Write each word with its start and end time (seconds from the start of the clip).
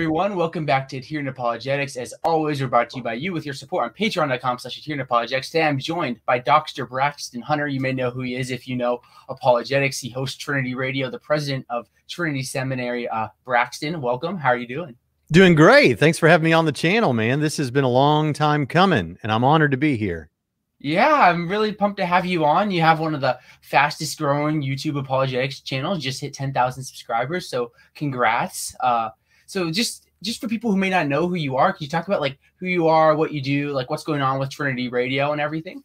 Everyone, 0.00 0.34
welcome 0.34 0.64
back 0.64 0.88
to 0.88 0.96
Adherent 0.96 1.28
Apologetics. 1.28 1.94
As 1.94 2.14
always, 2.24 2.62
we're 2.62 2.68
brought 2.68 2.88
to 2.88 2.96
you 2.96 3.02
by 3.02 3.12
you 3.12 3.34
with 3.34 3.44
your 3.44 3.52
support 3.52 3.84
on 3.84 3.90
patreon.com 3.90 4.58
slash 4.58 4.78
adherent 4.78 5.02
apologetics. 5.02 5.50
Today 5.50 5.64
I'm 5.64 5.78
joined 5.78 6.24
by 6.24 6.38
Dr. 6.38 6.86
Braxton 6.86 7.42
Hunter. 7.42 7.68
You 7.68 7.80
may 7.80 7.92
know 7.92 8.08
who 8.10 8.22
he 8.22 8.34
is 8.34 8.50
if 8.50 8.66
you 8.66 8.76
know 8.76 9.02
apologetics. 9.28 9.98
He 9.98 10.08
hosts 10.08 10.38
Trinity 10.38 10.74
Radio, 10.74 11.10
the 11.10 11.18
president 11.18 11.66
of 11.68 11.86
Trinity 12.08 12.42
Seminary. 12.42 13.08
Uh, 13.08 13.28
Braxton, 13.44 14.00
welcome. 14.00 14.38
How 14.38 14.48
are 14.48 14.56
you 14.56 14.66
doing? 14.66 14.96
Doing 15.32 15.54
great. 15.54 15.98
Thanks 15.98 16.18
for 16.18 16.30
having 16.30 16.46
me 16.46 16.54
on 16.54 16.64
the 16.64 16.72
channel, 16.72 17.12
man. 17.12 17.40
This 17.40 17.58
has 17.58 17.70
been 17.70 17.84
a 17.84 17.90
long 17.90 18.32
time 18.32 18.66
coming, 18.66 19.18
and 19.22 19.30
I'm 19.30 19.44
honored 19.44 19.72
to 19.72 19.76
be 19.76 19.98
here. 19.98 20.30
Yeah, 20.78 21.12
I'm 21.12 21.46
really 21.46 21.72
pumped 21.72 21.98
to 21.98 22.06
have 22.06 22.24
you 22.24 22.46
on. 22.46 22.70
You 22.70 22.80
have 22.80 23.00
one 23.00 23.14
of 23.14 23.20
the 23.20 23.38
fastest 23.60 24.16
growing 24.16 24.62
YouTube 24.62 24.98
apologetics 24.98 25.60
channels, 25.60 26.02
just 26.02 26.22
hit 26.22 26.32
10,000 26.32 26.82
subscribers. 26.82 27.50
So 27.50 27.72
congrats. 27.94 28.74
Uh, 28.80 29.10
so 29.50 29.68
just 29.68 30.06
just 30.22 30.40
for 30.40 30.46
people 30.46 30.70
who 30.70 30.76
may 30.76 30.90
not 30.90 31.08
know 31.08 31.26
who 31.26 31.34
you 31.34 31.56
are, 31.56 31.72
can 31.72 31.82
you 31.82 31.88
talk 31.88 32.06
about 32.06 32.20
like 32.20 32.38
who 32.58 32.66
you 32.66 32.86
are, 32.86 33.16
what 33.16 33.32
you 33.32 33.42
do, 33.42 33.72
like 33.72 33.90
what's 33.90 34.04
going 34.04 34.22
on 34.22 34.38
with 34.38 34.48
Trinity 34.48 34.88
Radio 34.88 35.32
and 35.32 35.40
everything? 35.40 35.82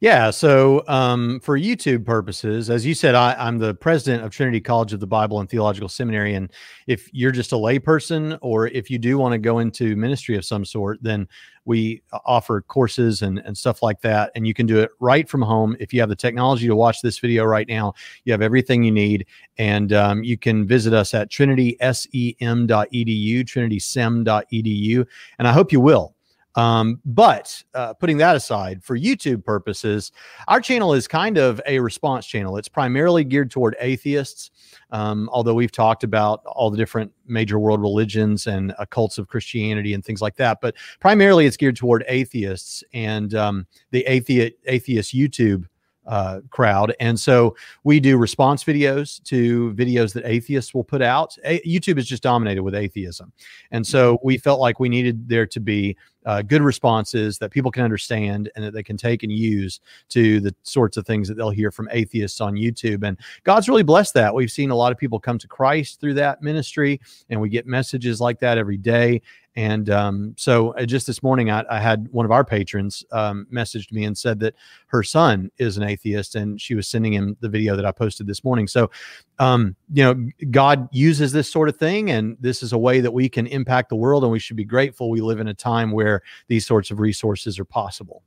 Yeah. 0.00 0.30
So, 0.30 0.82
um, 0.88 1.38
for 1.38 1.56
YouTube 1.56 2.04
purposes, 2.04 2.70
as 2.70 2.84
you 2.84 2.92
said, 2.92 3.14
I, 3.14 3.36
am 3.38 3.58
the 3.58 3.74
president 3.74 4.24
of 4.24 4.32
Trinity 4.32 4.60
College 4.60 4.92
of 4.92 4.98
the 4.98 5.06
Bible 5.06 5.38
and 5.38 5.48
Theological 5.48 5.88
Seminary. 5.88 6.34
And 6.34 6.50
if 6.88 7.08
you're 7.12 7.30
just 7.30 7.52
a 7.52 7.54
layperson, 7.54 8.36
or 8.42 8.66
if 8.66 8.90
you 8.90 8.98
do 8.98 9.16
want 9.16 9.32
to 9.32 9.38
go 9.38 9.60
into 9.60 9.94
ministry 9.94 10.36
of 10.36 10.44
some 10.44 10.64
sort, 10.64 11.00
then 11.02 11.28
we 11.66 12.02
offer 12.24 12.62
courses 12.62 13.22
and, 13.22 13.38
and 13.38 13.56
stuff 13.56 13.80
like 13.80 14.00
that. 14.00 14.32
And 14.34 14.44
you 14.44 14.54
can 14.54 14.66
do 14.66 14.80
it 14.80 14.90
right 14.98 15.28
from 15.28 15.42
home. 15.42 15.76
If 15.78 15.94
you 15.94 16.00
have 16.00 16.08
the 16.08 16.16
technology 16.16 16.66
to 16.66 16.74
watch 16.74 17.00
this 17.00 17.20
video 17.20 17.44
right 17.44 17.68
now, 17.68 17.94
you 18.24 18.32
have 18.32 18.42
everything 18.42 18.82
you 18.82 18.90
need. 18.90 19.26
And 19.58 19.92
um, 19.92 20.24
you 20.24 20.36
can 20.36 20.66
visit 20.66 20.92
us 20.92 21.14
at 21.14 21.30
trinitysem.edu, 21.30 23.44
trinitysem.edu. 23.44 25.06
And 25.38 25.46
I 25.46 25.52
hope 25.52 25.70
you 25.70 25.80
will. 25.80 26.16
Um, 26.54 27.00
but 27.04 27.62
uh, 27.74 27.94
putting 27.94 28.18
that 28.18 28.36
aside, 28.36 28.82
for 28.84 28.98
YouTube 28.98 29.44
purposes, 29.44 30.12
our 30.48 30.60
channel 30.60 30.92
is 30.92 31.08
kind 31.08 31.38
of 31.38 31.60
a 31.66 31.78
response 31.78 32.26
channel. 32.26 32.56
It's 32.56 32.68
primarily 32.68 33.24
geared 33.24 33.50
toward 33.50 33.76
atheists, 33.80 34.50
um, 34.90 35.30
although 35.32 35.54
we've 35.54 35.72
talked 35.72 36.04
about 36.04 36.42
all 36.44 36.70
the 36.70 36.76
different 36.76 37.10
major 37.26 37.58
world 37.58 37.80
religions 37.80 38.46
and 38.46 38.74
uh, 38.78 38.84
cults 38.86 39.18
of 39.18 39.28
Christianity 39.28 39.94
and 39.94 40.04
things 40.04 40.20
like 40.20 40.36
that. 40.36 40.60
But 40.60 40.74
primarily, 41.00 41.46
it's 41.46 41.56
geared 41.56 41.76
toward 41.76 42.04
atheists 42.06 42.84
and 42.92 43.34
um, 43.34 43.66
the 43.90 44.04
atheist 44.06 44.52
atheist 44.66 45.14
YouTube 45.14 45.64
uh, 46.06 46.40
crowd. 46.50 46.94
And 47.00 47.18
so 47.18 47.56
we 47.84 48.00
do 48.00 48.16
response 48.16 48.64
videos 48.64 49.22
to 49.24 49.72
videos 49.74 50.12
that 50.14 50.26
atheists 50.26 50.74
will 50.74 50.84
put 50.84 51.02
out. 51.02 51.36
A- 51.44 51.60
YouTube 51.60 51.98
is 51.98 52.06
just 52.06 52.22
dominated 52.22 52.62
with 52.62 52.74
atheism. 52.74 53.32
And 53.70 53.86
so 53.86 54.18
we 54.22 54.36
felt 54.38 54.60
like 54.60 54.80
we 54.80 54.88
needed 54.88 55.28
there 55.28 55.46
to 55.46 55.60
be 55.60 55.96
uh, 56.26 56.42
good 56.42 56.62
responses 56.62 57.38
that 57.38 57.50
people 57.50 57.70
can 57.70 57.84
understand 57.84 58.50
and 58.54 58.64
that 58.64 58.72
they 58.72 58.82
can 58.82 58.96
take 58.96 59.22
and 59.22 59.32
use 59.32 59.80
to 60.10 60.40
the 60.40 60.54
sorts 60.62 60.96
of 60.96 61.06
things 61.06 61.28
that 61.28 61.34
they'll 61.34 61.50
hear 61.50 61.70
from 61.70 61.88
atheists 61.90 62.40
on 62.40 62.54
YouTube. 62.54 63.06
And 63.06 63.18
God's 63.44 63.68
really 63.68 63.82
blessed 63.82 64.14
that. 64.14 64.34
We've 64.34 64.50
seen 64.50 64.70
a 64.70 64.76
lot 64.76 64.92
of 64.92 64.98
people 64.98 65.18
come 65.18 65.38
to 65.38 65.48
Christ 65.48 66.00
through 66.00 66.14
that 66.14 66.42
ministry, 66.42 67.00
and 67.30 67.40
we 67.40 67.48
get 67.48 67.66
messages 67.66 68.20
like 68.20 68.40
that 68.40 68.58
every 68.58 68.76
day. 68.76 69.22
And 69.54 69.90
um, 69.90 70.34
so 70.38 70.70
uh, 70.74 70.86
just 70.86 71.06
this 71.06 71.22
morning, 71.22 71.50
I, 71.50 71.62
I, 71.68 71.78
had 71.78 72.08
one 72.08 72.24
of 72.24 72.32
our 72.32 72.44
patrons 72.44 73.04
um, 73.12 73.46
messaged 73.52 73.92
me 73.92 74.04
and 74.04 74.16
said 74.16 74.40
that 74.40 74.54
her 74.86 75.02
son 75.02 75.50
is 75.58 75.76
an 75.76 75.82
atheist, 75.82 76.36
and 76.36 76.58
she 76.58 76.74
was 76.74 76.88
sending 76.88 77.12
him 77.12 77.36
the 77.40 77.50
video 77.50 77.76
that 77.76 77.84
I 77.84 77.92
posted 77.92 78.26
this 78.26 78.44
morning. 78.44 78.66
So, 78.66 78.90
um, 79.38 79.76
you 79.92 80.04
know, 80.04 80.28
God 80.50 80.88
uses 80.90 81.32
this 81.32 81.50
sort 81.50 81.68
of 81.68 81.76
thing, 81.76 82.10
and 82.10 82.36
this 82.40 82.62
is 82.62 82.72
a 82.72 82.78
way 82.78 83.00
that 83.00 83.12
we 83.12 83.28
can 83.28 83.46
impact 83.46 83.90
the 83.90 83.96
world, 83.96 84.22
and 84.22 84.32
we 84.32 84.38
should 84.38 84.56
be 84.56 84.64
grateful 84.64 85.10
we 85.10 85.20
live 85.20 85.40
in 85.40 85.48
a 85.48 85.54
time 85.54 85.92
where 85.92 86.11
these 86.48 86.66
sorts 86.66 86.90
of 86.90 86.98
resources 86.98 87.58
are 87.58 87.64
possible. 87.64 88.22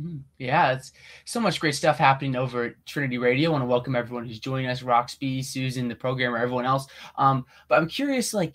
Hmm. 0.00 0.18
Yeah, 0.38 0.72
it's 0.72 0.92
so 1.24 1.40
much 1.40 1.60
great 1.60 1.74
stuff 1.74 1.96
happening 1.96 2.36
over 2.36 2.64
at 2.64 2.86
Trinity 2.86 3.16
Radio. 3.16 3.48
I 3.48 3.52
want 3.52 3.62
to 3.62 3.66
welcome 3.66 3.96
everyone 3.96 4.26
who's 4.26 4.40
joining 4.40 4.66
us, 4.66 4.82
Roxby, 4.82 5.42
Susan, 5.42 5.88
the 5.88 5.94
programmer, 5.94 6.36
everyone 6.36 6.66
else. 6.66 6.86
Um, 7.16 7.46
but 7.68 7.78
I'm 7.78 7.88
curious, 7.88 8.34
like, 8.34 8.54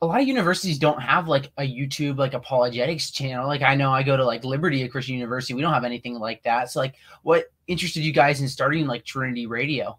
a 0.00 0.06
lot 0.06 0.20
of 0.20 0.28
universities 0.28 0.78
don't 0.78 1.00
have 1.00 1.28
like 1.28 1.50
a 1.58 1.62
YouTube 1.62 2.18
like 2.18 2.34
apologetics 2.34 3.10
channel. 3.10 3.46
Like 3.46 3.62
I 3.62 3.74
know 3.74 3.90
I 3.90 4.02
go 4.02 4.16
to 4.16 4.24
like 4.24 4.44
Liberty, 4.44 4.82
a 4.82 4.88
Christian 4.88 5.14
university, 5.14 5.54
we 5.54 5.62
don't 5.62 5.72
have 5.72 5.84
anything 5.84 6.14
like 6.14 6.42
that. 6.44 6.70
So 6.70 6.78
like, 6.80 6.94
what 7.22 7.46
interested 7.66 8.02
you 8.02 8.12
guys 8.12 8.40
in 8.40 8.48
starting 8.48 8.86
like 8.86 9.04
Trinity 9.04 9.46
Radio? 9.46 9.98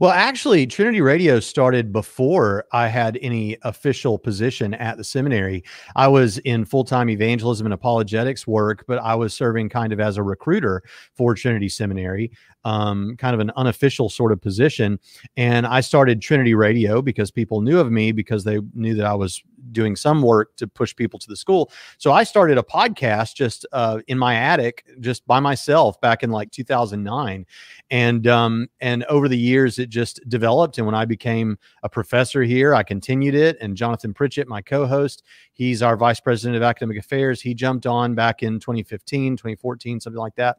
Well, 0.00 0.10
actually, 0.10 0.66
Trinity 0.66 1.00
Radio 1.00 1.40
started 1.40 1.92
before 1.92 2.64
I 2.72 2.88
had 2.88 3.18
any 3.22 3.56
official 3.62 4.18
position 4.18 4.74
at 4.74 4.96
the 4.96 5.04
seminary. 5.04 5.64
I 5.96 6.08
was 6.08 6.38
in 6.38 6.64
full 6.64 6.84
time 6.84 7.10
evangelism 7.10 7.66
and 7.66 7.74
apologetics 7.74 8.46
work, 8.46 8.84
but 8.86 8.98
I 8.98 9.14
was 9.14 9.34
serving 9.34 9.68
kind 9.68 9.92
of 9.92 10.00
as 10.00 10.16
a 10.16 10.22
recruiter 10.22 10.82
for 11.14 11.34
Trinity 11.34 11.68
Seminary 11.68 12.30
um, 12.64 13.16
kind 13.16 13.34
of 13.34 13.40
an 13.40 13.50
unofficial 13.56 14.08
sort 14.08 14.32
of 14.32 14.40
position. 14.40 14.98
And 15.36 15.66
I 15.66 15.80
started 15.80 16.20
Trinity 16.20 16.54
Radio 16.54 17.02
because 17.02 17.30
people 17.30 17.60
knew 17.60 17.78
of 17.78 17.90
me 17.90 18.12
because 18.12 18.44
they 18.44 18.58
knew 18.74 18.94
that 18.94 19.06
I 19.06 19.14
was 19.14 19.42
doing 19.72 19.96
some 19.96 20.22
work 20.22 20.56
to 20.56 20.66
push 20.66 20.94
people 20.94 21.18
to 21.18 21.28
the 21.28 21.36
school. 21.36 21.70
So 21.98 22.12
I 22.12 22.24
started 22.24 22.58
a 22.58 22.62
podcast 22.62 23.34
just 23.34 23.66
uh, 23.72 24.00
in 24.08 24.18
my 24.18 24.34
attic, 24.34 24.84
just 25.00 25.26
by 25.26 25.40
myself 25.40 26.00
back 26.00 26.22
in 26.22 26.30
like 26.30 26.50
2009. 26.50 27.46
And 27.90 28.26
um, 28.26 28.68
and 28.80 29.04
over 29.04 29.28
the 29.28 29.38
years, 29.38 29.78
it 29.78 29.88
just 29.88 30.20
developed. 30.28 30.78
And 30.78 30.86
when 30.86 30.94
I 30.94 31.04
became 31.04 31.58
a 31.82 31.88
professor 31.88 32.42
here, 32.42 32.74
I 32.74 32.82
continued 32.82 33.34
it. 33.34 33.56
And 33.60 33.76
Jonathan 33.76 34.14
Pritchett, 34.14 34.48
my 34.48 34.62
co-host, 34.62 35.22
he's 35.52 35.82
our 35.82 35.96
vice 35.96 36.20
president 36.20 36.56
of 36.56 36.62
academic 36.62 36.98
affairs. 36.98 37.40
He 37.40 37.54
jumped 37.54 37.86
on 37.86 38.14
back 38.14 38.42
in 38.42 38.60
2015, 38.60 39.36
2014, 39.36 40.00
something 40.00 40.18
like 40.18 40.36
that. 40.36 40.58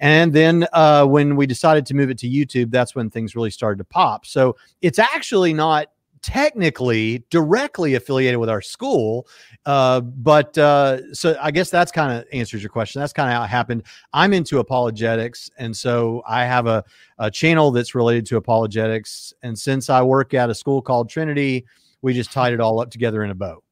And 0.00 0.32
then 0.32 0.66
uh, 0.72 1.06
when 1.06 1.36
we 1.36 1.46
decided 1.46 1.86
to 1.86 1.94
move 1.94 2.10
it 2.10 2.18
to 2.18 2.28
YouTube, 2.28 2.70
that's 2.70 2.94
when 2.94 3.10
things 3.10 3.36
really 3.36 3.50
started 3.50 3.78
to 3.78 3.84
pop. 3.84 4.26
So 4.26 4.56
it's 4.82 4.98
actually 4.98 5.52
not 5.54 5.88
technically 6.24 7.22
directly 7.28 7.94
affiliated 7.94 8.40
with 8.40 8.48
our 8.48 8.62
school. 8.62 9.28
Uh, 9.66 10.00
but 10.00 10.56
uh, 10.56 11.12
so 11.12 11.36
I 11.40 11.50
guess 11.50 11.68
that's 11.68 11.92
kind 11.92 12.18
of 12.18 12.24
answers 12.32 12.62
your 12.62 12.70
question. 12.70 13.00
That's 13.00 13.12
kind 13.12 13.28
of 13.28 13.36
how 13.36 13.44
it 13.44 13.48
happened. 13.48 13.82
I'm 14.14 14.32
into 14.32 14.58
apologetics. 14.58 15.50
And 15.58 15.76
so 15.76 16.22
I 16.26 16.44
have 16.46 16.66
a, 16.66 16.82
a 17.18 17.30
channel 17.30 17.70
that's 17.70 17.94
related 17.94 18.24
to 18.26 18.36
apologetics. 18.36 19.34
And 19.42 19.58
since 19.58 19.90
I 19.90 20.00
work 20.02 20.32
at 20.32 20.48
a 20.48 20.54
school 20.54 20.80
called 20.80 21.10
Trinity, 21.10 21.66
we 22.00 22.14
just 22.14 22.32
tied 22.32 22.54
it 22.54 22.60
all 22.60 22.80
up 22.80 22.90
together 22.90 23.22
in 23.22 23.30
a 23.30 23.34
bow 23.34 23.62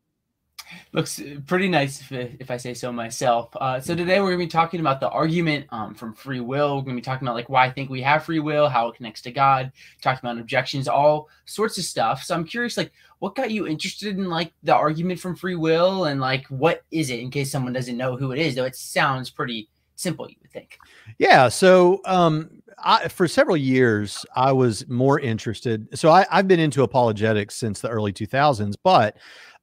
looks 0.93 1.21
pretty 1.47 1.69
nice 1.69 2.01
if, 2.01 2.13
if 2.41 2.51
I 2.51 2.57
say 2.57 2.75
so 2.75 2.93
myself. 2.93 3.49
Uh, 3.57 3.81
so 3.81 3.95
today 3.95 4.21
we're 4.21 4.29
gonna 4.31 4.39
be 4.39 4.47
talking 4.47 4.81
about 4.81 5.01
the 5.01 5.09
argument 5.09 5.67
um, 5.71 5.95
from 5.95 6.15
free 6.15 6.41
will. 6.41 6.77
We're 6.77 6.83
gonna 6.83 6.97
be 6.97 7.03
talking 7.03 7.27
about 7.27 7.35
like 7.35 7.49
why 7.49 7.67
I 7.67 7.71
think 7.71 7.91
we 7.91 8.03
have 8.03 8.25
free 8.25 8.41
will, 8.41 8.69
how 8.69 8.89
it 8.89 8.97
connects 8.97 9.23
to 9.23 9.33
God, 9.33 9.73
talking 10.01 10.21
about 10.29 10.41
objections, 10.41 10.89
all 10.89 11.29
sorts 11.45 11.79
of 11.79 11.85
stuff. 11.85 12.23
So 12.23 12.35
I'm 12.35 12.45
curious, 12.45 12.77
like, 12.77 12.93
what 13.21 13.35
got 13.35 13.51
you 13.51 13.67
interested 13.67 14.19
in 14.19 14.29
like 14.29 14.53
the 14.63 14.75
argument 14.75 15.21
from 15.21 15.37
free 15.37 15.57
will, 15.57 16.05
and 16.05 16.21
like 16.21 16.47
what 16.47 16.83
is 16.91 17.11
it? 17.11 17.21
In 17.21 17.31
case 17.31 17.51
someone 17.51 17.73
doesn't 17.73 17.97
know 17.97 18.17
who 18.17 18.33
it 18.33 18.39
is, 18.39 18.55
though 18.55 18.65
it 18.65 18.77
sounds 18.77 19.31
pretty 19.31 19.69
simple, 19.97 20.29
you 20.29 20.37
would 20.43 20.51
think. 20.51 20.79
Yeah. 21.19 21.49
So 21.49 22.01
um, 22.05 22.63
I, 22.79 23.09
for 23.09 23.29
several 23.29 23.57
years, 23.57 24.27
I 24.35 24.53
was 24.53 24.87
more 24.89 25.21
interested. 25.21 25.89
So 25.99 26.11
I, 26.11 26.27
I've 26.31 26.49
been 26.49 26.61
into 26.61 26.83
apologetics 26.83 27.55
since 27.55 27.81
the 27.81 27.89
early 27.89 28.13
2000s, 28.13 28.75
but 28.83 29.17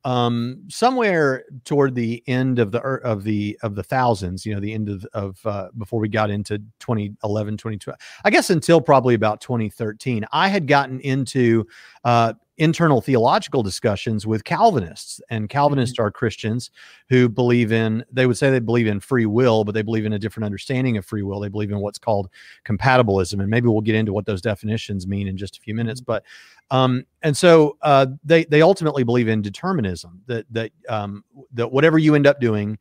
um, 0.06 0.64
somewhere 0.70 1.44
toward 1.66 1.96
the 1.96 2.24
end 2.28 2.60
of 2.60 2.72
the 2.72 2.80
of 2.80 3.24
the 3.24 3.60
of 3.64 3.76
the 3.76 3.84
thousands, 3.84 4.46
you 4.46 4.54
know, 4.54 4.60
the 4.60 4.74
end 4.74 4.90
of, 4.90 5.06
of 5.14 5.46
uh, 5.46 5.70
before 5.78 6.00
we 6.00 6.10
got 6.10 6.30
into 6.30 6.60
2011, 6.80 7.58
2012, 7.58 7.98
I 8.24 8.30
guess 8.30 8.50
until 8.50 8.80
probably 8.82 9.16
about 9.16 9.42
2013, 9.42 10.26
I 10.32 10.48
had 10.48 10.68
gotten 10.68 11.00
into 11.02 11.66
uh, 12.04 12.34
internal 12.60 13.02
theological 13.02 13.64
discussions 13.64 14.28
with 14.28 14.44
Calvinists. 14.44 15.22
And 15.30 15.50
Calvinists 15.50 15.98
mm-hmm. 15.98 16.08
are 16.08 16.12
Christians 16.12 16.70
who 17.08 17.30
believe 17.30 17.72
in, 17.72 18.04
they 18.12 18.26
would 18.26 18.38
say 18.38 18.52
they 18.52 18.60
believe 18.60 18.88
in 18.88 19.00
free 19.00 19.26
will, 19.26 19.64
but 19.64 19.74
they 19.74 19.82
believe 19.82 20.06
in 20.06 20.14
a 20.14 20.20
different 20.20 20.46
understanding 20.46 20.98
of 20.98 21.06
free 21.06 21.24
will. 21.24 21.40
They 21.40 21.50
believe 21.50 21.72
in 21.72 21.80
what's 21.80 21.98
called 21.98 22.30
compatibilism. 22.66 23.40
And 23.40 23.50
maybe 23.50 23.68
we'll 23.68 23.82
get 23.82 23.96
into 23.96 24.14
what 24.14 24.26
those 24.26 24.42
definitions 24.42 25.08
mean 25.08 25.28
in 25.28 25.38
just 25.38 25.58
a 25.58 25.62
few 25.62 25.74
minutes. 25.74 26.02
Mm-hmm. 26.02 26.12
But, 26.12 26.24
um, 26.70 27.06
and 27.24 27.36
so 27.36 27.78
uh, 27.82 28.08
they, 28.24 28.46
they 28.46 28.62
ultimately 28.62 29.04
believe 29.04 29.28
in 29.28 29.42
determinism 29.42 30.22
that, 30.28 30.46
that, 30.52 30.72
um, 30.88 31.24
that 31.54 31.72
whatever 31.72 31.98
you 31.98 32.14
end 32.14 32.28
up 32.28 32.40
doing, 32.40 32.78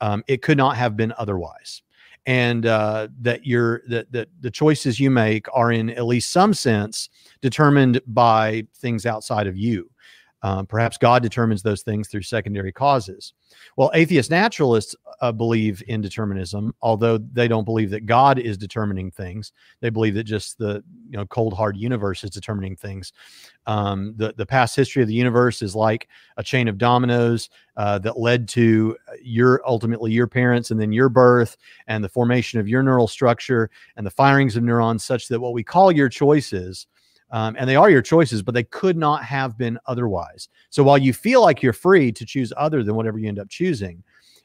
um, 0.00 0.24
it 0.26 0.42
could 0.42 0.56
not 0.56 0.76
have 0.76 0.96
been 0.96 1.12
otherwise 1.18 1.82
and 2.28 2.66
uh, 2.66 3.08
that 3.22 3.46
your 3.46 3.80
that, 3.88 4.12
that 4.12 4.28
the 4.40 4.50
choices 4.50 5.00
you 5.00 5.10
make 5.10 5.46
are 5.54 5.72
in 5.72 5.88
at 5.88 6.04
least 6.04 6.30
some 6.30 6.52
sense 6.52 7.08
determined 7.40 8.02
by 8.06 8.66
things 8.76 9.06
outside 9.06 9.46
of 9.46 9.56
you 9.56 9.90
Um, 10.42 10.66
perhaps 10.66 10.96
God 10.96 11.22
determines 11.22 11.62
those 11.62 11.82
things 11.82 12.08
through 12.08 12.22
secondary 12.22 12.70
causes. 12.70 13.32
Well, 13.76 13.90
atheist 13.94 14.30
naturalists 14.30 14.94
uh, 15.20 15.32
believe 15.32 15.82
in 15.88 16.00
determinism, 16.00 16.74
although 16.80 17.18
they 17.18 17.48
don't 17.48 17.64
believe 17.64 17.90
that 17.90 18.06
God 18.06 18.38
is 18.38 18.56
determining 18.56 19.10
things. 19.10 19.52
They 19.80 19.90
believe 19.90 20.14
that 20.14 20.24
just 20.24 20.58
the 20.58 20.84
you 21.10 21.16
know 21.16 21.26
cold 21.26 21.54
hard 21.54 21.76
universe 21.76 22.22
is 22.22 22.30
determining 22.30 22.76
things. 22.76 23.12
Um, 23.66 24.14
the 24.16 24.32
the 24.36 24.46
past 24.46 24.76
history 24.76 25.02
of 25.02 25.08
the 25.08 25.14
universe 25.14 25.60
is 25.60 25.74
like 25.74 26.08
a 26.36 26.42
chain 26.44 26.68
of 26.68 26.78
dominoes 26.78 27.50
uh, 27.76 27.98
that 27.98 28.18
led 28.18 28.46
to 28.48 28.96
your 29.20 29.60
ultimately 29.66 30.12
your 30.12 30.28
parents 30.28 30.70
and 30.70 30.80
then 30.80 30.92
your 30.92 31.08
birth 31.08 31.56
and 31.88 32.02
the 32.02 32.08
formation 32.08 32.60
of 32.60 32.68
your 32.68 32.84
neural 32.84 33.08
structure 33.08 33.70
and 33.96 34.06
the 34.06 34.10
firings 34.10 34.56
of 34.56 34.62
neurons, 34.62 35.02
such 35.02 35.26
that 35.28 35.40
what 35.40 35.52
we 35.52 35.64
call 35.64 35.90
your 35.90 36.08
choices 36.08 36.86
um, 37.30 37.56
and 37.58 37.68
they 37.68 37.76
are 37.76 37.90
your 37.90 38.02
choices, 38.02 38.42
but 38.42 38.54
they 38.54 38.64
could 38.64 38.96
not 38.96 39.22
have 39.24 39.58
been 39.58 39.78
otherwise. 39.86 40.48
So 40.70 40.82
while 40.82 40.98
you 40.98 41.12
feel 41.12 41.42
like 41.42 41.62
you're 41.62 41.72
free 41.72 42.10
to 42.12 42.24
choose 42.24 42.52
other 42.56 42.82
than 42.82 42.94
whatever 42.94 43.18
you 43.18 43.28
end 43.28 43.38
up 43.38 43.48
choosing, 43.48 44.02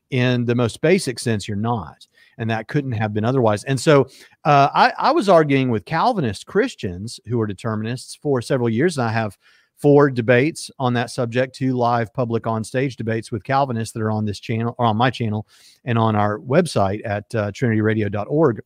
in 0.10 0.46
the 0.46 0.56
most 0.56 0.80
basic 0.82 1.18
sense, 1.18 1.48
you're 1.48 1.58
not. 1.58 2.08
And 2.38 2.50
that 2.50 2.68
couldn't 2.68 2.92
have 2.94 3.14
been 3.14 3.26
otherwise. 3.26 3.64
And 3.64 3.80
so 3.80 4.08
uh, 4.46 4.70
I, 4.74 4.94
I 4.98 5.12
was 5.12 5.30
arguing 5.30 5.70
with 5.70 5.86
Calvinist 5.86 6.46
Christians 6.46 7.20
who 7.28 7.40
are 7.42 7.48
determinists 7.48 8.16
for 8.16 8.42
several 8.42 8.70
years. 8.70 8.98
And 8.98 9.08
I 9.08 9.12
have 9.12 9.38
four 9.78 10.10
debates 10.10 10.70
on 10.80 10.94
that 10.94 11.10
subject, 11.10 11.56
two 11.56 11.74
live 11.74 12.14
public 12.14 12.48
on 12.48 12.64
stage 12.64 12.96
debates 12.96 13.32
with 13.32 13.44
Calvinists 13.44 13.92
that 13.94 14.02
are 14.02 14.12
on 14.12 14.26
this 14.26 14.40
channel 14.40 14.76
or 14.78 14.86
on 14.86 14.98
my 14.98 15.10
channel 15.10 15.48
and 15.84 15.98
on 15.98 16.16
our 16.16 16.40
website 16.40 17.02
at 17.06 17.34
uh, 17.36 17.52
trinityradio.org. 17.52 18.62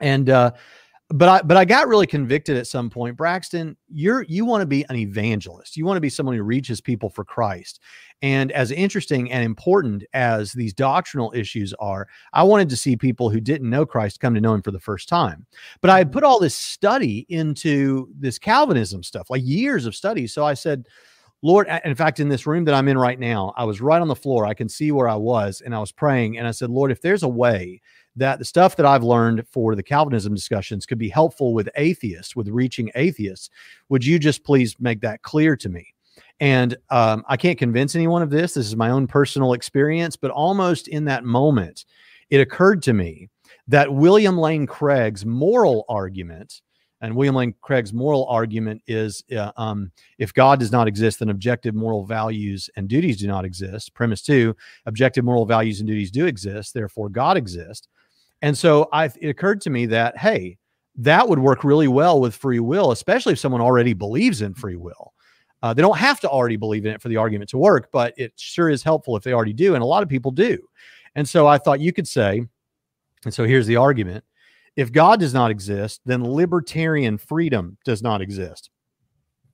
And 0.00 0.28
uh, 0.28 0.52
but 1.10 1.28
I 1.28 1.42
but 1.42 1.56
I 1.56 1.64
got 1.64 1.86
really 1.86 2.06
convicted 2.06 2.56
at 2.56 2.66
some 2.66 2.88
point. 2.88 3.16
Braxton, 3.16 3.76
you're 3.88 4.22
you 4.22 4.44
want 4.44 4.62
to 4.62 4.66
be 4.66 4.84
an 4.88 4.96
evangelist. 4.96 5.76
You 5.76 5.84
want 5.84 5.98
to 5.98 6.00
be 6.00 6.08
someone 6.08 6.34
who 6.34 6.42
reaches 6.42 6.80
people 6.80 7.10
for 7.10 7.24
Christ. 7.24 7.80
And 8.22 8.50
as 8.52 8.70
interesting 8.70 9.30
and 9.30 9.44
important 9.44 10.04
as 10.14 10.52
these 10.52 10.72
doctrinal 10.72 11.30
issues 11.34 11.74
are, 11.78 12.08
I 12.32 12.42
wanted 12.42 12.70
to 12.70 12.76
see 12.76 12.96
people 12.96 13.28
who 13.28 13.40
didn't 13.40 13.68
know 13.68 13.84
Christ 13.84 14.20
come 14.20 14.34
to 14.34 14.40
know 14.40 14.54
him 14.54 14.62
for 14.62 14.70
the 14.70 14.80
first 14.80 15.08
time. 15.08 15.46
But 15.82 15.90
I 15.90 15.98
had 15.98 16.06
mm-hmm. 16.06 16.14
put 16.14 16.24
all 16.24 16.40
this 16.40 16.54
study 16.54 17.26
into 17.28 18.08
this 18.18 18.38
Calvinism 18.38 19.02
stuff, 19.02 19.28
like 19.28 19.42
years 19.44 19.84
of 19.84 19.94
study. 19.94 20.26
So 20.26 20.46
I 20.46 20.54
said, 20.54 20.86
Lord, 21.42 21.68
in 21.84 21.94
fact, 21.94 22.20
in 22.20 22.30
this 22.30 22.46
room 22.46 22.64
that 22.64 22.74
I'm 22.74 22.88
in 22.88 22.96
right 22.96 23.20
now, 23.20 23.52
I 23.58 23.64
was 23.64 23.82
right 23.82 24.00
on 24.00 24.08
the 24.08 24.16
floor. 24.16 24.46
I 24.46 24.54
can 24.54 24.70
see 24.70 24.90
where 24.90 25.10
I 25.10 25.16
was, 25.16 25.60
and 25.60 25.74
I 25.74 25.78
was 25.78 25.92
praying, 25.92 26.38
and 26.38 26.48
I 26.48 26.52
said, 26.52 26.70
Lord, 26.70 26.90
if 26.90 27.02
there's 27.02 27.22
a 27.22 27.28
way 27.28 27.82
that 28.16 28.38
the 28.38 28.44
stuff 28.44 28.76
that 28.76 28.86
I've 28.86 29.02
learned 29.02 29.46
for 29.48 29.74
the 29.74 29.82
Calvinism 29.82 30.34
discussions 30.34 30.86
could 30.86 30.98
be 30.98 31.08
helpful 31.08 31.52
with 31.52 31.68
atheists, 31.76 32.36
with 32.36 32.48
reaching 32.48 32.90
atheists. 32.94 33.50
Would 33.88 34.04
you 34.04 34.18
just 34.18 34.44
please 34.44 34.76
make 34.78 35.00
that 35.00 35.22
clear 35.22 35.56
to 35.56 35.68
me? 35.68 35.94
And 36.40 36.76
um, 36.90 37.24
I 37.28 37.36
can't 37.36 37.58
convince 37.58 37.94
anyone 37.94 38.22
of 38.22 38.30
this. 38.30 38.54
This 38.54 38.66
is 38.66 38.76
my 38.76 38.90
own 38.90 39.06
personal 39.06 39.52
experience, 39.52 40.16
but 40.16 40.30
almost 40.30 40.88
in 40.88 41.04
that 41.06 41.24
moment, 41.24 41.84
it 42.30 42.40
occurred 42.40 42.82
to 42.82 42.92
me 42.92 43.28
that 43.68 43.92
William 43.92 44.38
Lane 44.38 44.66
Craig's 44.66 45.24
moral 45.24 45.84
argument, 45.88 46.60
and 47.00 47.14
William 47.14 47.34
Lane 47.34 47.54
Craig's 47.60 47.92
moral 47.92 48.26
argument 48.26 48.82
is 48.86 49.22
uh, 49.36 49.52
um, 49.56 49.90
if 50.18 50.32
God 50.32 50.58
does 50.58 50.72
not 50.72 50.88
exist, 50.88 51.18
then 51.18 51.28
objective 51.28 51.74
moral 51.74 52.04
values 52.04 52.70
and 52.76 52.88
duties 52.88 53.18
do 53.18 53.26
not 53.26 53.44
exist. 53.44 53.94
Premise 53.94 54.22
two, 54.22 54.56
objective 54.86 55.24
moral 55.24 55.46
values 55.46 55.80
and 55.80 55.86
duties 55.86 56.10
do 56.10 56.26
exist, 56.26 56.74
therefore 56.74 57.08
God 57.08 57.36
exists. 57.36 57.88
And 58.44 58.58
so 58.58 58.90
I, 58.92 59.06
it 59.06 59.30
occurred 59.30 59.62
to 59.62 59.70
me 59.70 59.86
that, 59.86 60.18
hey, 60.18 60.58
that 60.96 61.26
would 61.26 61.38
work 61.38 61.64
really 61.64 61.88
well 61.88 62.20
with 62.20 62.34
free 62.34 62.60
will, 62.60 62.90
especially 62.90 63.32
if 63.32 63.38
someone 63.38 63.62
already 63.62 63.94
believes 63.94 64.42
in 64.42 64.52
free 64.52 64.76
will. 64.76 65.14
Uh, 65.62 65.72
they 65.72 65.80
don't 65.80 65.96
have 65.96 66.20
to 66.20 66.28
already 66.28 66.56
believe 66.56 66.84
in 66.84 66.92
it 66.92 67.00
for 67.00 67.08
the 67.08 67.16
argument 67.16 67.48
to 67.48 67.56
work, 67.56 67.88
but 67.90 68.12
it 68.18 68.34
sure 68.36 68.68
is 68.68 68.82
helpful 68.82 69.16
if 69.16 69.22
they 69.22 69.32
already 69.32 69.54
do. 69.54 69.72
And 69.74 69.82
a 69.82 69.86
lot 69.86 70.02
of 70.02 70.10
people 70.10 70.30
do. 70.30 70.58
And 71.14 71.26
so 71.26 71.46
I 71.46 71.56
thought 71.56 71.80
you 71.80 71.90
could 71.90 72.06
say, 72.06 72.42
and 73.24 73.32
so 73.32 73.44
here's 73.44 73.66
the 73.66 73.76
argument 73.76 74.22
if 74.76 74.92
God 74.92 75.20
does 75.20 75.32
not 75.32 75.50
exist, 75.50 76.02
then 76.04 76.22
libertarian 76.22 77.16
freedom 77.16 77.78
does 77.86 78.02
not 78.02 78.20
exist 78.20 78.68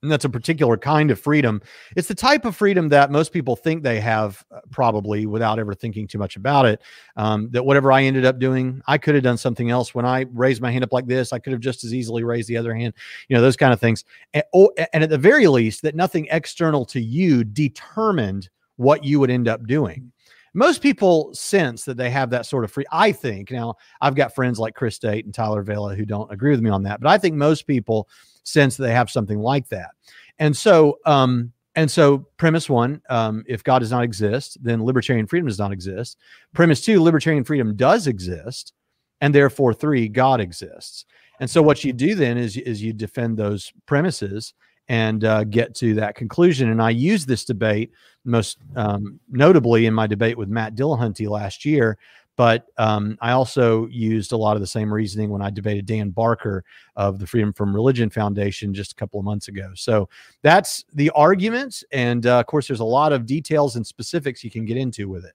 and 0.03 0.11
that's 0.11 0.25
a 0.25 0.31
particular 0.31 0.77
kind 0.77 1.11
of 1.11 1.21
freedom. 1.21 1.61
It's 1.97 2.09
the 2.09 2.15
type 2.15 2.45
of 2.45 2.57
freedom 2.57 2.89
that 2.89 3.11
most 3.11 3.33
people 3.33 3.57
think 3.57 3.83
they 3.83 4.01
have, 4.01 4.45
uh, 4.51 4.61
probably 4.71 5.27
without 5.27 5.59
ever 5.59 5.75
thinking 5.75 6.07
too 6.07 6.19
much 6.19 6.37
about 6.37 6.67
it. 6.67 6.81
Um, 7.17 7.51
that 7.51 7.65
whatever 7.65 7.93
I 7.93 8.03
ended 8.03 8.25
up 8.25 8.39
doing, 8.39 8.81
I 8.87 8.99
could 8.99 9.15
have 9.15 9.25
done 9.25 9.37
something 9.37 9.71
else. 9.71 9.95
When 9.95 10.07
I 10.07 10.27
raised 10.33 10.63
my 10.63 10.71
hand 10.71 10.85
up 10.85 10.93
like 10.93 11.07
this, 11.07 11.33
I 11.33 11.39
could 11.39 11.53
have 11.53 11.61
just 11.61 11.85
as 11.85 11.95
easily 11.95 12.25
raised 12.25 12.49
the 12.49 12.57
other 12.57 12.75
hand. 12.75 12.95
You 13.29 13.37
know, 13.37 13.43
those 13.43 13.57
kind 13.57 13.73
of 13.73 13.81
things. 13.81 14.05
And, 14.33 14.45
and 14.93 15.05
at 15.05 15.11
the 15.11 15.19
very 15.19 15.47
least, 15.47 15.83
that 15.83 15.95
nothing 15.95 16.29
external 16.31 16.85
to 16.87 17.01
you 17.01 17.45
determined 17.45 18.49
what 18.77 19.05
you 19.05 19.21
would 19.21 19.31
end 19.31 19.49
up 19.49 19.67
doing 19.67 20.13
most 20.55 20.83
people 20.83 21.33
sense 21.33 21.85
that 21.85 21.97
they 21.97 22.11
have 22.11 22.31
that 22.31 22.45
sort 22.45 22.65
of 22.65 22.73
free. 22.73 22.85
I 22.91 23.13
think 23.13 23.53
now 23.53 23.77
I've 24.01 24.17
got 24.17 24.35
friends 24.35 24.59
like 24.59 24.75
Chris 24.75 24.99
Date 24.99 25.25
and 25.25 25.33
Tyler 25.33 25.63
Vela 25.63 25.95
who 25.95 26.05
don't 26.05 26.33
agree 26.33 26.51
with 26.51 26.61
me 26.61 26.71
on 26.71 26.83
that, 26.85 27.01
but 27.01 27.09
I 27.09 27.19
think 27.19 27.37
most 27.37 27.67
people 27.69 28.09
sense 28.43 28.77
they 28.77 28.93
have 28.93 29.11
something 29.11 29.39
like 29.39 29.69
that. 29.69 29.91
And 30.39 30.57
so, 30.57 30.99
um, 31.07 31.53
and 31.75 31.91
so 31.91 32.27
premise 32.37 32.69
one, 32.69 33.01
um, 33.11 33.45
if 33.47 33.63
God 33.63 33.79
does 33.79 33.91
not 33.91 34.03
exist, 34.03 34.59
then 34.63 34.85
libertarian 34.85 35.27
freedom 35.27 35.47
does 35.47 35.59
not 35.59 35.73
exist. 35.73 36.19
Premise 36.53 36.81
two, 36.81 37.01
libertarian 37.01 37.45
freedom 37.45 37.77
does 37.77 38.07
exist, 38.07 38.73
and 39.21 39.35
therefore 39.35 39.73
three, 39.73 40.09
God 40.09 40.41
exists. 40.41 41.05
And 41.41 41.49
so 41.49 41.63
what 41.63 41.85
you 41.85 41.93
do 41.93 42.15
then 42.15 42.37
is 42.37 42.57
is 42.57 42.83
you 42.83 42.93
defend 42.93 43.37
those 43.37 43.73
premises 43.87 44.55
and 44.89 45.25
uh, 45.25 45.45
get 45.45 45.75
to 45.77 45.95
that 45.95 46.17
conclusion. 46.17 46.71
And 46.71 46.83
I 46.83 46.91
use 46.91 47.25
this 47.25 47.45
debate 47.45 47.93
most 48.25 48.59
um, 48.77 49.21
notably 49.29 49.87
in 49.87 49.95
my 49.95 50.07
debate 50.07 50.37
with 50.37 50.49
Matt 50.49 50.75
Dillahunty 50.75 51.29
last 51.29 51.65
year. 51.65 51.97
But 52.41 52.69
um, 52.79 53.19
I 53.21 53.33
also 53.33 53.87
used 53.89 54.33
a 54.33 54.37
lot 54.39 54.57
of 54.57 54.63
the 54.63 54.67
same 54.67 54.91
reasoning 54.91 55.29
when 55.29 55.43
I 55.43 55.51
debated 55.51 55.85
Dan 55.85 56.09
Barker 56.09 56.65
of 56.97 57.19
the 57.19 57.27
Freedom 57.27 57.53
from 57.53 57.75
Religion 57.75 58.09
Foundation 58.09 58.73
just 58.73 58.93
a 58.93 58.95
couple 58.95 59.21
of 59.21 59.27
months 59.27 59.49
ago. 59.49 59.73
So 59.75 60.09
that's 60.41 60.87
the 60.95 61.11
arguments. 61.11 61.85
And 61.93 62.25
uh, 62.25 62.41
of 62.41 62.47
course, 62.47 62.67
there's 62.67 62.81
a 62.81 62.85
lot 62.85 63.13
of 63.13 63.27
details 63.27 63.77
and 63.77 63.87
specifics 63.87 64.43
you 64.43 64.51
can 64.51 64.65
get 64.65 64.79
into 64.79 65.07
with 65.07 65.27
it. 65.27 65.35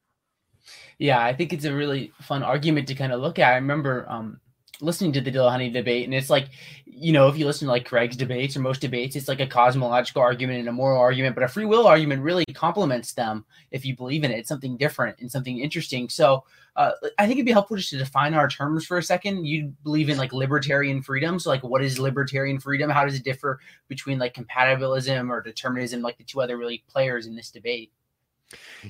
Yeah, 0.98 1.24
I 1.24 1.32
think 1.32 1.54
it's 1.54 1.66
a 1.66 1.76
really 1.76 2.12
fun 2.22 2.42
argument 2.42 2.88
to 2.88 2.96
kind 2.96 3.14
of 3.14 3.22
look 3.22 3.38
at. 3.38 3.52
I 3.52 3.56
remember 3.58 4.08
um, 4.10 4.42
listening 4.82 5.12
to 5.13 5.22
the 5.22 5.32
Dillahunty 5.32 5.72
debate, 5.72 6.05
and 6.05 6.13
it's 6.13 6.29
like, 6.29 6.50
you 6.86 7.12
know, 7.12 7.27
if 7.27 7.38
you 7.38 7.46
listen 7.46 7.67
to 7.67 7.72
like 7.72 7.86
Craig's 7.86 8.15
debates 8.15 8.55
or 8.55 8.62
most 8.62 8.82
debates, 8.82 9.15
it's 9.15 9.27
like 9.27 9.39
a 9.39 9.48
cosmological 9.48 10.22
argument 10.22 10.60
and 10.60 10.70
a 10.70 10.72
moral 10.72 11.00
argument, 11.00 11.36
but 11.36 11.44
a 11.44 11.48
free 11.48 11.65
will 11.65 11.88
argument 11.88 12.22
really 12.22 12.46
complements 12.53 13.13
them 13.13 13.46
if 13.72 13.86
you 13.86 13.96
believe 13.96 14.24
in 14.24 14.32
it. 14.32 14.39
It's 14.39 14.50
something 14.50 14.77
different 14.77 15.20
and 15.20 15.32
something 15.32 15.60
interesting. 15.60 16.10
So 16.10 16.44
uh, 16.75 16.91
I 17.17 17.25
think 17.25 17.38
it'd 17.38 17.46
be 17.46 17.51
helpful 17.51 17.77
just 17.77 17.89
to 17.91 17.98
define 17.98 18.34
our 18.34 18.48
terms 18.48 18.86
for 18.86 18.98
a 18.98 19.03
second. 19.03 19.46
You 19.46 19.74
believe 19.84 20.10
in 20.10 20.17
like 20.17 20.34
libertarian 20.34 21.01
freedom. 21.01 21.39
So 21.39 21.50
like, 21.50 21.63
what 21.63 21.84
is 21.84 22.00
libertarian 22.00 22.60
freedom? 22.60 22.89
How 22.89 23.05
does 23.05 23.15
it 23.15 23.24
differ 23.24 23.60
between 23.88 24.20
like 24.20 24.34
compatibilism 24.34 25.29
or 25.29 25.41
determinism, 25.41 26.01
like 26.01 26.17
the 26.17 26.24
two 26.24 26.41
other 26.41 26.58
really 26.58 26.84
players 26.88 27.27
in 27.27 27.36
this 27.36 27.51
debate? 27.51 27.91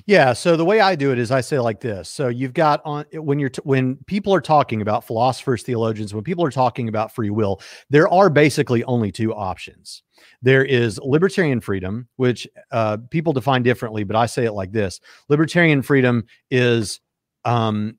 Yeah. 0.06 0.32
So 0.32 0.56
the 0.56 0.64
way 0.64 0.80
I 0.80 0.94
do 0.94 1.12
it 1.12 1.18
is 1.18 1.30
I 1.30 1.40
say 1.40 1.58
like 1.58 1.80
this. 1.80 2.08
So 2.08 2.28
you've 2.28 2.52
got 2.52 2.82
on 2.84 3.04
when 3.14 3.38
you're 3.38 3.48
t- 3.48 3.62
when 3.64 3.96
people 4.06 4.34
are 4.34 4.40
talking 4.40 4.82
about 4.82 5.04
philosophers, 5.04 5.62
theologians, 5.62 6.12
when 6.12 6.24
people 6.24 6.44
are 6.44 6.50
talking 6.50 6.88
about 6.88 7.14
free 7.14 7.30
will, 7.30 7.60
there 7.88 8.08
are 8.08 8.28
basically 8.28 8.84
only 8.84 9.10
two 9.10 9.34
options. 9.34 10.02
There 10.42 10.64
is 10.64 10.98
libertarian 11.02 11.60
freedom, 11.60 12.08
which 12.16 12.46
uh, 12.70 12.98
people 13.10 13.32
define 13.32 13.62
differently, 13.62 14.04
but 14.04 14.16
I 14.16 14.26
say 14.26 14.44
it 14.44 14.52
like 14.52 14.72
this: 14.72 15.00
libertarian 15.28 15.82
freedom 15.82 16.24
is 16.50 17.00
um, 17.44 17.98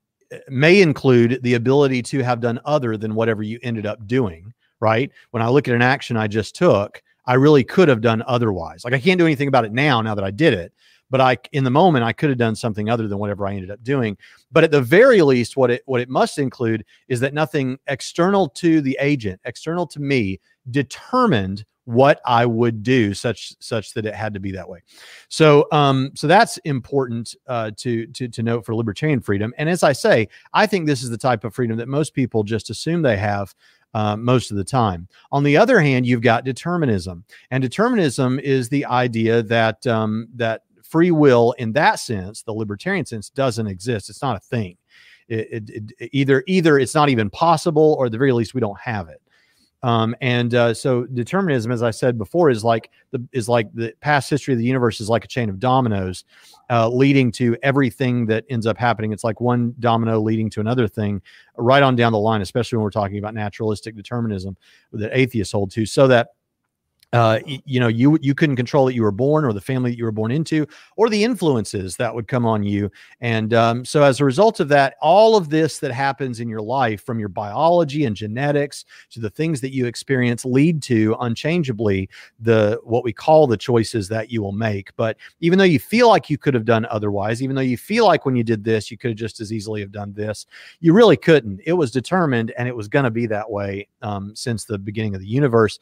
may 0.49 0.81
include 0.81 1.39
the 1.41 1.55
ability 1.55 2.03
to 2.03 2.23
have 2.23 2.41
done 2.41 2.59
other 2.65 2.97
than 2.97 3.15
whatever 3.15 3.43
you 3.43 3.59
ended 3.63 3.85
up 3.85 4.05
doing. 4.07 4.53
Right? 4.79 5.11
When 5.31 5.41
I 5.41 5.49
look 5.49 5.67
at 5.67 5.73
an 5.73 5.81
action 5.81 6.17
I 6.17 6.27
just 6.27 6.55
took, 6.55 7.01
I 7.25 7.33
really 7.33 7.63
could 7.63 7.89
have 7.89 8.01
done 8.01 8.23
otherwise. 8.27 8.85
Like 8.85 8.93
I 8.93 8.99
can't 8.99 9.17
do 9.17 9.25
anything 9.25 9.47
about 9.47 9.65
it 9.65 9.73
now. 9.73 10.01
Now 10.01 10.13
that 10.13 10.23
I 10.23 10.29
did 10.31 10.53
it 10.53 10.71
but 11.09 11.21
I 11.21 11.37
in 11.51 11.63
the 11.63 11.71
moment 11.71 12.05
I 12.05 12.13
could 12.13 12.29
have 12.29 12.37
done 12.37 12.55
something 12.55 12.89
other 12.89 13.07
than 13.07 13.17
whatever 13.17 13.47
I 13.47 13.53
ended 13.53 13.71
up 13.71 13.83
doing. 13.83 14.17
But 14.51 14.63
at 14.63 14.71
the 14.71 14.81
very 14.81 15.21
least, 15.21 15.57
what 15.57 15.71
it 15.71 15.83
what 15.85 16.01
it 16.01 16.09
must 16.09 16.39
include 16.39 16.85
is 17.07 17.19
that 17.19 17.33
nothing 17.33 17.77
external 17.87 18.49
to 18.49 18.81
the 18.81 18.97
agent, 18.99 19.41
external 19.45 19.87
to 19.87 19.99
me, 19.99 20.39
determined 20.71 21.65
what 21.87 22.19
I 22.25 22.45
would 22.45 22.83
do, 22.83 23.13
such 23.13 23.53
such 23.61 23.93
that 23.93 24.05
it 24.05 24.13
had 24.13 24.33
to 24.33 24.41
be 24.41 24.51
that 24.51 24.67
way. 24.67 24.83
So, 25.29 25.67
um, 25.71 26.11
so 26.15 26.27
that's 26.27 26.57
important 26.59 27.33
uh, 27.47 27.71
to 27.77 28.07
to 28.07 28.27
to 28.27 28.43
note 28.43 28.65
for 28.65 28.75
libertarian 28.75 29.21
freedom. 29.21 29.53
And 29.57 29.69
as 29.69 29.83
I 29.83 29.93
say, 29.93 30.27
I 30.53 30.67
think 30.67 30.85
this 30.85 31.01
is 31.01 31.09
the 31.09 31.17
type 31.17 31.45
of 31.45 31.55
freedom 31.55 31.77
that 31.77 31.87
most 31.87 32.13
people 32.13 32.43
just 32.43 32.69
assume 32.69 33.01
they 33.01 33.17
have. 33.17 33.55
Uh, 33.93 34.17
most 34.17 34.51
of 34.51 34.57
the 34.57 34.65
time. 34.65 35.07
On 35.31 35.43
the 35.43 35.57
other 35.57 35.79
hand, 35.79 36.05
you've 36.05 36.21
got 36.21 36.43
determinism, 36.43 37.23
and 37.49 37.63
determinism 37.63 38.37
is 38.37 38.67
the 38.67 38.85
idea 38.85 39.41
that 39.43 39.87
um, 39.87 40.27
that 40.35 40.63
free 40.89 41.11
will 41.11 41.53
in 41.57 41.73
that 41.73 41.99
sense, 41.99 42.43
the 42.43 42.53
libertarian 42.53 43.05
sense, 43.05 43.29
doesn't 43.29 43.67
exist. 43.67 44.09
It's 44.09 44.21
not 44.21 44.37
a 44.37 44.39
thing. 44.39 44.77
It, 45.27 45.47
it, 45.51 45.93
it, 45.99 46.09
either 46.13 46.43
either 46.47 46.79
it's 46.79 46.95
not 46.95 47.09
even 47.09 47.29
possible, 47.29 47.95
or 47.99 48.05
at 48.05 48.11
the 48.11 48.17
very 48.17 48.31
least, 48.31 48.53
we 48.53 48.61
don't 48.61 48.79
have 48.79 49.09
it. 49.09 49.21
Um, 49.83 50.15
and 50.21 50.55
uh, 50.55 50.73
so 50.73 51.05
determinism, 51.05 51.71
as 51.71 51.83
I 51.83 51.91
said 51.91 52.17
before, 52.17 52.49
is 52.49 52.63
like 52.63 52.89
the 53.11 53.23
is 53.31 53.47
like 53.47 53.71
the 53.73 53.93
past 54.01 54.29
history 54.29 54.53
of 54.53 54.57
the 54.57 54.65
universe 54.65 54.99
is 54.99 55.09
like 55.09 55.23
a 55.23 55.27
chain 55.27 55.49
of 55.49 55.59
dominoes, 55.59 56.23
uh, 56.69 56.89
leading 56.89 57.31
to 57.33 57.55
everything 57.61 58.25
that 58.27 58.43
ends 58.49 58.65
up 58.65 58.77
happening. 58.77 59.13
It's 59.13 59.23
like 59.23 59.39
one 59.39 59.75
domino 59.79 60.19
leading 60.19 60.49
to 60.51 60.61
another 60.61 60.87
thing, 60.87 61.21
right 61.57 61.83
on 61.83 61.95
down 61.95 62.11
the 62.11 62.19
line. 62.19 62.41
Especially 62.41 62.77
when 62.77 62.83
we're 62.83 62.89
talking 62.89 63.19
about 63.19 63.35
naturalistic 63.35 63.95
determinism 63.95 64.57
that 64.93 65.11
atheists 65.15 65.53
hold 65.53 65.71
to, 65.71 65.85
so 65.85 66.07
that 66.07 66.29
uh, 67.13 67.39
you 67.45 67.79
know, 67.79 67.87
you 67.87 68.19
you 68.21 68.35
couldn't 68.35 68.57
control 68.57 68.85
that 68.85 68.93
you 68.93 69.01
were 69.01 69.11
born, 69.11 69.45
or 69.45 69.53
the 69.53 69.61
family 69.61 69.91
that 69.91 69.97
you 69.97 70.03
were 70.03 70.11
born 70.11 70.29
into, 70.29 70.67
or 70.97 71.09
the 71.09 71.23
influences 71.23 71.95
that 71.95 72.13
would 72.13 72.27
come 72.27 72.45
on 72.45 72.63
you. 72.63 72.91
And 73.21 73.53
um, 73.53 73.85
so, 73.85 74.03
as 74.03 74.19
a 74.19 74.25
result 74.25 74.59
of 74.59 74.67
that, 74.69 74.95
all 75.01 75.37
of 75.37 75.49
this 75.49 75.79
that 75.79 75.91
happens 75.91 76.41
in 76.41 76.49
your 76.49 76.61
life, 76.61 77.05
from 77.05 77.17
your 77.17 77.29
biology 77.29 78.03
and 78.03 78.13
genetics 78.13 78.83
to 79.11 79.21
the 79.21 79.29
things 79.29 79.61
that 79.61 79.73
you 79.73 79.85
experience, 79.85 80.43
lead 80.43 80.81
to 80.83 81.15
unchangeably 81.21 82.09
the 82.41 82.77
what 82.83 83.05
we 83.05 83.13
call 83.13 83.47
the 83.47 83.55
choices 83.55 84.09
that 84.09 84.29
you 84.29 84.41
will 84.41 84.51
make. 84.51 84.93
But 84.97 85.15
even 85.39 85.57
though 85.57 85.63
you 85.63 85.79
feel 85.79 86.09
like 86.09 86.29
you 86.29 86.37
could 86.37 86.53
have 86.53 86.65
done 86.65 86.85
otherwise, 86.89 87.41
even 87.41 87.55
though 87.55 87.61
you 87.61 87.77
feel 87.77 88.05
like 88.05 88.25
when 88.25 88.35
you 88.35 88.43
did 88.43 88.65
this, 88.65 88.91
you 88.91 88.97
could 88.97 89.11
have 89.11 89.17
just 89.17 89.39
as 89.39 89.53
easily 89.53 89.79
have 89.79 89.93
done 89.93 90.11
this, 90.13 90.45
you 90.81 90.91
really 90.91 91.17
couldn't. 91.17 91.61
It 91.65 91.73
was 91.73 91.89
determined, 91.89 92.51
and 92.57 92.67
it 92.67 92.75
was 92.75 92.89
going 92.89 93.05
to 93.05 93.11
be 93.11 93.27
that 93.27 93.49
way 93.49 93.87
um, 94.01 94.35
since 94.35 94.65
the 94.65 94.77
beginning 94.77 95.15
of 95.15 95.21
the 95.21 95.27
universe 95.27 95.79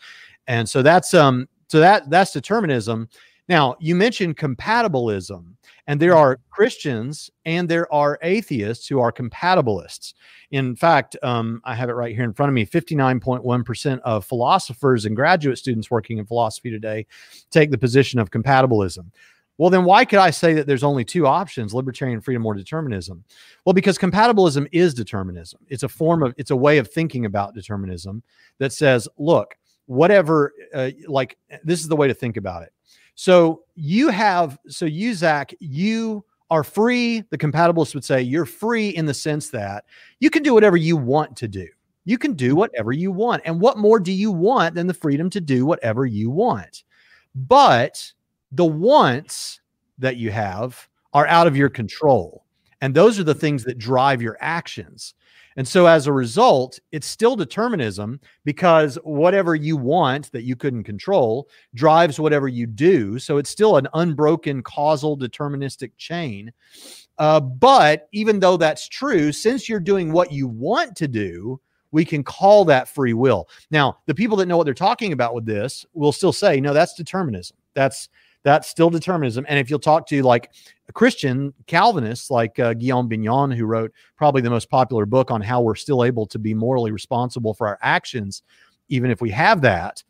and 0.48 0.68
so 0.68 0.82
that's 0.82 1.14
um 1.14 1.48
so 1.68 1.80
that 1.80 2.10
that's 2.10 2.32
determinism 2.32 3.08
now 3.48 3.75
you 3.80 3.96
mentioned 3.96 4.38
compatibilism 4.38 5.46
and 5.88 6.00
there 6.00 6.16
are 6.16 6.40
christians 6.50 7.30
and 7.46 7.68
there 7.70 7.92
are 7.94 8.20
atheists 8.22 8.88
who 8.88 9.00
are 9.00 9.12
compatibilists 9.12 10.14
in 10.52 10.75
fact 10.75 11.16
um, 11.24 11.62
i 11.64 11.74
have 11.74 11.90
it 11.90 11.94
right 11.94 12.16
here 12.16 12.24
in 12.24 12.34
front 12.34 12.50
of 12.50 12.54
me 12.54 12.66
59.1% 12.66 14.00
of 14.02 14.25
philosophers 14.25 15.06
and 15.06 15.16
graduate 15.16 15.58
students 15.58 15.92
working 15.92 16.18
in 16.18 16.25
philosophy 16.25 16.70
today 16.70 17.06
take 17.52 17.72
the 17.72 17.78
position 17.78 18.20
of 18.20 18.32
compatibilism 18.32 19.12
well, 19.58 19.70
then 19.70 19.86
why 19.86 20.04
could 20.04 20.20
I 20.20 20.32
say 20.32 20.54
that 20.54 20.68
there's 20.68 20.84
only 20.84 21.06
two 21.06 21.28
options, 21.28 21.74
libertarian 21.74 22.20
freedom 22.20 22.46
or 22.46 22.54
determinism? 22.54 23.24
Well, 23.64 23.74
because 23.74 23.98
compatibilism 23.98 24.68
is 24.72 24.94
determinism. 24.94 25.62
It's 25.70 25.84
a 25.84 25.90
form 25.90 26.24
of, 26.24 26.34
it's 26.38 26.52
a 26.52 26.56
way 26.56 26.78
of 26.78 26.92
thinking 26.92 27.25
about 27.25 27.54
determinism 27.54 28.22
that 28.60 28.74
says, 28.74 29.08
look, 29.18 29.56
whatever 29.86 30.54
uh, 30.74 30.92
like 31.08 31.38
this 31.63 31.82
is 31.82 31.88
the 31.88 31.96
way 31.96 32.08
to 32.08 32.13
think 32.13 32.38
about 32.38 32.63
it. 32.63 32.74
So 33.15 33.63
you 33.75 34.10
have 34.10 34.58
so 34.68 34.86
you 34.86 35.13
zach 35.13 35.54
you 35.60 36.24
are 36.50 36.63
free 36.63 37.24
the 37.30 37.38
compatibilists 37.38 37.94
would 37.94 38.04
say 38.04 38.22
you're 38.22 38.46
free 38.46 38.89
in 38.89 39.06
the 39.06 39.13
sense 39.13 39.50
that 39.50 39.86
you 40.20 40.30
can 40.30 40.44
do 40.44 40.54
whatever 40.54 40.77
you 40.77 40.98
want 40.98 41.36
to 41.38 41.48
do. 41.48 41.68
You 42.06 42.18
can 42.20 42.34
do 42.34 42.56
whatever 42.56 42.92
you 42.92 43.12
want. 43.12 43.42
And 43.46 43.60
what 43.60 43.80
more 43.80 44.00
do 44.00 44.12
you 44.12 44.32
want 44.32 44.75
than 44.75 44.86
the 44.86 44.94
freedom 44.94 45.30
to 45.32 45.42
do 45.42 45.65
whatever 45.65 46.06
you 46.06 46.30
want? 46.30 46.84
But 47.34 48.13
the 48.51 48.65
wants 48.65 49.60
that 49.98 50.18
you 50.18 50.32
have 50.32 50.88
are 51.13 51.27
out 51.27 51.48
of 51.48 51.58
your 51.58 51.70
control. 51.70 52.46
And 52.82 52.94
those 52.94 53.20
are 53.20 53.24
the 53.24 53.34
things 53.34 53.63
that 53.63 53.80
drive 53.80 54.22
your 54.22 54.38
actions 54.39 55.15
and 55.55 55.67
so 55.67 55.85
as 55.85 56.07
a 56.07 56.13
result, 56.13 56.79
it's 56.91 57.07
still 57.07 57.35
determinism 57.35 58.19
because 58.43 58.97
whatever 59.03 59.55
you 59.55 59.77
want 59.77 60.31
that 60.31 60.43
you 60.43 60.55
couldn't 60.55 60.83
control 60.83 61.47
drives 61.74 62.19
whatever 62.19 62.47
you 62.47 62.67
do. 62.67 63.19
So 63.19 63.38
it's 63.38 63.50
still 63.50 63.77
an 63.77 63.88
unbroken 63.93 64.63
causal 64.63 65.17
deterministic 65.17 65.91
chain. 65.97 66.51
Uh, 67.17 67.39
but 67.39 68.09
even 68.12 68.39
though 68.39 68.57
that's 68.57 68.89
true, 68.89 69.31
since 69.31 69.69
you're 69.69 69.79
doing 69.79 70.12
what 70.12 70.31
you 70.31 70.47
want 70.47 70.95
to 70.97 71.07
do, 71.07 71.59
we 71.91 72.03
can 72.03 72.24
call 72.24 72.65
that 72.65 72.89
free 72.89 73.13
will. 73.13 73.47
Now, 73.71 74.00
the 74.05 74.15
people 74.15 74.35
that 74.38 74.47
know 74.47 74.57
what 74.57 74.65
they're 74.65 74.74
talking 74.74 75.13
about 75.13 75.33
with 75.33 75.45
this 75.45 75.85
will 75.93 76.12
still 76.12 76.33
say, 76.33 76.59
no, 76.59 76.74
that's 76.74 76.93
determinism. 76.93 77.55
That's 77.74 78.09
that's 78.46 78.70
still 78.70 78.92
determinism. 78.92 79.44
And 79.50 79.60
if 79.60 79.70
you'll 79.70 79.80
talk 79.80 80.08
to 80.08 80.22
like 80.22 80.52
a 80.88 80.94
Christian 80.94 81.52
Calvinists 81.66 82.30
like 82.30 82.58
uh, 82.60 82.75
Guillaume 82.75 83.08
Bignon, 83.08 83.50
who 83.50 83.66
wrote 83.66 83.92
probably 84.16 84.42
the 84.42 84.52
most 84.52 84.70
popular 84.70 85.08
book 85.08 85.32
on 85.32 85.42
how 85.42 85.62
we're 85.62 85.75
still 85.75 86.06
able 86.06 86.28
to 86.28 86.38
be 86.38 86.54
morally 86.54 86.92
responsible 86.92 87.56
for 87.56 87.68
our 87.68 87.80
actions, 87.82 88.44
even 88.88 89.10
if 89.10 89.20
we 89.20 89.32
have 89.32 89.62
that. 89.62 90.04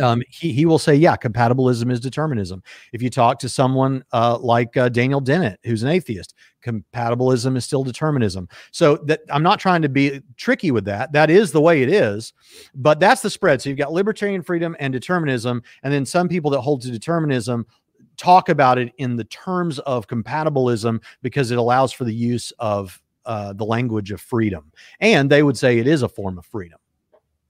Um, 0.00 0.22
he, 0.28 0.52
he 0.52 0.66
will 0.66 0.78
say, 0.78 0.94
yeah, 0.94 1.16
compatibilism 1.16 1.90
is 1.90 2.00
determinism. 2.00 2.62
If 2.92 3.02
you 3.02 3.10
talk 3.10 3.38
to 3.40 3.48
someone 3.48 4.04
uh, 4.12 4.38
like 4.38 4.76
uh, 4.76 4.88
Daniel 4.88 5.20
Dennett, 5.20 5.58
who's 5.64 5.82
an 5.82 5.88
atheist, 5.88 6.34
compatibilism 6.64 7.56
is 7.56 7.64
still 7.64 7.84
determinism. 7.84 8.48
So 8.72 8.96
that 9.04 9.20
I'm 9.30 9.42
not 9.42 9.60
trying 9.60 9.82
to 9.82 9.88
be 9.88 10.20
tricky 10.36 10.70
with 10.70 10.84
that. 10.86 11.12
That 11.12 11.30
is 11.30 11.52
the 11.52 11.60
way 11.60 11.82
it 11.82 11.88
is, 11.88 12.32
but 12.74 13.00
that's 13.00 13.22
the 13.22 13.30
spread. 13.30 13.62
So 13.62 13.68
you've 13.68 13.78
got 13.78 13.92
libertarian 13.92 14.42
freedom 14.42 14.76
and 14.80 14.92
determinism, 14.92 15.62
and 15.82 15.92
then 15.92 16.04
some 16.04 16.28
people 16.28 16.50
that 16.50 16.60
hold 16.60 16.82
to 16.82 16.90
determinism 16.90 17.66
talk 18.16 18.48
about 18.48 18.78
it 18.78 18.92
in 18.98 19.16
the 19.16 19.24
terms 19.24 19.78
of 19.80 20.06
compatibilism 20.06 21.02
because 21.22 21.50
it 21.50 21.58
allows 21.58 21.92
for 21.92 22.04
the 22.04 22.14
use 22.14 22.50
of 22.58 23.00
uh, 23.26 23.52
the 23.52 23.64
language 23.64 24.10
of 24.10 24.20
freedom, 24.20 24.72
and 25.00 25.30
they 25.30 25.42
would 25.42 25.56
say 25.56 25.78
it 25.78 25.86
is 25.86 26.02
a 26.02 26.08
form 26.08 26.38
of 26.38 26.46
freedom. 26.46 26.78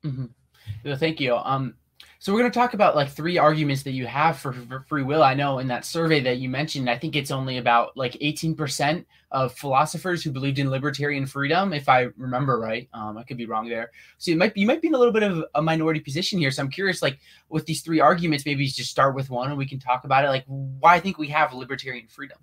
Mm-hmm. 0.05 0.95
thank 0.95 1.21
you. 1.21 1.37
Um, 1.37 1.75
so 2.19 2.33
we're 2.33 2.41
going 2.41 2.51
to 2.51 2.59
talk 2.59 2.75
about 2.75 2.97
like 2.97 3.11
three 3.11 3.39
arguments 3.39 3.83
that 3.83 3.93
you 3.93 4.07
have 4.07 4.39
for, 4.39 4.53
for, 4.53 4.81
free 4.89 5.03
will. 5.03 5.23
I 5.23 5.35
know 5.35 5.59
in 5.59 5.69
that 5.69 5.85
survey 5.85 6.21
that 6.21 6.39
you 6.39 6.49
mentioned, 6.49 6.89
I 6.89 6.97
think 6.97 7.15
it's 7.15 7.31
only 7.31 7.59
about 7.59 7.97
like 7.97 8.13
18% 8.15 9.05
of 9.33 9.53
philosophers 9.55 10.23
who 10.23 10.31
believed 10.31 10.59
in 10.59 10.71
libertarian 10.71 11.27
freedom, 11.27 11.73
if 11.73 11.89
I 11.89 12.09
remember 12.17 12.59
right. 12.59 12.89
Um, 12.95 13.19
I 13.19 13.23
could 13.23 13.37
be 13.37 13.47
wrong 13.47 13.69
there. 13.69 13.91
So 14.19 14.31
you 14.31 14.37
might 14.37 14.55
be, 14.55 14.63
you 14.63 14.67
might 14.67 14.81
be 14.81 14.89
in 14.89 14.95
a 14.95 14.99
little 14.99 15.13
bit 15.13 15.23
of 15.23 15.45
a 15.55 15.63
minority 15.63 16.01
position 16.01 16.39
here. 16.39 16.51
So 16.51 16.63
I'm 16.63 16.71
curious, 16.71 17.03
like 17.03 17.19
with 17.49 17.67
these 17.67 17.83
three 17.83 18.01
arguments, 18.01 18.47
maybe 18.47 18.67
just 18.67 18.91
start 18.91 19.15
with 19.15 19.29
one 19.29 19.51
and 19.51 19.59
we 19.59 19.67
can 19.67 19.79
talk 19.79 20.05
about 20.05 20.25
it. 20.25 20.29
Like 20.29 20.45
why 20.47 20.95
I 20.95 21.01
think 21.01 21.19
we 21.19 21.29
have 21.29 21.53
libertarian 21.53 22.07
freedom. 22.09 22.39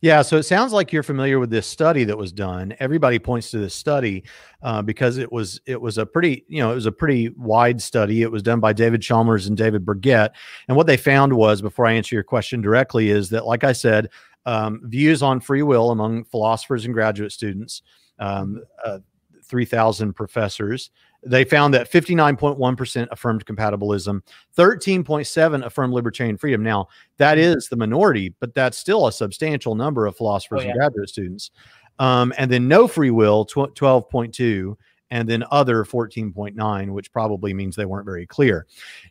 Yeah, 0.00 0.22
so 0.22 0.36
it 0.36 0.44
sounds 0.44 0.72
like 0.72 0.92
you're 0.92 1.02
familiar 1.02 1.38
with 1.38 1.50
this 1.50 1.66
study 1.66 2.04
that 2.04 2.16
was 2.16 2.32
done. 2.32 2.74
Everybody 2.78 3.18
points 3.18 3.50
to 3.50 3.58
this 3.58 3.74
study 3.74 4.24
uh, 4.62 4.82
because 4.82 5.18
it 5.18 5.30
was 5.30 5.60
it 5.66 5.80
was 5.80 5.98
a 5.98 6.06
pretty 6.06 6.44
you 6.48 6.62
know 6.62 6.70
it 6.72 6.74
was 6.74 6.86
a 6.86 6.92
pretty 6.92 7.30
wide 7.30 7.80
study. 7.80 8.22
It 8.22 8.30
was 8.30 8.42
done 8.42 8.60
by 8.60 8.72
David 8.72 9.02
Chalmers 9.02 9.46
and 9.46 9.56
David 9.56 9.84
Bourget, 9.84 10.30
and 10.68 10.76
what 10.76 10.86
they 10.86 10.96
found 10.96 11.32
was, 11.32 11.60
before 11.60 11.86
I 11.86 11.92
answer 11.92 12.14
your 12.14 12.24
question 12.24 12.60
directly, 12.60 13.10
is 13.10 13.28
that 13.30 13.46
like 13.46 13.64
I 13.64 13.72
said, 13.72 14.10
um, 14.44 14.80
views 14.84 15.22
on 15.22 15.40
free 15.40 15.62
will 15.62 15.90
among 15.90 16.24
philosophers 16.24 16.84
and 16.84 16.94
graduate 16.94 17.32
students, 17.32 17.82
um, 18.18 18.62
uh, 18.84 18.98
three 19.44 19.64
thousand 19.64 20.14
professors, 20.14 20.90
they 21.26 21.44
found 21.44 21.74
that 21.74 21.90
59.1% 21.90 23.08
affirmed 23.10 23.44
compatibilism, 23.44 24.22
13.7 24.56 25.64
affirmed 25.64 25.92
libertarian 25.92 26.36
freedom. 26.36 26.62
Now, 26.62 26.88
that 27.18 27.38
mm-hmm. 27.38 27.58
the 27.68 27.76
minority, 27.76 28.34
but 28.40 28.54
that's 28.54 28.78
still 28.78 29.06
a 29.06 29.12
substantial 29.12 29.74
number 29.74 30.06
of 30.06 30.16
philosophers 30.16 30.60
oh, 30.60 30.64
yeah. 30.64 30.70
and 30.70 30.78
graduate 30.78 31.08
students. 31.08 31.50
Um, 31.98 32.32
and 32.38 32.50
then 32.50 32.68
no 32.68 32.86
free 32.86 33.10
will, 33.10 33.46
12.2, 33.46 34.76
and 35.10 35.28
then 35.28 35.44
other 35.50 35.84
14.9, 35.84 36.90
which 36.90 37.12
probably 37.12 37.54
means 37.54 37.76
they 37.76 37.84
weren't 37.84 38.04
very 38.04 38.26
clear. 38.26 38.66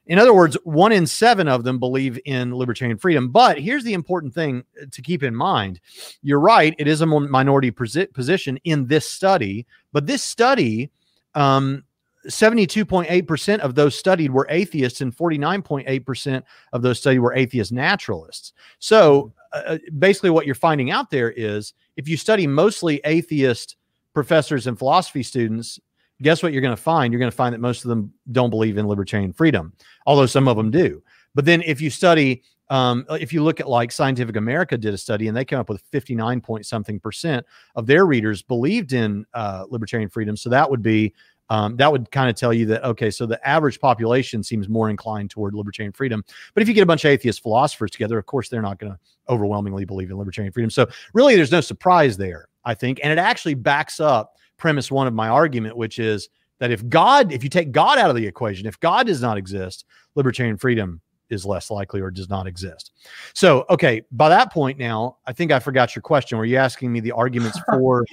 In 0.08 0.20
other 0.20 0.34
words, 0.34 0.58
one 0.64 0.92
in 0.92 1.08
seven 1.08 1.48
of 1.48 1.64
them 1.64 1.80
believe 1.80 2.20
in 2.26 2.54
libertarian 2.54 2.98
freedom. 2.98 3.32
But 3.32 3.60
here's 3.60 3.84
the 3.84 3.94
important 3.94 4.34
thing 4.34 4.64
to 4.92 5.02
keep 5.02 5.24
in 5.24 5.34
mind 5.34 5.80
you're 6.22 6.40
right, 6.40 6.76
it 6.78 6.88
is 6.88 7.02
a 7.02 7.06
minority 7.06 7.72
position 7.72 8.60
in 8.66 8.88
this 8.88 9.10
study, 9.10 9.66
but 9.94 10.06
this 10.06 10.22
study 10.22 10.92
um, 11.34 11.84
72.8% 12.28 13.60
of 13.60 13.76
those 13.76 13.98
studied 13.98 14.32
were 14.32 14.48
atheists 14.50 15.02
and 15.02 15.16
49.8% 15.16 16.44
of 16.74 16.82
those 16.82 17.00
studied 17.00 17.20
were 17.20 17.34
atheist 17.34 17.72
naturalists. 17.72 18.54
So 18.80 19.34
uh, 19.54 19.62
uh, 19.66 19.78
basically, 19.98 20.30
what 20.30 20.46
you're 20.46 20.56
finding 20.56 20.92
out 20.92 21.10
there 21.10 21.32
is 21.32 21.74
if 21.98 22.08
you 22.08 22.18
study 22.18 22.48
mostly 22.48 23.02
atheist 23.06 23.78
professors 24.14 24.68
and 24.68 24.78
philosophy 24.78 25.24
students, 25.24 25.80
guess 26.22 26.42
what 26.42 26.54
you're 26.54 26.62
going 26.62 26.76
to 26.76 26.82
find? 26.82 27.12
You're 27.12 27.20
going 27.20 27.32
to 27.32 27.36
find 27.36 27.54
that 27.54 27.60
most 27.60 27.84
of 27.84 27.90
them 27.90 28.14
don't 28.32 28.50
believe 28.50 28.78
in 28.78 28.88
libertarian 28.88 29.34
freedom, 29.34 29.74
although 30.06 30.26
some 30.26 30.48
of 30.48 30.58
them 30.58 30.72
do. 30.72 31.02
But 31.36 31.46
then 31.46 31.62
if 31.62 31.82
you 31.82 31.90
study, 31.90 32.44
um, 32.70 33.06
if 33.10 33.34
you 33.34 33.44
look 33.44 33.60
at 33.60 33.70
like 33.70 33.92
Scientific 33.92 34.38
America 34.38 34.78
did 34.78 34.94
a 34.94 34.98
study 34.98 35.28
and 35.28 35.36
they 35.36 35.46
came 35.46 35.60
up 35.60 35.70
with 35.70 35.82
59 35.92 36.42
point 36.42 36.66
something 36.66 37.00
percent 37.00 37.46
of 37.76 37.86
their 37.86 38.06
readers 38.06 38.42
believed 38.42 38.94
in 38.94 39.26
uh, 39.34 39.66
libertarian 39.70 40.10
freedom. 40.10 40.38
So 40.38 40.50
that 40.50 40.70
would 40.70 40.82
be 40.82 41.14
um, 41.50 41.76
that 41.78 41.92
would 41.92 42.10
kind 42.12 42.30
of 42.30 42.36
tell 42.36 42.54
you 42.54 42.66
that 42.68 42.84
okay, 42.84 43.12
so 43.12 43.26
the 43.26 43.46
average 43.48 43.80
population 43.80 44.44
seems 44.44 44.68
more 44.68 44.90
inclined 44.90 45.30
toward 45.30 45.54
libertarian 45.54 45.94
freedom. 45.94 46.24
But 46.54 46.64
if 46.64 46.68
you 46.68 46.74
get 46.74 46.82
a 46.82 46.88
bunch 46.88 47.06
of 47.06 47.12
atheist 47.12 47.44
philosophers 47.44 47.92
together, 47.92 48.18
of 48.18 48.26
course 48.26 48.50
they're 48.50 48.62
not 48.62 48.80
going 48.80 48.94
to 48.94 49.00
overwhelmingly 49.30 49.86
believe 49.86 50.10
in 50.10 50.18
libertarian 50.18 50.52
freedom. 50.52 50.70
So 50.70 50.88
really, 51.14 51.36
there's 51.36 51.52
no 51.52 51.62
surprise 51.62 52.18
there, 52.18 52.48
I 52.64 52.74
think, 52.74 53.00
and 53.04 53.12
it 53.12 53.20
actually 53.20 53.54
backs 53.54 54.00
up 54.00 54.36
premise 54.58 54.92
one 54.92 55.08
of 55.08 55.14
my 55.14 55.28
argument, 55.28 55.78
which 55.78 56.00
is 56.00 56.30
that 56.60 56.72
if 56.72 56.88
God, 56.88 57.32
if 57.32 57.44
you 57.44 57.50
take 57.50 57.72
God 57.72 57.98
out 57.98 58.10
of 58.10 58.16
the 58.16 58.26
equation, 58.26 58.66
if 58.66 58.80
God 58.80 59.08
does 59.08 59.22
not 59.22 59.38
exist, 59.38 59.86
libertarian 60.16 60.58
freedom 60.58 61.02
is 61.30 61.46
less 61.46 61.70
likely 61.72 62.02
or 62.02 62.12
does 62.12 62.30
not 62.30 62.48
exist. 62.48 62.92
So, 63.34 63.66
okay, 63.70 64.04
by 64.12 64.30
that 64.30 64.54
point 64.54 64.78
now, 64.78 65.18
I 65.26 65.34
think 65.34 65.52
I 65.52 65.60
forgot 65.60 65.96
your 65.96 66.02
question. 66.02 66.38
Were 66.38 66.46
you 66.46 66.58
asking 66.58 66.92
me 66.92 67.00
the 67.00 67.12
arguments 67.12 67.60
for 67.70 68.06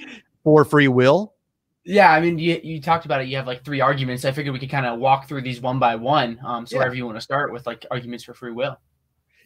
for 0.43 0.65
free 0.65 0.87
will? 0.87 1.32
Yeah, 1.85 2.11
I 2.11 2.21
mean, 2.21 2.39
you, 2.39 2.59
you 2.63 2.81
talked 2.81 3.05
about 3.05 3.21
it. 3.21 3.27
You 3.27 3.35
have 3.37 3.47
like 3.47 3.65
three 3.65 3.81
arguments. 3.81 4.23
I 4.23 4.31
figured 4.31 4.53
we 4.53 4.59
could 4.59 4.69
kind 4.69 4.85
of 4.85 4.99
walk 4.99 5.27
through 5.27 5.41
these 5.41 5.59
one 5.61 5.79
by 5.79 5.95
one. 5.95 6.39
Um, 6.45 6.65
so 6.65 6.75
Yeah. 6.75 6.79
wherever 6.79 6.95
you 6.95 7.05
want 7.05 7.17
to 7.17 7.21
start 7.21 7.51
with, 7.51 7.67
like 7.67 7.85
arguments 7.91 8.23
for 8.23 8.33
free 8.33 8.51
will. 8.51 8.77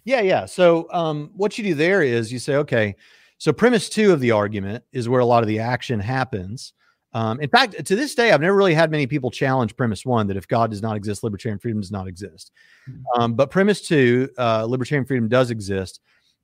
Yeah, 0.06 0.22
yeah. 0.22 0.46
So 0.46 0.88
um, 0.94 1.32
what 1.36 1.58
you 1.58 1.64
do 1.64 1.74
there 1.74 2.02
is 2.02 2.32
you 2.32 2.40
say, 2.40 2.56
okay, 2.56 2.96
so 3.40 3.52
premise 3.52 3.90
two 3.90 4.14
of 4.14 4.20
the 4.20 4.32
argument 4.32 4.84
is 4.94 5.10
where 5.10 5.20
a 5.20 5.26
lot 5.26 5.44
of 5.44 5.48
the 5.48 5.60
action 5.60 6.00
happens. 6.00 6.74
Um, 7.14 7.40
in 7.42 7.50
fact, 7.50 7.84
to 7.86 7.96
this 7.96 8.14
day, 8.14 8.32
I've 8.32 8.42
never 8.42 8.56
really 8.56 8.74
had 8.74 8.92
many 8.92 9.08
people 9.08 9.32
challenge 9.32 9.76
premise 9.76 10.06
one 10.06 10.28
that 10.28 10.38
if 10.38 10.48
God 10.48 10.70
does 10.70 10.82
not 10.82 10.96
exist, 10.96 11.24
libertarian 11.24 11.58
freedom 11.58 11.82
does 11.82 11.92
not 11.92 12.08
exist. 12.08 12.52
Mhm. 12.90 13.02
Um, 13.16 13.34
but 13.34 13.50
premise 13.50 13.82
two, 13.82 14.30
uh, 14.38 14.66
libertarian 14.66 15.06
freedom 15.06 15.28
does 15.28 15.50
exist. 15.50 16.02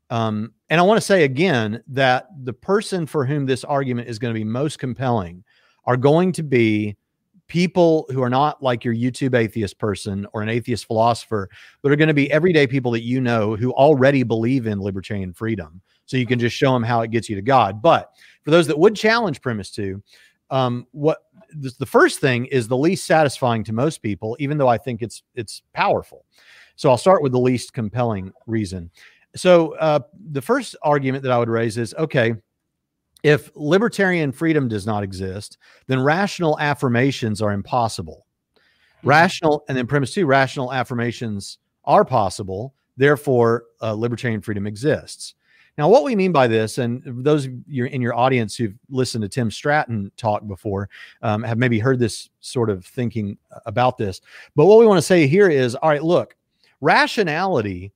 Um, 0.10 0.54
and 0.70 0.80
I 0.80 0.84
want 0.84 0.98
to 0.98 1.06
say 1.06 1.24
again 1.24 1.84
that 1.88 2.28
the 2.44 2.54
person 2.54 3.06
for 3.06 3.26
whom 3.26 3.46
this 3.46 3.64
argument 3.64 4.08
is 4.08 4.20
going 4.20 4.34
to 4.34 4.38
be 4.40 4.44
most 4.44 4.80
compelling 4.80 5.44
are 5.86 5.98
going 5.98 6.32
to 6.34 6.44
be 6.44 6.96
people 7.48 8.06
who 8.10 8.22
are 8.24 8.30
not 8.30 8.64
like 8.64 8.84
your 8.84 8.96
YouTube 8.96 9.36
atheist 9.36 9.78
person 9.78 10.26
or 10.34 10.42
an 10.42 10.50
atheist 10.50 10.86
philosopher, 10.86 11.50
but 11.82 11.92
are 11.92 11.96
going 11.96 12.08
to 12.08 12.14
be 12.14 12.32
everyday 12.32 12.66
people 12.66 12.92
that 12.92 13.04
you 13.04 13.22
know 13.22 13.56
who 13.56 13.72
already 13.74 14.24
believe 14.24 14.66
in 14.66 14.82
libertarian 14.82 15.34
freedom. 15.34 15.82
So 16.06 16.18
you 16.18 16.26
can 16.26 16.40
just 16.40 16.56
show 16.56 16.74
them 16.74 16.84
how 16.84 17.02
it 17.02 17.12
gets 17.12 17.30
you 17.30 17.36
to 17.36 17.42
God. 17.42 17.82
But 17.82 18.12
for 18.44 18.52
those 18.52 18.68
that 18.68 18.80
would 18.80 18.96
challenge 18.96 19.42
premise 19.42 19.72
two, 19.72 20.02
um, 20.50 20.88
what 20.92 21.20
the, 21.54 21.86
first 21.86 22.20
thing 22.20 22.46
is 22.48 22.68
the 22.68 22.78
least 22.78 23.06
satisfying 23.06 23.64
to 23.66 23.74
most 23.74 24.02
people, 24.02 24.36
even 24.40 24.58
though 24.58 24.68
I 24.68 24.78
think 24.78 25.02
it's 25.02 25.24
it's 25.36 25.62
powerful. 25.74 26.26
So 26.76 26.90
I'll 26.90 26.98
start 26.98 27.22
with 27.24 27.32
the 27.32 27.40
least 27.40 27.74
compelling 27.74 28.32
reason. 28.48 28.90
So 29.36 29.76
uh, 29.76 30.00
the 30.32 30.42
first 30.42 30.76
argument 30.84 31.24
that 31.24 31.32
I 31.32 31.38
would 31.38 31.50
raise 31.50 31.78
is 31.78 31.94
okay, 31.96 32.34
if 33.24 33.50
libertarian 33.56 34.32
freedom 34.32 34.68
does 34.68 34.86
not 34.86 35.02
exist, 35.02 35.58
then 35.88 36.00
rational 36.02 36.60
affirmations 36.60 37.42
are 37.42 37.54
impossible. 37.54 38.26
Rational, 39.02 39.64
and 39.68 39.78
then 39.78 39.88
premise 39.88 40.14
two, 40.14 40.26
rational 40.26 40.72
affirmations 40.72 41.58
are 41.86 42.06
possible. 42.06 42.74
Therefore, 42.96 43.66
uh, 43.82 43.94
libertarian 43.94 44.42
freedom 44.42 44.68
exists. 44.68 45.36
Now, 45.78 45.90
what 45.90 46.04
we 46.04 46.16
mean 46.16 46.32
by 46.32 46.48
this, 46.48 46.78
and 46.78 47.02
those 47.06 47.46
of 47.46 47.54
you 47.68 47.86
in 47.86 48.02
your 48.02 48.16
audience 48.16 48.56
who've 48.56 48.76
listened 48.90 49.24
to 49.24 49.30
Tim 49.30 49.50
Stratton 49.50 50.12
talk 50.18 50.46
before 50.46 50.88
um, 51.24 51.42
have 51.42 51.58
maybe 51.58 51.80
heard 51.80 51.98
this 51.98 52.30
sort 52.42 52.70
of 52.70 52.86
thinking 52.86 53.38
about 53.66 53.98
this. 53.98 54.22
But 54.56 54.66
what 54.66 54.78
we 54.78 54.86
want 54.86 55.00
to 55.00 55.02
say 55.02 55.26
here 55.26 55.50
is 55.50 55.74
all 55.76 55.90
right, 55.90 56.04
look, 56.04 56.36
rationality, 56.80 57.92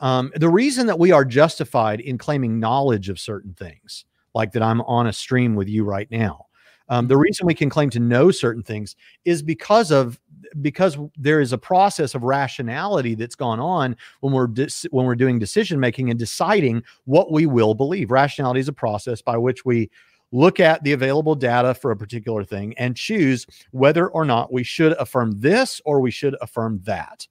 um, 0.00 0.32
the 0.34 0.48
reason 0.48 0.86
that 0.88 0.98
we 0.98 1.12
are 1.12 1.24
justified 1.24 2.00
in 2.00 2.18
claiming 2.18 2.58
knowledge 2.58 3.08
of 3.08 3.20
certain 3.20 3.54
things, 3.54 4.06
like 4.34 4.52
that 4.52 4.62
I'm 4.62 4.80
on 4.82 5.06
a 5.06 5.12
stream 5.12 5.54
with 5.54 5.68
you 5.68 5.84
right 5.84 6.10
now. 6.10 6.46
Um, 6.88 7.06
the 7.06 7.16
reason 7.16 7.46
we 7.46 7.54
can 7.54 7.70
claim 7.70 7.88
to 7.90 8.00
know 8.00 8.32
certain 8.32 8.64
things 8.64 8.96
is 9.24 9.42
because 9.42 9.92
of 9.92 10.20
because 10.60 10.98
there 11.16 11.40
is 11.40 11.52
a 11.52 11.58
process 11.58 12.16
of 12.16 12.24
rationality 12.24 13.14
that's 13.14 13.36
gone 13.36 13.60
on 13.60 13.96
when 14.20 14.32
we're 14.32 14.48
when 14.90 15.06
we're 15.06 15.14
doing 15.14 15.38
decision 15.38 15.78
making 15.78 16.10
and 16.10 16.18
deciding 16.18 16.82
what 17.04 17.30
we 17.30 17.46
will 17.46 17.74
believe. 17.74 18.10
Rationality 18.10 18.58
is 18.58 18.68
a 18.68 18.72
process 18.72 19.22
by 19.22 19.36
which 19.36 19.64
we 19.64 19.88
look 20.32 20.58
at 20.58 20.82
the 20.82 20.92
available 20.92 21.34
data 21.36 21.74
for 21.74 21.92
a 21.92 21.96
particular 21.96 22.44
thing 22.44 22.74
and 22.76 22.96
choose 22.96 23.46
whether 23.70 24.08
or 24.08 24.24
not 24.24 24.52
we 24.52 24.62
should 24.62 24.92
affirm 24.92 25.32
this 25.40 25.80
or 25.84 26.00
we 26.00 26.10
should 26.10 26.36
affirm 26.40 26.80
that. 26.84 27.26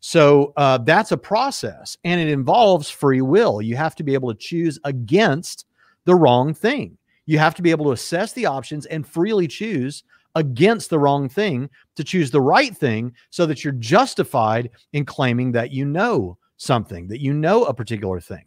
So 0.00 0.52
uh, 0.56 0.78
that's 0.78 1.12
a 1.12 1.16
process, 1.16 1.96
and 2.04 2.20
it 2.20 2.28
involves 2.28 2.90
free 2.90 3.22
will. 3.22 3.62
You 3.62 3.76
have 3.76 3.94
to 3.96 4.02
be 4.02 4.14
able 4.14 4.32
to 4.32 4.38
choose 4.38 4.78
against 4.84 5.64
the 6.06 6.14
wrong 6.14 6.54
thing. 6.54 6.96
You 7.26 7.38
have 7.38 7.54
to 7.56 7.62
be 7.62 7.70
able 7.70 7.84
to 7.86 7.92
assess 7.92 8.32
the 8.32 8.46
options 8.46 8.86
and 8.86 9.06
freely 9.06 9.46
choose 9.46 10.04
against 10.34 10.90
the 10.90 10.98
wrong 10.98 11.28
thing 11.28 11.68
to 11.96 12.04
choose 12.04 12.30
the 12.30 12.40
right 12.40 12.74
thing 12.76 13.12
so 13.30 13.46
that 13.46 13.64
you're 13.64 13.72
justified 13.74 14.70
in 14.92 15.04
claiming 15.04 15.52
that 15.52 15.72
you 15.72 15.84
know 15.84 16.38
something, 16.56 17.08
that 17.08 17.20
you 17.20 17.34
know 17.34 17.64
a 17.64 17.74
particular 17.74 18.20
thing. 18.20 18.44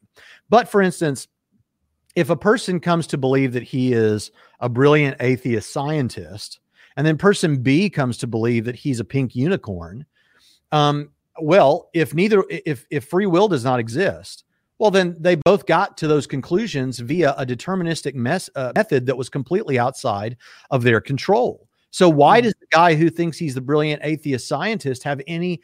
But 0.49 0.67
for 0.67 0.81
instance, 0.81 1.27
if 2.15 2.29
a 2.29 2.35
person 2.35 2.79
comes 2.79 3.07
to 3.07 3.17
believe 3.17 3.53
that 3.53 3.63
he 3.63 3.93
is 3.93 4.31
a 4.59 4.69
brilliant 4.69 5.17
atheist 5.19 5.71
scientist, 5.71 6.59
and 6.95 7.05
then 7.05 7.17
person 7.17 7.61
B 7.61 7.89
comes 7.89 8.17
to 8.17 8.27
believe 8.27 8.65
that 8.65 8.75
he's 8.75 8.99
a 8.99 9.05
pink 9.05 9.35
unicorn, 9.35 10.05
um, 10.71 11.09
well, 11.41 11.89
if 11.93 12.13
neither, 12.13 12.43
if 12.49 12.85
if 12.89 13.05
free 13.05 13.25
will 13.25 13.47
does 13.47 13.63
not 13.63 13.79
exist, 13.79 14.43
well, 14.79 14.91
then 14.91 15.15
they 15.19 15.35
both 15.35 15.65
got 15.65 15.97
to 15.97 16.07
those 16.07 16.25
conclusions 16.25 16.99
via 16.99 17.33
a 17.37 17.45
deterministic 17.45 18.15
uh, 18.55 18.71
method 18.75 19.05
that 19.05 19.17
was 19.17 19.29
completely 19.29 19.77
outside 19.77 20.37
of 20.71 20.83
their 20.83 21.01
control. 21.01 21.67
So, 21.91 22.07
why 22.07 22.39
does 22.41 22.53
the 22.59 22.67
guy 22.71 22.95
who 22.95 23.09
thinks 23.09 23.37
he's 23.37 23.55
the 23.55 23.61
brilliant 23.61 24.01
atheist 24.03 24.47
scientist 24.47 25.03
have 25.03 25.21
any 25.27 25.61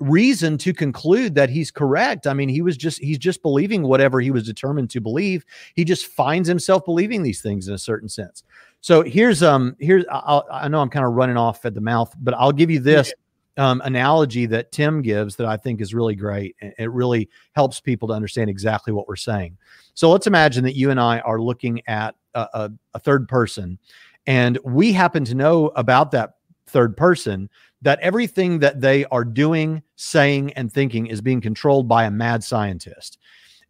reason 0.00 0.58
to 0.58 0.72
conclude 0.72 1.34
that 1.34 1.50
he's 1.50 1.70
correct? 1.70 2.26
I 2.26 2.32
mean, 2.32 2.48
he 2.48 2.62
was 2.62 2.76
just 2.76 3.00
he's 3.00 3.18
just 3.18 3.42
believing 3.42 3.82
whatever 3.82 4.20
he 4.20 4.30
was 4.30 4.44
determined 4.44 4.88
to 4.90 5.00
believe. 5.00 5.44
He 5.74 5.84
just 5.84 6.06
finds 6.06 6.48
himself 6.48 6.84
believing 6.84 7.22
these 7.22 7.42
things 7.42 7.68
in 7.68 7.74
a 7.74 7.78
certain 7.78 8.08
sense. 8.08 8.44
So 8.80 9.02
here's 9.02 9.42
um 9.42 9.76
here's 9.78 10.04
I'll, 10.10 10.46
I 10.50 10.68
know 10.68 10.80
I'm 10.80 10.90
kind 10.90 11.04
of 11.04 11.12
running 11.12 11.36
off 11.36 11.64
at 11.64 11.74
the 11.74 11.80
mouth, 11.80 12.14
but 12.20 12.34
I'll 12.34 12.52
give 12.52 12.70
you 12.70 12.80
this 12.80 13.12
um, 13.56 13.80
analogy 13.84 14.46
that 14.46 14.72
Tim 14.72 15.02
gives 15.02 15.36
that 15.36 15.46
I 15.46 15.56
think 15.56 15.80
is 15.80 15.94
really 15.94 16.14
great. 16.14 16.56
It 16.60 16.90
really 16.90 17.28
helps 17.54 17.80
people 17.80 18.08
to 18.08 18.14
understand 18.14 18.50
exactly 18.50 18.92
what 18.92 19.06
we're 19.06 19.16
saying. 19.16 19.56
So 19.94 20.10
let's 20.10 20.26
imagine 20.26 20.64
that 20.64 20.76
you 20.76 20.90
and 20.90 21.00
I 21.00 21.20
are 21.20 21.40
looking 21.40 21.80
at 21.86 22.14
a, 22.34 22.48
a, 22.54 22.70
a 22.94 22.98
third 22.98 23.28
person, 23.28 23.78
and 24.26 24.58
we 24.64 24.92
happen 24.92 25.24
to 25.26 25.34
know 25.34 25.68
about 25.76 26.10
that 26.12 26.34
third 26.66 26.96
person 26.96 27.48
that 27.82 28.00
everything 28.00 28.58
that 28.60 28.80
they 28.80 29.04
are 29.06 29.24
doing, 29.24 29.82
saying, 29.96 30.52
and 30.54 30.72
thinking 30.72 31.06
is 31.06 31.20
being 31.20 31.40
controlled 31.40 31.86
by 31.86 32.04
a 32.04 32.10
mad 32.10 32.42
scientist. 32.42 33.18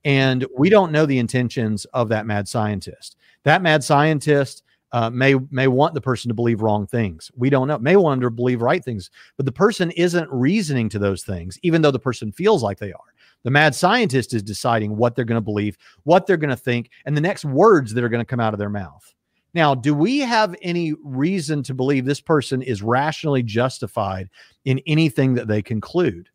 And 0.04 0.46
we 0.56 0.70
don't 0.70 0.92
know 0.92 1.04
the 1.04 1.18
intentions 1.18 1.84
of 1.86 2.08
that 2.10 2.24
mad 2.24 2.46
scientist. 2.46 3.16
That 3.42 3.62
mad 3.62 3.82
scientist 3.82 4.62
uh, 4.94 5.10
may 5.10 5.34
may 5.50 5.66
want 5.66 5.92
the 5.92 6.00
person 6.00 6.28
to 6.28 6.34
believe 6.34 6.62
wrong 6.62 6.86
things. 6.86 7.28
We 7.34 7.50
don't 7.50 7.66
know. 7.66 7.78
May 7.78 7.96
want 7.96 8.20
them 8.20 8.30
to 8.30 8.34
believe 8.34 8.62
right 8.62 8.82
things, 8.82 9.10
but 9.36 9.44
the 9.44 9.50
person 9.50 9.90
isn't 9.90 10.30
reasoning 10.30 10.88
to 10.90 11.00
those 11.00 11.24
things, 11.24 11.58
even 11.62 11.82
though 11.82 11.90
the 11.90 11.98
person 11.98 12.30
feels 12.30 12.62
like 12.62 12.78
they 12.78 12.92
are. 12.92 13.12
The 13.42 13.50
mad 13.50 13.74
scientist 13.74 14.32
is 14.34 14.42
deciding 14.42 14.96
what 14.96 15.16
they're 15.16 15.24
going 15.24 15.36
to 15.36 15.40
believe, 15.40 15.76
what 16.04 16.26
they're 16.26 16.36
going 16.36 16.50
to 16.50 16.56
think, 16.56 16.90
and 17.06 17.16
the 17.16 17.20
next 17.20 17.44
words 17.44 17.92
that 17.92 18.04
are 18.04 18.08
going 18.08 18.20
to 18.20 18.24
come 18.24 18.38
out 18.38 18.54
of 18.54 18.60
their 18.60 18.70
mouth. 18.70 19.12
Now, 19.52 19.74
do 19.74 19.94
we 19.94 20.20
have 20.20 20.54
any 20.62 20.94
reason 21.02 21.64
to 21.64 21.74
believe 21.74 22.04
this 22.04 22.20
person 22.20 22.62
is 22.62 22.80
rationally 22.80 23.42
justified 23.42 24.30
in 24.64 24.80
anything 24.86 25.34
that 25.34 25.48
they 25.48 25.60
conclude? 25.60 26.28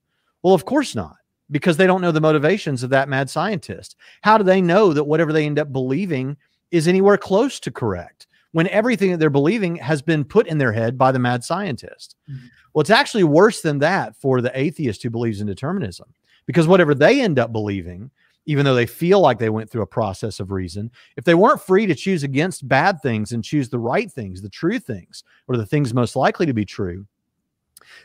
Well, 0.43 0.54
of 0.54 0.65
course 0.65 0.95
not, 0.95 1.15
because 1.50 1.78
they 1.78 1.88
don't 1.88 2.02
know 2.02 2.12
the 2.12 2.19
motivations 2.19 2.84
of 2.84 2.89
that 2.89 3.08
mad 3.08 3.30
scientist. 3.30 3.95
How 4.22 4.38
do 4.38 4.43
they 4.43 4.62
know 4.62 4.91
that 4.91 5.06
whatever 5.06 5.32
they 5.32 5.45
end 5.45 5.60
up 5.60 5.72
believing 5.72 6.36
is 6.72 6.89
anywhere 6.89 7.17
close 7.17 7.62
to 7.62 7.72
correct? 7.72 8.28
When 8.51 8.67
everything 8.69 9.12
that 9.12 9.17
they're 9.17 9.29
believing 9.29 9.75
has 9.77 10.01
been 10.01 10.23
put 10.23 10.47
in 10.47 10.57
their 10.57 10.71
head 10.73 10.97
by 10.97 11.12
the 11.12 11.19
mad 11.19 11.43
scientist. 11.43 12.15
Mhm. 12.29 12.49
Well, 12.73 12.81
it's 12.81 12.89
actually 12.89 13.23
worse 13.23 13.62
than 13.62 13.79
that 13.79 14.15
for 14.15 14.41
the 14.41 14.51
atheist 14.59 15.03
who 15.03 15.09
believes 15.09 15.41
in 15.41 15.47
determinism, 15.47 16.13
because 16.45 16.67
whatever 16.67 16.95
they 16.95 17.21
end 17.21 17.39
up 17.39 17.51
believing, 17.51 18.12
even 18.45 18.65
though 18.65 18.73
they 18.75 18.85
feel 18.85 19.19
like 19.19 19.38
they 19.38 19.49
went 19.49 19.69
through 19.69 19.83
a 19.83 19.88
process 19.88 20.39
of 20.39 20.51
reason, 20.51 20.89
if 21.17 21.23
they 21.25 21.35
weren't 21.35 21.62
free 21.62 21.85
to 21.85 21.93
choose 21.93 22.23
against 22.23 22.67
bad 22.67 23.01
things 23.01 23.31
and 23.31 23.43
choose 23.43 23.69
the 23.69 23.77
right 23.79 24.12
things, 24.12 24.41
the 24.41 24.49
true 24.49 24.79
things, 24.79 25.23
or 25.47 25.57
the 25.57 25.65
things 25.65 25.93
most 25.93 26.15
likely 26.15 26.45
to 26.45 26.53
be 26.53 26.65
true, 26.65 27.05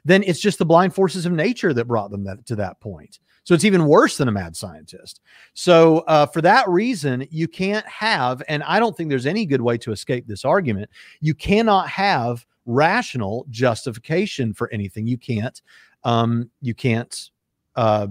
then 0.05 0.23
it's 0.23 0.40
just 0.40 0.59
the 0.59 0.64
blind 0.64 0.94
forces 0.94 1.27
of 1.27 1.33
nature 1.33 1.73
that 1.75 1.87
brought 1.87 2.11
them 2.11 2.25
that, 2.25 2.44
to 2.47 2.57
that 2.57 2.81
point. 2.81 3.18
So 3.44 3.55
it's 3.55 3.64
even 3.64 3.87
worse 3.87 4.16
than 4.16 4.29
a 4.29 4.33
mad 4.33 4.57
scientist. 4.57 5.20
So 5.53 5.99
uh, 6.07 6.27
for 6.27 6.40
that 6.40 6.68
reason, 6.68 7.27
you 7.31 7.47
can't 7.47 7.87
have, 7.87 8.42
and 8.49 8.62
I 8.62 8.81
don't 8.81 8.97
think 8.97 9.11
there's 9.11 9.27
any 9.27 9.44
good 9.44 9.61
way 9.61 9.77
to 9.79 9.92
escape 9.92 10.27
this 10.27 10.44
argument. 10.44 10.90
You 11.20 11.35
cannot 11.35 11.88
have 11.90 12.47
rational 12.64 13.47
justification 13.51 14.55
for 14.55 14.70
anything. 14.73 15.07
You 15.07 15.18
can't. 15.18 15.61
Um, 16.05 16.51
you 16.62 16.75
can't. 16.75 17.31
Uh, 17.77 18.07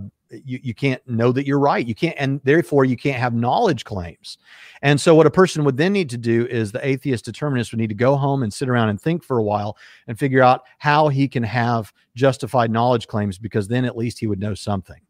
you, 0.45 0.59
you 0.61 0.73
can't 0.73 1.01
know 1.07 1.31
that 1.31 1.45
you're 1.45 1.59
right. 1.59 1.85
You 1.85 1.95
can't, 1.95 2.15
and 2.17 2.41
therefore 2.43 2.85
you 2.85 2.95
can't 2.95 3.19
have 3.19 3.33
knowledge 3.33 3.85
claims. 3.85 4.37
And 4.81 4.99
so, 4.99 5.15
what 5.15 5.25
a 5.25 5.31
person 5.31 5.63
would 5.63 5.77
then 5.77 5.93
need 5.93 6.09
to 6.11 6.17
do 6.17 6.45
is 6.47 6.71
the 6.71 6.85
atheist 6.85 7.25
determinist 7.25 7.71
would 7.71 7.79
need 7.79 7.87
to 7.87 7.95
go 7.95 8.15
home 8.15 8.43
and 8.43 8.53
sit 8.53 8.69
around 8.69 8.89
and 8.89 9.01
think 9.01 9.23
for 9.23 9.37
a 9.37 9.43
while 9.43 9.77
and 10.07 10.17
figure 10.17 10.41
out 10.41 10.63
how 10.77 11.07
he 11.07 11.27
can 11.27 11.43
have 11.43 11.93
justified 12.15 12.71
knowledge 12.71 13.07
claims 13.07 13.37
because 13.37 13.67
then 13.67 13.85
at 13.85 13.97
least 13.97 14.19
he 14.19 14.27
would 14.27 14.39
know 14.39 14.53
something. 14.53 15.01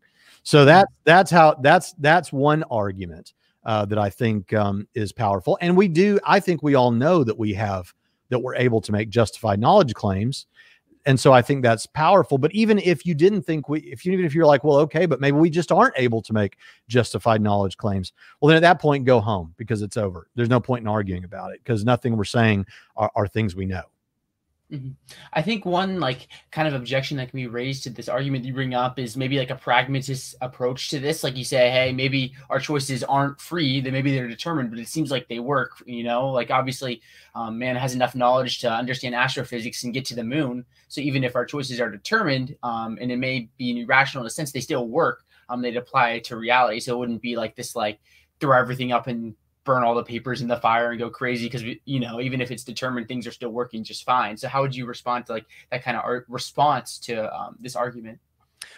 So 0.44 0.66
that 0.66 0.88
that's 1.06 1.32
how 1.32 1.56
that's 1.56 1.94
that's 1.94 2.32
one 2.32 2.64
argument 2.70 3.34
uh, 3.66 3.86
that 3.86 3.98
I 3.98 4.10
think 4.10 4.54
um, 4.54 4.88
is 4.94 5.12
powerful, 5.12 5.58
and 5.62 5.76
we 5.76 5.88
do. 5.88 6.20
I 6.26 6.40
think 6.40 6.62
we 6.62 6.76
all 6.76 6.92
know 6.92 7.24
that 7.24 7.38
we 7.38 7.54
have 7.54 7.94
that 8.30 8.40
we're 8.40 8.56
able 8.56 8.82
to 8.82 8.92
make 8.92 9.10
justified 9.10 9.60
knowledge 9.60 9.94
claims. 9.94 10.48
And 11.06 11.20
so 11.20 11.34
I 11.34 11.42
think 11.42 11.64
that's 11.64 11.86
powerful. 11.86 12.38
But 12.38 12.54
even 12.54 12.80
if 12.80 13.06
you 13.06 13.14
didn't 13.14 13.44
think 13.44 13.68
we, 13.68 13.82
if 13.82 14.06
you 14.06 14.14
even 14.14 14.26
if 14.26 14.34
you're 14.34 14.46
like, 14.46 14.64
well, 14.64 14.78
okay, 14.80 15.06
but 15.06 15.20
maybe 15.20 15.38
we 15.38 15.50
just 15.50 15.72
aren't 15.72 15.94
able 15.98 16.22
to 16.22 16.34
make 16.34 16.58
justified 16.88 17.42
knowledge 17.42 17.78
claims. 17.78 18.14
Well, 18.40 18.48
then 18.48 18.58
at 18.58 18.62
that 18.62 18.82
point, 18.82 19.06
go 19.06 19.20
home 19.20 19.54
because 19.58 19.82
it's 19.82 19.98
over. 19.98 20.28
There's 20.36 20.50
no 20.50 20.60
point 20.60 20.82
in 20.82 20.88
arguing 20.88 21.24
about 21.24 21.52
it 21.54 21.60
because 21.64 21.84
nothing 21.84 22.16
we're 22.16 22.24
saying 22.24 22.66
are, 22.96 23.12
are 23.16 23.28
things 23.28 23.56
we 23.56 23.66
know. 23.66 23.84
Mm-hmm. 24.74 24.90
I 25.34 25.44
think 25.44 25.66
one 25.66 26.00
like 26.00 26.28
kind 26.50 26.68
of 26.68 26.74
objection 26.74 27.18
that 27.18 27.30
can 27.30 27.38
be 27.38 27.46
raised 27.46 27.84
to 27.84 27.92
this 27.92 28.10
argument 28.10 28.44
you 28.44 28.54
bring 28.54 28.74
up 28.74 28.98
is 28.98 29.16
maybe 29.16 29.38
like 29.38 29.52
a 29.52 29.56
pragmatist 29.56 30.34
approach 30.42 30.90
to 30.90 31.00
this. 31.00 31.24
Like 31.24 31.38
you 31.38 31.44
say, 31.44 31.70
hey, 31.70 31.92
maybe 31.92 32.34
our 32.50 32.60
choices 32.60 33.04
aren't 33.04 33.40
free; 33.40 33.82
that 33.82 33.92
maybe 33.92 34.12
they're 34.12 34.28
determined, 34.28 34.72
but 34.72 34.80
it 34.80 34.88
seems 34.88 35.12
like 35.12 35.28
they 35.28 35.38
work. 35.38 35.84
You 35.86 36.04
know, 36.04 36.30
like 36.30 36.50
obviously, 36.50 37.04
um, 37.36 37.60
man 37.60 37.76
has 37.76 37.94
enough 37.94 38.16
knowledge 38.16 38.60
to 38.60 38.72
understand 38.72 39.14
astrophysics 39.14 39.84
and 39.84 39.94
get 39.94 40.06
to 40.06 40.16
the 40.16 40.24
moon. 40.24 40.66
So 40.88 41.02
even 41.02 41.24
if 41.24 41.36
our 41.36 41.46
choices 41.46 41.80
are 41.80 41.92
determined, 41.92 42.56
um, 42.64 42.98
and 43.00 43.12
it 43.12 43.18
may 43.18 43.50
be 43.58 43.80
irrational 43.82 44.24
in 44.24 44.28
a 44.28 44.32
sense, 44.32 44.52
they 44.52 44.60
still 44.60 44.88
work. 44.88 45.24
Um, 45.50 45.62
they'd 45.62 45.78
apply 45.78 46.20
to 46.20 46.36
reality, 46.36 46.80
so 46.80 46.96
it 46.96 46.98
wouldn't 46.98 47.22
be 47.22 47.36
like 47.36 47.56
this 47.56 47.76
like 47.76 48.00
throw 48.40 48.60
everything 48.60 48.92
up 48.92 49.06
and 49.06 49.36
burn 49.64 49.84
all 49.84 49.96
the 49.96 50.04
papers 50.04 50.42
in 50.42 50.48
the 50.48 50.58
fire 50.58 50.92
and 50.92 51.00
go 51.00 51.10
crazy 51.10 51.46
because 51.46 51.64
you 51.86 52.00
know 52.00 52.20
even 52.20 52.42
if 52.42 52.52
it's 52.52 52.64
determined 52.64 53.08
things 53.08 53.26
are 53.26 53.32
still 53.32 53.52
working 53.52 53.84
just 53.84 54.04
fine. 54.04 54.38
So 54.38 54.48
how 54.48 54.62
would 54.62 54.76
you 54.76 54.86
respond 54.86 55.26
to 55.28 55.34
like 55.34 55.46
that 55.72 55.84
kind 55.84 55.98
of 55.98 56.04
response 56.28 56.98
to 57.00 57.34
um, 57.34 57.56
this 57.60 57.76
argument 57.76 58.20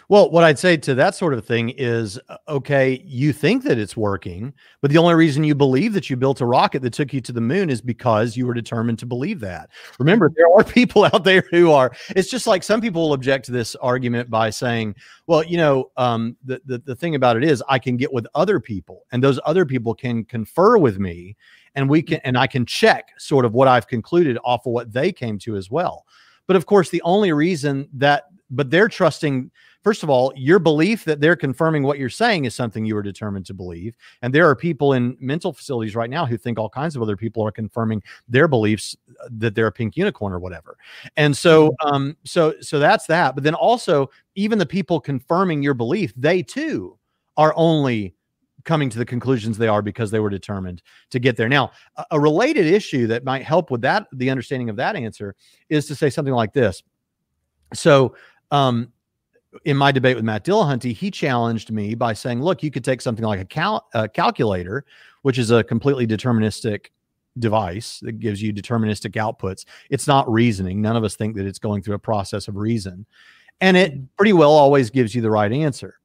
well, 0.08 0.30
what 0.30 0.44
I'd 0.44 0.58
say 0.58 0.76
to 0.76 0.94
that 0.94 1.14
sort 1.14 1.34
of 1.34 1.44
thing 1.44 1.70
is 1.70 2.18
uh, 2.28 2.36
okay, 2.48 3.02
you 3.04 3.32
think 3.32 3.64
that 3.64 3.78
it's 3.78 3.96
working, 3.96 4.52
but 4.80 4.90
the 4.90 4.98
only 4.98 5.14
reason 5.14 5.44
you 5.44 5.54
believe 5.54 5.92
that 5.94 6.08
you 6.08 6.16
built 6.16 6.40
a 6.40 6.46
rocket 6.46 6.82
that 6.82 6.92
took 6.92 7.12
you 7.12 7.20
to 7.22 7.32
the 7.32 7.40
moon 7.40 7.70
is 7.70 7.80
because 7.80 8.36
you 8.36 8.46
were 8.46 8.54
determined 8.54 8.98
to 9.00 9.06
believe 9.06 9.40
that. 9.40 9.70
Remember, 9.98 10.30
there 10.36 10.46
are 10.56 10.64
people 10.72 11.04
out 11.04 11.24
there 11.24 11.44
who 11.50 11.70
are, 11.72 11.92
it's 12.10 12.30
just 12.30 12.46
like 12.46 12.62
some 12.62 12.80
people 12.80 13.02
will 13.02 13.14
object 13.14 13.46
to 13.46 13.52
this 13.52 13.74
argument 13.76 14.30
by 14.30 14.50
saying, 14.50 14.94
well, 15.26 15.42
you 15.42 15.56
know, 15.56 15.90
um, 15.96 16.36
the, 16.44 16.60
the, 16.66 16.78
the 16.78 16.94
thing 16.94 17.14
about 17.14 17.36
it 17.36 17.44
is 17.44 17.62
I 17.68 17.78
can 17.78 17.96
get 17.96 18.12
with 18.12 18.26
other 18.34 18.60
people 18.60 19.04
and 19.12 19.22
those 19.22 19.40
other 19.44 19.66
people 19.66 19.94
can 19.94 20.24
confer 20.24 20.78
with 20.78 20.98
me 20.98 21.36
and 21.74 21.88
we 21.88 22.02
can, 22.02 22.20
and 22.24 22.36
I 22.36 22.46
can 22.46 22.66
check 22.66 23.10
sort 23.18 23.44
of 23.44 23.52
what 23.52 23.68
I've 23.68 23.86
concluded 23.86 24.38
off 24.44 24.66
of 24.66 24.72
what 24.72 24.92
they 24.92 25.12
came 25.12 25.38
to 25.40 25.56
as 25.56 25.70
well. 25.70 26.06
But 26.46 26.56
of 26.56 26.66
course, 26.66 26.90
the 26.90 27.02
only 27.02 27.32
reason 27.32 27.88
that, 27.94 28.24
but 28.50 28.70
they're 28.70 28.88
trusting, 28.88 29.50
first 29.86 30.02
of 30.02 30.10
all, 30.10 30.32
your 30.34 30.58
belief 30.58 31.04
that 31.04 31.20
they're 31.20 31.36
confirming 31.36 31.84
what 31.84 31.96
you're 31.96 32.08
saying 32.08 32.44
is 32.44 32.52
something 32.56 32.84
you 32.84 32.96
are 32.96 33.04
determined 33.04 33.46
to 33.46 33.54
believe. 33.54 33.96
And 34.20 34.34
there 34.34 34.50
are 34.50 34.56
people 34.56 34.94
in 34.94 35.16
mental 35.20 35.52
facilities 35.52 35.94
right 35.94 36.10
now 36.10 36.26
who 36.26 36.36
think 36.36 36.58
all 36.58 36.68
kinds 36.68 36.96
of 36.96 37.02
other 37.02 37.16
people 37.16 37.46
are 37.46 37.52
confirming 37.52 38.02
their 38.28 38.48
beliefs 38.48 38.96
uh, 39.08 39.28
that 39.38 39.54
they're 39.54 39.68
a 39.68 39.72
pink 39.72 39.96
unicorn 39.96 40.32
or 40.32 40.40
whatever. 40.40 40.76
And 41.16 41.36
so, 41.36 41.68
mm-hmm. 41.68 41.94
um, 41.94 42.16
so, 42.24 42.54
so 42.60 42.80
that's 42.80 43.06
that. 43.06 43.36
But 43.36 43.44
then 43.44 43.54
also, 43.54 44.10
even 44.34 44.58
the 44.58 44.66
people 44.66 44.98
confirming 44.98 45.62
your 45.62 45.74
belief, 45.74 46.12
they 46.16 46.42
too 46.42 46.98
are 47.36 47.54
only 47.54 48.16
coming 48.64 48.90
to 48.90 48.98
the 48.98 49.06
conclusions 49.06 49.56
they 49.56 49.68
are 49.68 49.82
because 49.82 50.10
they 50.10 50.18
were 50.18 50.30
determined 50.30 50.82
to 51.10 51.20
get 51.20 51.36
there. 51.36 51.48
Now, 51.48 51.70
a, 51.94 52.04
a 52.10 52.18
related 52.18 52.66
issue 52.66 53.06
that 53.06 53.22
might 53.22 53.44
help 53.44 53.70
with 53.70 53.82
that, 53.82 54.08
the 54.12 54.30
understanding 54.30 54.68
of 54.68 54.74
that 54.78 54.96
answer, 54.96 55.36
is 55.68 55.86
to 55.86 55.94
say 55.94 56.10
something 56.10 56.34
like 56.34 56.52
this. 56.52 56.82
So, 57.72 58.16
um, 58.50 58.92
in 59.64 59.76
my 59.76 59.92
debate 59.92 60.16
with 60.16 60.24
Matt 60.24 60.44
Dillahunty, 60.44 60.92
he 60.92 61.10
challenged 61.10 61.70
me 61.70 61.94
by 61.94 62.12
saying, 62.12 62.42
look, 62.42 62.62
you 62.62 62.70
could 62.70 62.84
take 62.84 63.00
something 63.00 63.24
like 63.24 63.40
a, 63.40 63.44
cal- 63.44 63.86
a 63.94 64.08
calculator, 64.08 64.84
which 65.22 65.38
is 65.38 65.50
a 65.50 65.64
completely 65.64 66.06
deterministic 66.06 66.86
device 67.38 68.00
that 68.00 68.18
gives 68.18 68.42
you 68.42 68.52
deterministic 68.52 69.12
outputs. 69.12 69.64
It's 69.90 70.06
not 70.06 70.30
reasoning. 70.30 70.80
None 70.80 70.96
of 70.96 71.04
us 71.04 71.16
think 71.16 71.36
that 71.36 71.46
it's 71.46 71.58
going 71.58 71.82
through 71.82 71.94
a 71.94 71.98
process 71.98 72.48
of 72.48 72.56
reason. 72.56 73.06
And 73.60 73.76
it 73.76 73.94
mm. 73.94 74.08
pretty 74.16 74.32
well 74.32 74.52
always 74.52 74.90
gives 74.90 75.14
you 75.14 75.22
the 75.22 75.30
right 75.30 75.52
answer. 75.52 75.98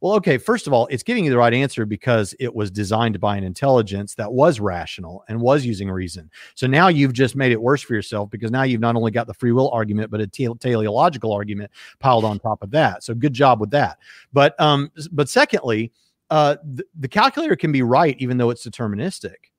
Well, 0.00 0.14
okay, 0.16 0.36
first 0.36 0.66
of 0.66 0.74
all, 0.74 0.86
it's 0.88 1.02
giving 1.02 1.24
you 1.24 1.30
the 1.30 1.38
right 1.38 1.54
answer 1.54 1.86
because 1.86 2.34
it 2.38 2.54
was 2.54 2.70
designed 2.70 3.18
by 3.18 3.36
an 3.36 3.44
intelligence 3.44 4.14
that 4.16 4.30
was 4.30 4.60
rational 4.60 5.24
and 5.28 5.40
was 5.40 5.64
using 5.64 5.90
reason. 5.90 6.30
So 6.54 6.66
now 6.66 6.88
you've 6.88 7.14
just 7.14 7.34
made 7.34 7.50
it 7.50 7.60
worse 7.60 7.80
for 7.80 7.94
yourself 7.94 8.28
because 8.28 8.50
now 8.50 8.64
you've 8.64 8.80
not 8.80 8.94
only 8.94 9.10
got 9.10 9.26
the 9.26 9.32
free 9.32 9.52
will 9.52 9.70
argument, 9.70 10.10
but 10.10 10.20
a 10.20 10.26
teleological 10.26 11.32
argument 11.32 11.70
piled 11.98 12.26
on 12.26 12.38
top 12.38 12.62
of 12.62 12.70
that. 12.72 13.04
So 13.04 13.14
good 13.14 13.32
job 13.32 13.58
with 13.58 13.70
that. 13.70 13.98
But 14.34 14.58
um, 14.60 14.90
but 15.12 15.30
secondly, 15.30 15.92
uh, 16.28 16.56
the, 16.62 16.84
the 16.98 17.08
calculator 17.08 17.56
can 17.56 17.72
be 17.72 17.82
right 17.82 18.16
even 18.18 18.36
though 18.36 18.50
it's 18.50 18.66
deterministic. 18.66 19.50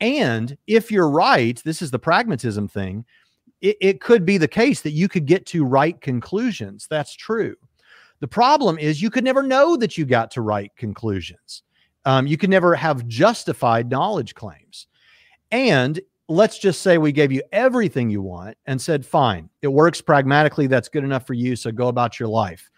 And 0.00 0.58
if 0.66 0.90
you're 0.90 1.08
right, 1.08 1.60
this 1.64 1.80
is 1.80 1.90
the 1.90 1.98
pragmatism 1.98 2.68
thing. 2.68 3.06
It, 3.62 3.78
it 3.80 4.00
could 4.02 4.26
be 4.26 4.36
the 4.36 4.46
case 4.46 4.82
that 4.82 4.90
you 4.90 5.08
could 5.08 5.24
get 5.24 5.46
to 5.46 5.64
right 5.64 5.98
conclusions. 6.02 6.86
That's 6.90 7.14
true. 7.14 7.56
The 8.20 8.28
problem 8.28 8.78
is 8.78 9.02
you 9.02 9.10
could 9.10 9.24
never 9.24 9.42
know 9.42 9.76
that 9.76 9.98
you 9.98 10.04
got 10.04 10.30
to 10.32 10.40
right 10.40 10.74
conclusions. 10.76 11.62
Um, 12.04 12.26
you 12.26 12.36
could 12.36 12.50
never 12.50 12.74
have 12.74 13.06
justified 13.06 13.90
knowledge 13.90 14.34
claims. 14.34 14.86
And 15.50 16.00
let's 16.28 16.58
just 16.58 16.82
say 16.82 16.98
we 16.98 17.12
gave 17.12 17.32
you 17.32 17.42
everything 17.52 18.10
you 18.10 18.22
want 18.22 18.56
and 18.66 18.80
said, 18.80 19.04
fine, 19.04 19.50
it 19.62 19.68
works 19.68 20.00
pragmatically. 20.00 20.66
That's 20.66 20.88
good 20.88 21.04
enough 21.04 21.26
for 21.26 21.34
you. 21.34 21.56
So 21.56 21.70
go 21.70 21.88
about 21.88 22.18
your 22.18 22.28
life. 22.28 22.70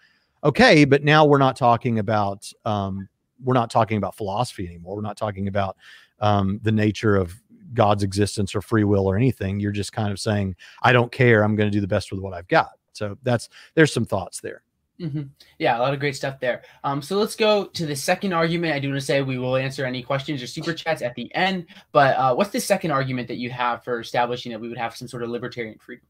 Okay, 0.43 0.85
but 0.85 1.03
now 1.03 1.25
we're 1.25 1.37
not 1.37 1.55
talking 1.55 1.99
about 1.99 2.51
um, 2.65 3.09
we're 3.43 3.53
not 3.53 3.69
talking 3.69 3.97
about 3.97 4.15
philosophy 4.15 4.65
anymore. 4.65 4.95
We're 4.95 5.01
not 5.01 5.17
talking 5.17 5.47
about 5.47 5.77
um, 6.19 6.59
the 6.63 6.71
nature 6.71 7.15
of 7.15 7.33
God's 7.73 8.03
existence 8.03 8.55
or 8.55 8.61
free 8.61 8.83
will 8.83 9.07
or 9.07 9.15
anything. 9.15 9.59
You're 9.59 9.71
just 9.71 9.93
kind 9.93 10.11
of 10.11 10.19
saying, 10.19 10.55
I 10.81 10.91
don't 10.91 11.11
care. 11.11 11.43
I'm 11.43 11.55
going 11.55 11.69
to 11.69 11.75
do 11.75 11.81
the 11.81 11.87
best 11.87 12.11
with 12.11 12.21
what 12.21 12.33
I've 12.33 12.47
got. 12.47 12.71
So 12.93 13.17
that's 13.23 13.49
there's 13.75 13.93
some 13.93 14.05
thoughts 14.05 14.41
there. 14.41 14.63
Mm-hmm. 14.99 15.21
Yeah, 15.59 15.77
a 15.77 15.79
lot 15.79 15.93
of 15.93 15.99
great 15.99 16.15
stuff 16.15 16.39
there. 16.39 16.63
Um, 16.83 17.01
so 17.01 17.17
let's 17.17 17.35
go 17.35 17.65
to 17.65 17.85
the 17.85 17.95
second 17.95 18.33
argument. 18.33 18.73
I 18.73 18.79
do 18.79 18.89
want 18.89 18.99
to 18.99 19.05
say 19.05 19.21
we 19.21 19.37
will 19.37 19.55
answer 19.55 19.85
any 19.85 20.03
questions 20.03 20.43
or 20.43 20.47
super 20.47 20.73
chats 20.73 21.01
at 21.01 21.15
the 21.15 21.33
end. 21.35 21.67
But 21.93 22.17
uh, 22.17 22.35
what's 22.35 22.49
the 22.49 22.59
second 22.59 22.91
argument 22.91 23.27
that 23.29 23.37
you 23.37 23.49
have 23.49 23.83
for 23.83 23.99
establishing 23.99 24.51
that 24.51 24.59
we 24.59 24.67
would 24.67 24.77
have 24.77 24.95
some 24.95 25.07
sort 25.07 25.23
of 25.23 25.29
libertarian 25.29 25.77
freedom? 25.79 26.05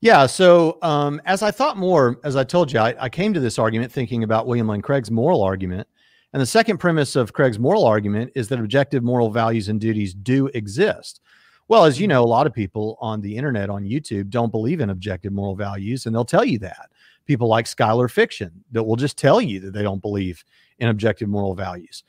Yeah. 0.00 0.26
So 0.26 0.78
um, 0.82 1.20
as 1.24 1.42
I 1.42 1.50
thought 1.50 1.76
more, 1.76 2.20
as 2.24 2.36
I 2.36 2.44
told 2.44 2.70
you, 2.70 2.78
I, 2.78 2.94
I 3.00 3.08
came 3.08 3.32
to 3.34 3.40
this 3.40 3.58
argument 3.58 3.90
thinking 3.90 4.22
about 4.22 4.46
William 4.46 4.68
Lane 4.68 4.82
Craig's 4.82 5.10
moral 5.10 5.42
argument. 5.42 5.88
And 6.34 6.42
the 6.42 6.46
second 6.46 6.76
premise 6.76 7.16
of 7.16 7.32
Craig's 7.32 7.58
moral 7.58 7.86
argument 7.86 8.32
is 8.34 8.48
that 8.48 8.60
objective 8.60 9.02
moral 9.02 9.30
values 9.30 9.68
and 9.68 9.80
duties 9.80 10.12
do 10.12 10.48
exist. 10.48 11.20
Well, 11.68 11.84
as 11.84 11.98
you 11.98 12.06
know, 12.06 12.22
a 12.22 12.26
lot 12.26 12.46
of 12.46 12.52
people 12.52 12.96
on 13.00 13.20
the 13.22 13.34
internet, 13.34 13.70
on 13.70 13.84
YouTube, 13.84 14.28
don't 14.28 14.52
believe 14.52 14.80
in 14.80 14.90
objective 14.90 15.32
moral 15.32 15.54
values, 15.54 16.06
and 16.06 16.14
they'll 16.14 16.24
tell 16.24 16.44
you 16.44 16.58
that 16.60 16.90
people 17.28 17.46
like 17.46 17.66
Skylar 17.66 18.10
Fiction 18.10 18.64
that 18.72 18.82
will 18.82 18.96
just 18.96 19.16
tell 19.16 19.40
you 19.40 19.60
that 19.60 19.72
they 19.72 19.82
don't 19.82 20.02
believe 20.02 20.42
in 20.80 20.88
objective 20.88 21.28
moral 21.28 21.54
values 21.54 22.02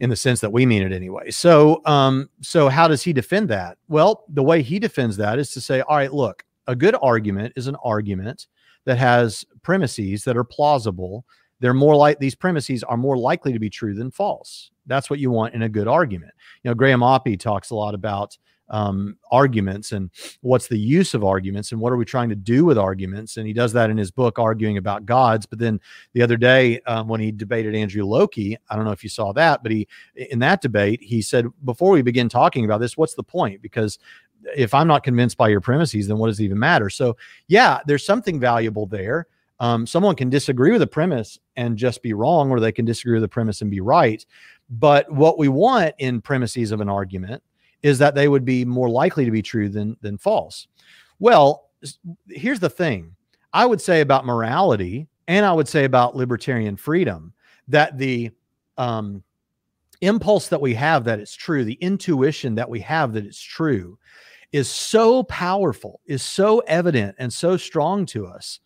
in 0.00 0.10
the 0.10 0.16
sense 0.16 0.40
that 0.40 0.52
we 0.52 0.66
mean 0.66 0.82
it 0.82 0.92
anyway. 0.92 1.30
So, 1.30 1.80
um, 1.86 2.28
so 2.40 2.68
how 2.68 2.88
does 2.88 3.02
he 3.02 3.12
defend 3.12 3.48
that? 3.50 3.78
Well, 3.88 4.24
the 4.28 4.42
way 4.42 4.62
he 4.62 4.78
defends 4.78 5.16
that 5.18 5.38
is 5.38 5.52
to 5.52 5.60
say, 5.60 5.82
all 5.82 5.96
right, 5.96 6.12
look, 6.12 6.44
a 6.66 6.74
good 6.74 6.96
argument 7.00 7.52
is 7.54 7.66
an 7.66 7.76
argument 7.84 8.48
that 8.84 8.98
has 8.98 9.44
premises 9.62 10.24
that 10.24 10.36
are 10.36 10.44
plausible. 10.44 11.24
They're 11.60 11.74
more 11.74 11.96
like 11.96 12.18
these 12.18 12.34
premises 12.34 12.82
are 12.82 12.96
more 12.96 13.16
likely 13.16 13.52
to 13.52 13.58
be 13.58 13.70
true 13.70 13.94
than 13.94 14.10
false. 14.10 14.70
That's 14.86 15.08
what 15.08 15.18
you 15.18 15.30
want 15.30 15.54
in 15.54 15.62
a 15.62 15.68
good 15.68 15.88
argument. 15.88 16.32
You 16.62 16.70
know, 16.70 16.74
Graham 16.74 17.00
Oppy 17.00 17.38
talks 17.38 17.70
a 17.70 17.74
lot 17.74 17.94
about 17.94 18.36
um, 18.68 19.16
arguments 19.30 19.92
and 19.92 20.10
what's 20.40 20.66
the 20.66 20.78
use 20.78 21.14
of 21.14 21.24
arguments 21.24 21.72
and 21.72 21.80
what 21.80 21.92
are 21.92 21.96
we 21.96 22.04
trying 22.04 22.28
to 22.28 22.34
do 22.34 22.64
with 22.64 22.78
arguments. 22.78 23.36
And 23.36 23.46
he 23.46 23.52
does 23.52 23.72
that 23.74 23.90
in 23.90 23.96
his 23.96 24.10
book, 24.10 24.38
Arguing 24.38 24.76
About 24.76 25.06
Gods. 25.06 25.46
But 25.46 25.58
then 25.58 25.80
the 26.12 26.22
other 26.22 26.36
day, 26.36 26.80
um, 26.80 27.08
when 27.08 27.20
he 27.20 27.32
debated 27.32 27.74
Andrew 27.74 28.04
Loke, 28.04 28.38
I 28.38 28.76
don't 28.76 28.84
know 28.84 28.92
if 28.92 29.02
you 29.02 29.10
saw 29.10 29.32
that, 29.34 29.62
but 29.62 29.72
he, 29.72 29.86
in 30.14 30.38
that 30.40 30.62
debate, 30.62 31.00
he 31.02 31.22
said, 31.22 31.46
before 31.64 31.92
we 31.92 32.02
begin 32.02 32.28
talking 32.28 32.64
about 32.64 32.80
this, 32.80 32.96
what's 32.96 33.14
the 33.14 33.22
point? 33.22 33.62
Because 33.62 33.98
if 34.56 34.74
I'm 34.74 34.86
not 34.86 35.02
convinced 35.02 35.36
by 35.36 35.48
your 35.48 35.60
premises, 35.60 36.08
then 36.08 36.18
what 36.18 36.28
does 36.28 36.40
it 36.40 36.44
even 36.44 36.58
matter? 36.58 36.90
So, 36.90 37.16
yeah, 37.48 37.80
there's 37.86 38.04
something 38.04 38.38
valuable 38.38 38.86
there. 38.86 39.26
Um, 39.58 39.86
someone 39.86 40.16
can 40.16 40.28
disagree 40.28 40.70
with 40.70 40.80
the 40.80 40.86
premise 40.86 41.38
and 41.56 41.78
just 41.78 42.02
be 42.02 42.12
wrong, 42.12 42.50
or 42.50 42.60
they 42.60 42.72
can 42.72 42.84
disagree 42.84 43.14
with 43.14 43.22
the 43.22 43.28
premise 43.28 43.62
and 43.62 43.70
be 43.70 43.80
right. 43.80 44.24
But 44.68 45.10
what 45.10 45.38
we 45.38 45.48
want 45.48 45.94
in 45.98 46.20
premises 46.20 46.72
of 46.72 46.80
an 46.80 46.88
argument 46.88 47.42
is 47.86 47.98
that 47.98 48.14
they 48.14 48.26
would 48.26 48.44
be 48.44 48.64
more 48.64 48.90
likely 48.90 49.24
to 49.24 49.30
be 49.30 49.42
true 49.42 49.68
than 49.68 49.96
than 50.00 50.18
false. 50.18 50.66
Well, 51.18 51.70
here's 52.28 52.60
the 52.60 52.70
thing. 52.70 53.14
I 53.52 53.64
would 53.64 53.80
say 53.80 54.00
about 54.00 54.26
morality 54.26 55.06
and 55.28 55.46
I 55.46 55.52
would 55.52 55.68
say 55.68 55.84
about 55.84 56.16
libertarian 56.16 56.76
freedom 56.76 57.32
that 57.68 57.96
the 57.96 58.30
um, 58.76 59.22
impulse 60.00 60.48
that 60.48 60.60
we 60.60 60.74
have 60.74 61.04
that 61.04 61.20
it's 61.20 61.34
true, 61.34 61.64
the 61.64 61.78
intuition 61.80 62.54
that 62.56 62.68
we 62.68 62.80
have 62.80 63.12
that 63.12 63.24
it's 63.24 63.40
true 63.40 63.98
is 64.52 64.68
so 64.68 65.22
powerful, 65.24 66.00
is 66.06 66.22
so 66.22 66.58
evident 66.60 67.14
and 67.18 67.32
so 67.32 67.56
strong 67.56 68.04
to 68.06 68.26
us 68.26 68.60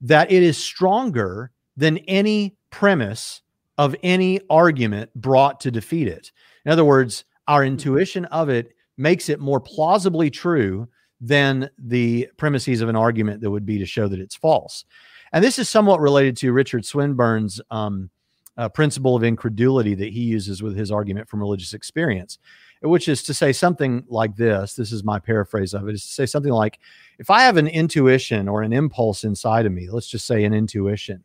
that 0.00 0.30
it 0.30 0.42
is 0.42 0.58
stronger 0.58 1.50
than 1.76 1.98
any 1.98 2.56
premise 2.70 3.42
of 3.78 3.96
any 4.02 4.40
argument 4.50 5.12
brought 5.14 5.60
to 5.60 5.70
defeat 5.70 6.08
it. 6.08 6.32
In 6.64 6.72
other 6.72 6.84
words, 6.84 7.24
our 7.48 7.62
mm-hmm. 7.62 7.72
intuition 7.72 8.24
of 8.26 8.48
it 8.48 8.74
makes 8.96 9.28
it 9.28 9.40
more 9.40 9.60
plausibly 9.60 10.30
true 10.30 10.88
than 11.20 11.70
the 11.78 12.28
premises 12.36 12.80
of 12.80 12.88
an 12.88 12.96
argument 12.96 13.40
that 13.40 13.50
would 13.50 13.66
be 13.66 13.78
to 13.78 13.86
show 13.86 14.08
that 14.08 14.20
it's 14.20 14.36
false. 14.36 14.84
And 15.32 15.42
this 15.42 15.58
is 15.58 15.68
somewhat 15.68 16.00
related 16.00 16.36
to 16.38 16.52
Richard 16.52 16.84
Swinburne's 16.84 17.60
um, 17.70 18.10
uh, 18.56 18.68
principle 18.68 19.16
of 19.16 19.24
incredulity 19.24 19.94
that 19.94 20.12
he 20.12 20.20
uses 20.20 20.62
with 20.62 20.76
his 20.76 20.92
argument 20.92 21.28
from 21.28 21.40
religious 21.40 21.74
experience, 21.74 22.38
which 22.82 23.08
is 23.08 23.22
to 23.24 23.34
say 23.34 23.52
something 23.52 24.04
like 24.08 24.36
this. 24.36 24.74
This 24.74 24.92
is 24.92 25.02
my 25.02 25.18
paraphrase 25.18 25.74
of 25.74 25.88
it: 25.88 25.94
is 25.94 26.06
to 26.06 26.12
say 26.12 26.26
something 26.26 26.52
like, 26.52 26.78
if 27.18 27.30
I 27.30 27.42
have 27.42 27.56
an 27.56 27.66
intuition 27.66 28.48
or 28.48 28.62
an 28.62 28.72
impulse 28.72 29.24
inside 29.24 29.66
of 29.66 29.72
me, 29.72 29.88
let's 29.90 30.08
just 30.08 30.26
say 30.26 30.44
an 30.44 30.54
intuition, 30.54 31.24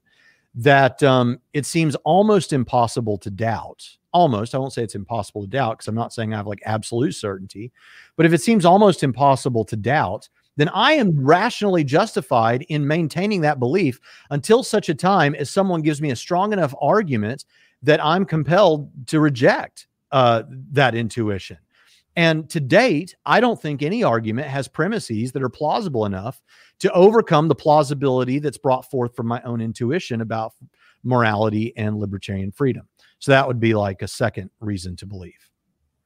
that 0.55 1.03
um, 1.03 1.39
it 1.53 1.65
seems 1.65 1.95
almost 1.97 2.53
impossible 2.53 3.17
to 3.19 3.29
doubt. 3.29 3.97
Almost, 4.12 4.56
I 4.56 4.58
won't 4.58 4.74
say 4.74 4.84
it's 4.84 4.95
impossible 4.95 5.43
to 5.43 5.48
doubt 5.48 5.78
because 5.78 5.88
I'm 5.88 5.95
not 5.95 6.13
saying 6.13 6.34
I 6.34 6.38
have 6.38 6.48
like 6.48 6.62
absolute 6.65 7.13
certainty, 7.13 7.72
but 8.15 8.26
if 8.26 8.34
it 8.34 8.41
seems 8.41 8.65
almost 8.65 9.04
impossible 9.04 9.63
to 9.65 9.76
doubt, 9.76 10.30
then 10.58 10.69
I 10.69 10.93
am 10.93 11.17
rationally 11.26 11.86
justified 11.86 12.63
in 12.63 12.86
maintaining 12.86 13.39
that 13.41 13.60
belief 13.60 14.00
until 14.30 14.62
such 14.62 14.89
a 14.89 14.93
time 14.93 15.34
as 15.36 15.50
someone 15.50 15.82
gives 15.82 16.02
me 16.02 16.12
a 16.12 16.15
strong 16.17 16.52
enough 16.52 16.76
argument 16.82 17.45
that 17.82 18.04
I'm 18.04 18.26
compelled 18.26 18.89
to 19.08 19.22
reject 19.22 19.88
uh, 20.12 20.43
that 20.72 20.95
intuition. 20.95 21.58
And 22.17 22.50
to 22.50 22.60
date, 22.60 23.15
I 23.26 23.39
don't 23.39 23.62
think 23.62 23.82
any 23.82 24.04
argument 24.04 24.50
has 24.50 24.67
premises 24.67 25.32
that 25.32 25.41
are 25.41 25.48
plausible 25.48 26.06
enough 26.06 26.41
to 26.80 26.91
overcome 26.91 27.48
the 27.48 27.56
plausibility 27.56 28.39
that's 28.39 28.58
brought 28.58 28.89
forth 28.91 29.15
from 29.15 29.28
my 29.28 29.41
own 29.43 29.62
intuition 29.62 30.19
about 30.19 30.54
morality 31.04 31.72
and 31.78 31.98
libertarian 31.98 32.52
freedom. 32.52 32.88
So 33.19 33.32
that 33.32 33.47
would 33.47 33.60
be 33.60 33.73
like 33.73 34.01
a 34.01 34.08
second 34.08 34.49
reason 34.60 34.95
to 34.97 35.05
believe. 35.05 35.49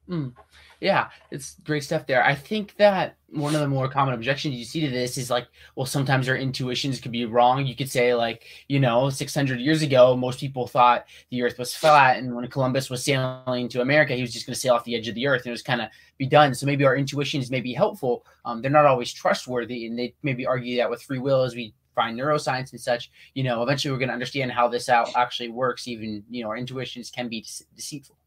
Mm. 0.10 0.34
Yeah, 0.80 1.10
it's 1.32 1.56
great 1.64 1.86
stuff 1.86 2.06
there. 2.06 2.26
I 2.26 2.36
think 2.36 2.76
that 2.76 3.16
one 3.30 3.56
of 3.56 3.62
the 3.62 3.70
more 3.70 3.88
common 3.88 4.14
objections 4.14 4.56
you 4.56 4.66
see 4.66 4.82
to 4.82 4.90
this 4.90 5.18
is 5.18 5.30
like, 5.30 5.48
well, 5.78 5.86
sometimes 5.86 6.28
our 6.28 6.36
intuitions 6.36 7.00
could 7.00 7.14
be 7.14 7.24
wrong. 7.24 7.66
You 7.66 7.74
could 7.74 7.90
say, 7.90 8.14
like, 8.14 8.48
you 8.68 8.82
know, 8.82 9.10
600 9.10 9.62
years 9.62 9.82
ago, 9.82 10.18
most 10.18 10.42
people 10.42 10.68
thought 10.68 11.06
the 11.32 11.42
earth 11.42 11.58
was 11.58 11.74
flat. 11.74 12.18
And 12.18 12.36
when 12.36 12.46
Columbus 12.50 12.90
was 12.90 13.02
sailing 13.02 13.70
to 13.70 13.80
America, 13.80 14.14
he 14.14 14.22
was 14.22 14.34
just 14.34 14.46
going 14.46 14.56
to 14.56 14.60
sail 14.60 14.74
off 14.74 14.84
the 14.84 14.96
edge 14.96 15.08
of 15.08 15.16
the 15.16 15.26
earth 15.26 15.44
and 15.44 15.48
it 15.48 15.52
was 15.52 15.64
kind 15.64 15.80
of 15.80 15.88
be 16.18 16.26
done. 16.26 16.54
So 16.54 16.66
maybe 16.66 16.84
our 16.84 16.98
intuitions 16.98 17.50
may 17.50 17.62
be 17.62 17.74
helpful. 17.74 18.26
Um, 18.44 18.62
they're 18.62 18.70
not 18.70 18.86
always 18.86 19.14
trustworthy. 19.14 19.86
And 19.86 19.98
they 19.98 20.16
maybe 20.22 20.46
argue 20.46 20.76
that 20.78 20.90
with 20.90 21.02
free 21.02 21.20
will 21.20 21.44
as 21.44 21.56
we 21.56 21.74
find 21.94 22.20
neuroscience 22.20 22.72
and 22.72 22.82
such, 22.82 23.12
you 23.34 23.44
know, 23.44 23.64
eventually 23.64 23.92
we're 23.92 24.00
going 24.00 24.10
to 24.10 24.14
understand 24.14 24.52
how 24.52 24.68
this 24.68 24.90
out 24.90 25.10
actually 25.16 25.50
works. 25.50 25.88
Even, 25.88 26.24
you 26.30 26.44
know, 26.44 26.50
our 26.50 26.58
intuitions 26.58 27.10
can 27.10 27.28
be 27.28 27.46
deceitful. 27.76 28.18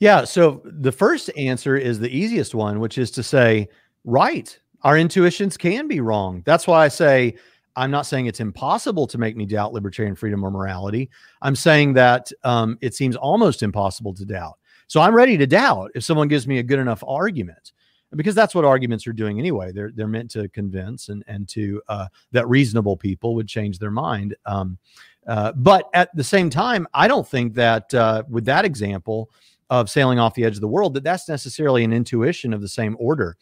Yeah. 0.00 0.24
So 0.24 0.62
the 0.64 0.92
first 0.92 1.30
answer 1.36 1.76
is 1.76 1.98
the 1.98 2.14
easiest 2.14 2.54
one, 2.54 2.78
which 2.78 2.98
is 2.98 3.10
to 3.12 3.22
say, 3.22 3.68
right, 4.04 4.58
our 4.82 4.98
intuitions 4.98 5.56
can 5.56 5.88
be 5.88 6.00
wrong. 6.00 6.42
That's 6.44 6.66
why 6.66 6.84
I 6.84 6.88
say, 6.88 7.36
I'm 7.74 7.90
not 7.90 8.06
saying 8.06 8.26
it's 8.26 8.40
impossible 8.40 9.06
to 9.08 9.18
make 9.18 9.36
me 9.36 9.44
doubt 9.44 9.72
libertarian 9.72 10.14
freedom 10.14 10.44
or 10.44 10.50
morality. 10.50 11.10
I'm 11.42 11.56
saying 11.56 11.94
that 11.94 12.32
um, 12.44 12.78
it 12.80 12.94
seems 12.94 13.16
almost 13.16 13.62
impossible 13.62 14.14
to 14.14 14.24
doubt. 14.24 14.58
So 14.86 15.00
I'm 15.00 15.14
ready 15.14 15.36
to 15.36 15.46
doubt 15.46 15.90
if 15.94 16.04
someone 16.04 16.28
gives 16.28 16.46
me 16.46 16.58
a 16.58 16.62
good 16.62 16.78
enough 16.78 17.02
argument, 17.06 17.72
because 18.14 18.34
that's 18.34 18.54
what 18.54 18.64
arguments 18.64 19.06
are 19.06 19.12
doing 19.12 19.38
anyway. 19.38 19.72
They're 19.72 19.90
they're 19.94 20.06
meant 20.06 20.30
to 20.32 20.48
convince 20.50 21.08
and 21.08 21.24
and 21.26 21.48
to 21.50 21.82
uh, 21.88 22.06
that 22.32 22.48
reasonable 22.48 22.96
people 22.96 23.34
would 23.34 23.48
change 23.48 23.78
their 23.78 23.90
mind. 23.90 24.36
Um, 24.46 24.78
uh, 25.26 25.52
but 25.56 25.90
at 25.92 26.14
the 26.14 26.24
same 26.24 26.50
time, 26.50 26.86
I 26.94 27.08
don't 27.08 27.26
think 27.26 27.54
that 27.54 27.92
uh, 27.92 28.22
with 28.28 28.44
that 28.44 28.64
example 28.64 29.30
of 29.70 29.90
sailing 29.90 30.18
off 30.18 30.34
the 30.34 30.44
edge 30.44 30.54
of 30.54 30.60
the 30.60 30.68
world, 30.68 30.94
that 30.94 31.02
that's 31.02 31.28
necessarily 31.28 31.82
an 31.82 31.92
intuition 31.92 32.52
of 32.52 32.60
the 32.60 32.68
same 32.68 32.96
order. 33.00 33.36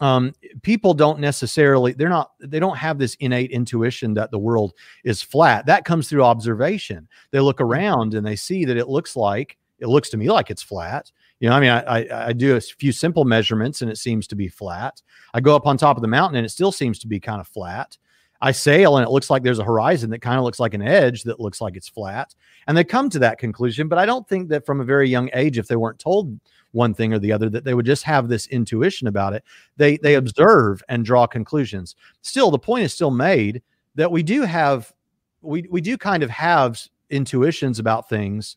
Um, 0.00 0.34
people 0.62 0.92
don't 0.92 1.20
necessarily, 1.20 1.92
they're 1.92 2.10
not, 2.10 2.32
they 2.38 2.60
don't 2.60 2.76
have 2.76 2.98
this 2.98 3.14
innate 3.18 3.50
intuition 3.50 4.12
that 4.14 4.30
the 4.30 4.38
world 4.38 4.74
is 5.04 5.22
flat. 5.22 5.66
That 5.66 5.86
comes 5.86 6.08
through 6.08 6.22
observation. 6.22 7.08
They 7.30 7.40
look 7.40 7.60
around 7.60 8.14
and 8.14 8.24
they 8.24 8.36
see 8.36 8.64
that 8.66 8.76
it 8.76 8.88
looks 8.88 9.16
like, 9.16 9.56
it 9.78 9.88
looks 9.88 10.10
to 10.10 10.16
me 10.16 10.30
like 10.30 10.50
it's 10.50 10.62
flat. 10.62 11.10
You 11.40 11.48
know, 11.50 11.54
I 11.54 11.60
mean, 11.60 11.70
I, 11.70 11.80
I, 11.80 12.26
I 12.28 12.32
do 12.32 12.56
a 12.56 12.60
few 12.60 12.92
simple 12.92 13.24
measurements 13.24 13.82
and 13.82 13.90
it 13.90 13.98
seems 13.98 14.26
to 14.28 14.36
be 14.36 14.48
flat. 14.48 15.02
I 15.34 15.40
go 15.40 15.54
up 15.54 15.66
on 15.66 15.76
top 15.76 15.96
of 15.96 16.02
the 16.02 16.08
mountain 16.08 16.36
and 16.36 16.46
it 16.46 16.50
still 16.50 16.72
seems 16.72 16.98
to 17.00 17.06
be 17.06 17.20
kind 17.20 17.40
of 17.40 17.48
flat. 17.48 17.98
I 18.40 18.52
sail 18.52 18.96
and 18.96 19.06
it 19.06 19.10
looks 19.10 19.30
like 19.30 19.42
there's 19.42 19.58
a 19.58 19.64
horizon 19.64 20.10
that 20.10 20.20
kind 20.20 20.38
of 20.38 20.44
looks 20.44 20.60
like 20.60 20.74
an 20.74 20.82
edge 20.82 21.22
that 21.24 21.40
looks 21.40 21.60
like 21.60 21.76
it's 21.76 21.88
flat. 21.88 22.34
And 22.66 22.76
they 22.76 22.84
come 22.84 23.08
to 23.10 23.18
that 23.20 23.38
conclusion. 23.38 23.88
But 23.88 23.98
I 23.98 24.06
don't 24.06 24.28
think 24.28 24.48
that 24.48 24.66
from 24.66 24.80
a 24.80 24.84
very 24.84 25.08
young 25.08 25.30
age, 25.32 25.58
if 25.58 25.68
they 25.68 25.76
weren't 25.76 25.98
told 25.98 26.38
one 26.72 26.94
thing 26.94 27.12
or 27.12 27.18
the 27.18 27.32
other, 27.32 27.48
that 27.50 27.64
they 27.64 27.74
would 27.74 27.86
just 27.86 28.02
have 28.04 28.28
this 28.28 28.46
intuition 28.48 29.08
about 29.08 29.32
it. 29.32 29.44
They 29.76 29.96
they 29.98 30.12
mm-hmm. 30.12 30.18
observe 30.18 30.82
and 30.88 31.04
draw 31.04 31.26
conclusions. 31.26 31.96
Still, 32.22 32.50
the 32.50 32.58
point 32.58 32.84
is 32.84 32.92
still 32.92 33.10
made 33.10 33.62
that 33.94 34.10
we 34.12 34.22
do 34.22 34.42
have 34.42 34.92
we 35.40 35.66
we 35.70 35.80
do 35.80 35.96
kind 35.96 36.22
of 36.22 36.30
have 36.30 36.80
intuitions 37.10 37.78
about 37.78 38.08
things. 38.08 38.56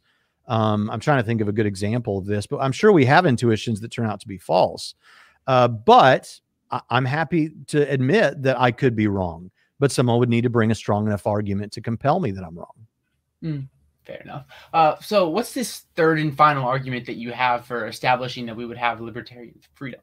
Um, 0.49 0.89
I'm 0.89 0.99
trying 0.99 1.19
to 1.19 1.23
think 1.23 1.39
of 1.39 1.47
a 1.47 1.53
good 1.53 1.65
example 1.65 2.17
of 2.17 2.25
this, 2.25 2.45
but 2.45 2.57
I'm 2.57 2.73
sure 2.73 2.91
we 2.91 3.05
have 3.05 3.25
intuitions 3.25 3.79
that 3.79 3.91
turn 3.91 4.07
out 4.07 4.19
to 4.19 4.27
be 4.27 4.37
false. 4.37 4.95
Uh, 5.47 5.69
but 5.69 6.37
I, 6.69 6.81
I'm 6.89 7.05
happy 7.05 7.51
to 7.67 7.89
admit 7.89 8.43
that 8.43 8.59
I 8.59 8.71
could 8.71 8.95
be 8.95 9.07
wrong 9.07 9.51
but 9.79 9.91
someone 9.91 10.19
would 10.19 10.29
need 10.29 10.41
to 10.41 10.49
bring 10.49 10.71
a 10.71 10.75
strong 10.75 11.07
enough 11.07 11.25
argument 11.25 11.71
to 11.73 11.81
compel 11.81 12.19
me 12.19 12.31
that 12.31 12.43
I'm 12.43 12.57
wrong. 12.57 12.87
Mm, 13.43 13.67
fair 14.05 14.21
enough. 14.21 14.45
Uh, 14.73 14.95
so, 14.99 15.29
what's 15.29 15.53
this 15.53 15.85
third 15.95 16.19
and 16.19 16.35
final 16.35 16.67
argument 16.67 17.05
that 17.05 17.15
you 17.15 17.31
have 17.31 17.65
for 17.65 17.87
establishing 17.87 18.45
that 18.45 18.55
we 18.55 18.65
would 18.65 18.77
have 18.77 18.99
libertarian 18.99 19.59
freedom? 19.73 20.01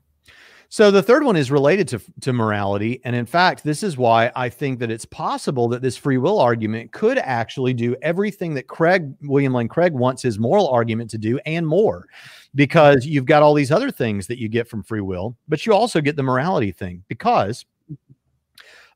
So 0.68 0.90
the 0.90 1.02
third 1.02 1.22
one 1.22 1.36
is 1.36 1.50
related 1.50 1.88
to, 1.88 2.00
to 2.22 2.32
morality. 2.32 3.00
And 3.04 3.14
in 3.14 3.26
fact, 3.26 3.62
this 3.62 3.82
is 3.82 3.96
why 3.96 4.32
I 4.34 4.48
think 4.48 4.78
that 4.80 4.90
it's 4.90 5.04
possible 5.04 5.68
that 5.68 5.82
this 5.82 5.96
free 5.96 6.18
will 6.18 6.40
argument 6.40 6.92
could 6.92 7.18
actually 7.18 7.72
do 7.72 7.96
everything 8.02 8.54
that 8.54 8.66
Craig, 8.66 9.14
William 9.22 9.54
Lane 9.54 9.68
Craig 9.68 9.92
wants 9.92 10.22
his 10.22 10.38
moral 10.38 10.68
argument 10.68 11.10
to 11.10 11.18
do 11.18 11.38
and 11.46 11.66
more, 11.66 12.06
because 12.54 13.06
you've 13.06 13.26
got 13.26 13.42
all 13.42 13.54
these 13.54 13.70
other 13.70 13.90
things 13.90 14.26
that 14.26 14.38
you 14.38 14.48
get 14.48 14.68
from 14.68 14.82
free 14.82 15.00
will, 15.00 15.36
but 15.48 15.64
you 15.64 15.72
also 15.72 16.00
get 16.00 16.16
the 16.16 16.22
morality 16.22 16.72
thing 16.72 17.04
because 17.08 17.64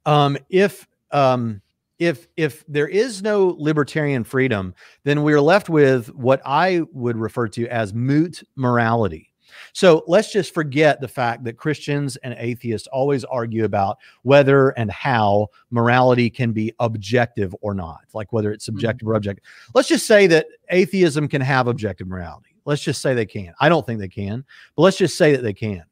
um, 0.07 0.37
if 0.49 0.89
um, 1.13 1.61
if 1.99 2.27
if 2.37 2.65
there 2.67 2.89
is 2.89 3.23
no 3.23 3.55
libertarian 3.59 4.25
freedom, 4.25 4.75
then 5.05 5.23
we're 5.23 5.41
left 5.41 5.69
with 5.69 6.09
what 6.15 6.41
I 6.45 6.83
would 6.93 7.17
refer 7.17 7.47
to 7.49 7.69
as 7.69 7.93
moot 7.93 8.43
morality. 8.57 9.30
So 9.73 10.05
let's 10.07 10.33
just 10.33 10.55
forget 10.55 11.01
the 11.01 11.09
fact 11.09 11.45
that 11.45 11.57
Christians 11.57 12.17
and 12.17 12.35
atheists 12.39 12.89
always 12.89 13.25
argue 13.25 13.65
about 13.65 13.99
whether 14.23 14.71
and 14.71 14.91
how 14.91 15.49
morality 15.71 16.31
can 16.31 16.53
be 16.53 16.73
objective 16.81 17.55
or 17.61 17.75
not, 17.75 18.01
like 18.15 18.33
whether 18.33 18.53
it's 18.53 18.65
subjective 18.65 19.07
mm-hmm. 19.07 19.13
or 19.13 19.17
objective. 19.17 19.45
Let's 19.75 19.89
just 19.89 20.07
say 20.07 20.27
that 20.29 20.47
atheism 20.71 21.29
can 21.29 21.41
have 21.43 21.67
objective 21.67 22.07
morality. 22.07 22.57
Let's 22.65 22.83
just 22.83 23.03
say 23.03 23.15
they 23.15 23.27
can. 23.27 23.53
I 23.61 23.69
don't 23.69 23.85
think 23.85 24.01
they 24.01 24.09
can, 24.09 24.45
but 24.77 24.83
let's 24.83 24.99
just 24.99 25.17
say 25.17 25.33
that 25.33 25.43
they 25.43 25.55
can. 25.55 25.85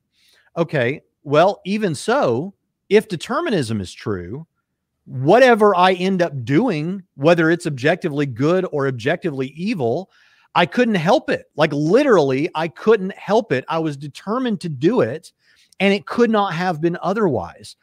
Okay. 0.56 1.02
Well, 1.24 1.60
even 1.64 1.94
so, 1.94 2.54
if 2.88 3.08
determinism 3.08 3.80
is 3.80 3.92
true, 3.92 4.46
whatever 5.04 5.74
I 5.74 5.94
end 5.94 6.22
up 6.22 6.44
doing, 6.44 7.02
whether 7.14 7.50
it's 7.50 7.66
objectively 7.66 8.26
good 8.26 8.66
or 8.72 8.88
objectively 8.88 9.48
evil, 9.48 10.10
I 10.58 10.66
couldn't 10.66 10.96
help 10.96 11.30
it. 11.30 11.44
Like 11.54 11.72
literally, 11.72 12.50
I 12.52 12.66
couldn't 12.66 13.14
help 13.14 13.52
it. 13.52 13.64
I 13.68 13.78
was 13.78 13.96
determined 13.96 14.60
to 14.62 14.68
do 14.68 15.02
it, 15.02 15.30
and 15.78 15.94
it 15.94 16.04
could 16.04 16.30
not 16.30 16.52
have 16.52 16.80
been 16.80 16.98
otherwise. 17.00 17.76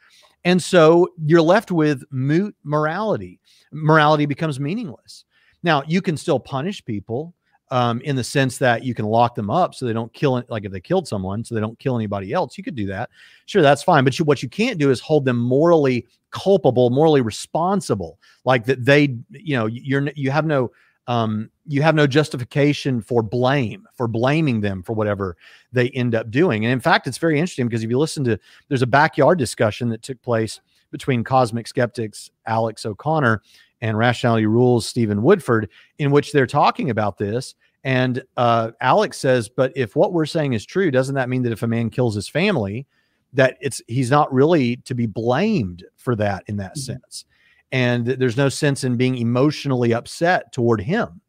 And 0.44 0.62
so 0.62 1.08
you're 1.24 1.40
left 1.40 1.70
with 1.70 2.04
moot 2.10 2.54
morality. 2.64 3.40
Morality 3.72 4.26
becomes 4.26 4.60
meaningless. 4.60 5.24
Now, 5.62 5.84
you 5.86 6.02
can 6.02 6.18
still 6.18 6.38
punish 6.38 6.84
people 6.84 7.32
um, 7.70 8.02
in 8.02 8.14
the 8.14 8.22
sense 8.22 8.58
that 8.58 8.84
you 8.84 8.92
can 8.92 9.06
lock 9.06 9.34
them 9.34 9.48
up 9.48 9.74
so 9.74 9.86
they 9.86 9.94
don't 9.94 10.12
kill. 10.12 10.44
Like 10.50 10.66
if 10.66 10.70
they 10.70 10.80
killed 10.82 11.08
someone, 11.08 11.46
so 11.46 11.54
they 11.54 11.62
don't 11.62 11.78
kill 11.78 11.96
anybody 11.96 12.34
else, 12.34 12.58
you 12.58 12.62
could 12.62 12.76
do 12.76 12.86
that. 12.88 13.08
Sure, 13.46 13.62
that's 13.62 13.82
fine. 13.82 14.04
But 14.04 14.18
you, 14.18 14.26
what 14.26 14.42
you 14.42 14.50
can't 14.50 14.78
do 14.78 14.90
is 14.90 15.00
hold 15.00 15.24
them 15.24 15.38
morally 15.38 16.06
culpable, 16.30 16.90
morally 16.90 17.22
responsible, 17.22 18.18
like 18.44 18.66
that 18.66 18.84
they, 18.84 19.16
you 19.30 19.56
know, 19.56 19.64
you're 19.64 20.10
you 20.14 20.30
have 20.30 20.44
no 20.44 20.70
um, 21.06 21.50
you 21.66 21.82
have 21.82 21.94
no 21.94 22.06
justification 22.06 23.00
for 23.00 23.22
blame 23.22 23.86
for 23.94 24.08
blaming 24.08 24.60
them 24.60 24.82
for 24.82 24.92
whatever 24.92 25.36
they 25.72 25.90
end 25.90 26.14
up 26.14 26.30
doing. 26.30 26.64
And 26.64 26.72
in 26.72 26.80
fact, 26.80 27.06
it's 27.06 27.18
very 27.18 27.38
interesting 27.38 27.66
because 27.66 27.82
if 27.82 27.90
you 27.90 27.98
listen 27.98 28.24
to 28.24 28.38
there's 28.68 28.82
a 28.82 28.86
backyard 28.86 29.38
discussion 29.38 29.88
that 29.90 30.02
took 30.02 30.20
place 30.22 30.60
between 30.90 31.24
CosmicSkeptic's 31.24 32.30
Alex 32.46 32.86
O'Connor 32.86 33.42
and 33.80 33.98
Rationality 33.98 34.46
Rules 34.46 34.86
Stephen 34.86 35.22
Woodford, 35.22 35.68
in 35.98 36.10
which 36.10 36.32
they're 36.32 36.46
talking 36.46 36.90
about 36.90 37.18
this. 37.18 37.54
And 37.84 38.22
uh, 38.36 38.72
Alex 38.80 39.18
says, 39.18 39.48
but 39.48 39.72
if 39.76 39.94
what 39.94 40.12
we're 40.12 40.26
saying 40.26 40.54
is 40.54 40.64
true, 40.64 40.90
doesn't 40.90 41.14
that 41.14 41.28
mean 41.28 41.42
that 41.42 41.52
if 41.52 41.62
a 41.62 41.68
man 41.68 41.90
kills 41.90 42.14
his 42.14 42.28
family, 42.28 42.86
that 43.32 43.56
it's 43.60 43.82
he's 43.86 44.10
not 44.10 44.32
really 44.32 44.76
to 44.78 44.94
be 44.94 45.06
blamed 45.06 45.84
for 45.96 46.16
that 46.16 46.42
in 46.46 46.56
that 46.56 46.72
mm-hmm. 46.72 46.92
sense, 46.92 47.24
and 47.72 48.06
there's 48.06 48.36
no 48.36 48.48
sense 48.48 48.84
in 48.84 48.96
being 48.96 49.16
emotionally 49.16 49.92
upset 49.92 50.52
toward 50.52 50.80
him. 50.80 51.20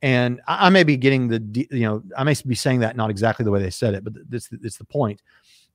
And 0.00 0.40
I, 0.48 0.68
may 0.70 0.82
be 0.82 0.96
getting 0.96 1.28
the 1.28 1.68
you 1.70 1.82
know 1.82 2.02
I 2.16 2.24
may 2.24 2.34
be 2.44 2.56
saying 2.56 2.80
that 2.80 2.96
not 2.96 3.10
exactly 3.10 3.44
the 3.44 3.50
way 3.50 3.62
they 3.62 3.70
said 3.70 3.94
it, 3.94 4.02
but 4.02 4.14
it's 4.32 4.48
it's 4.62 4.78
the 4.78 4.84
point. 4.84 5.22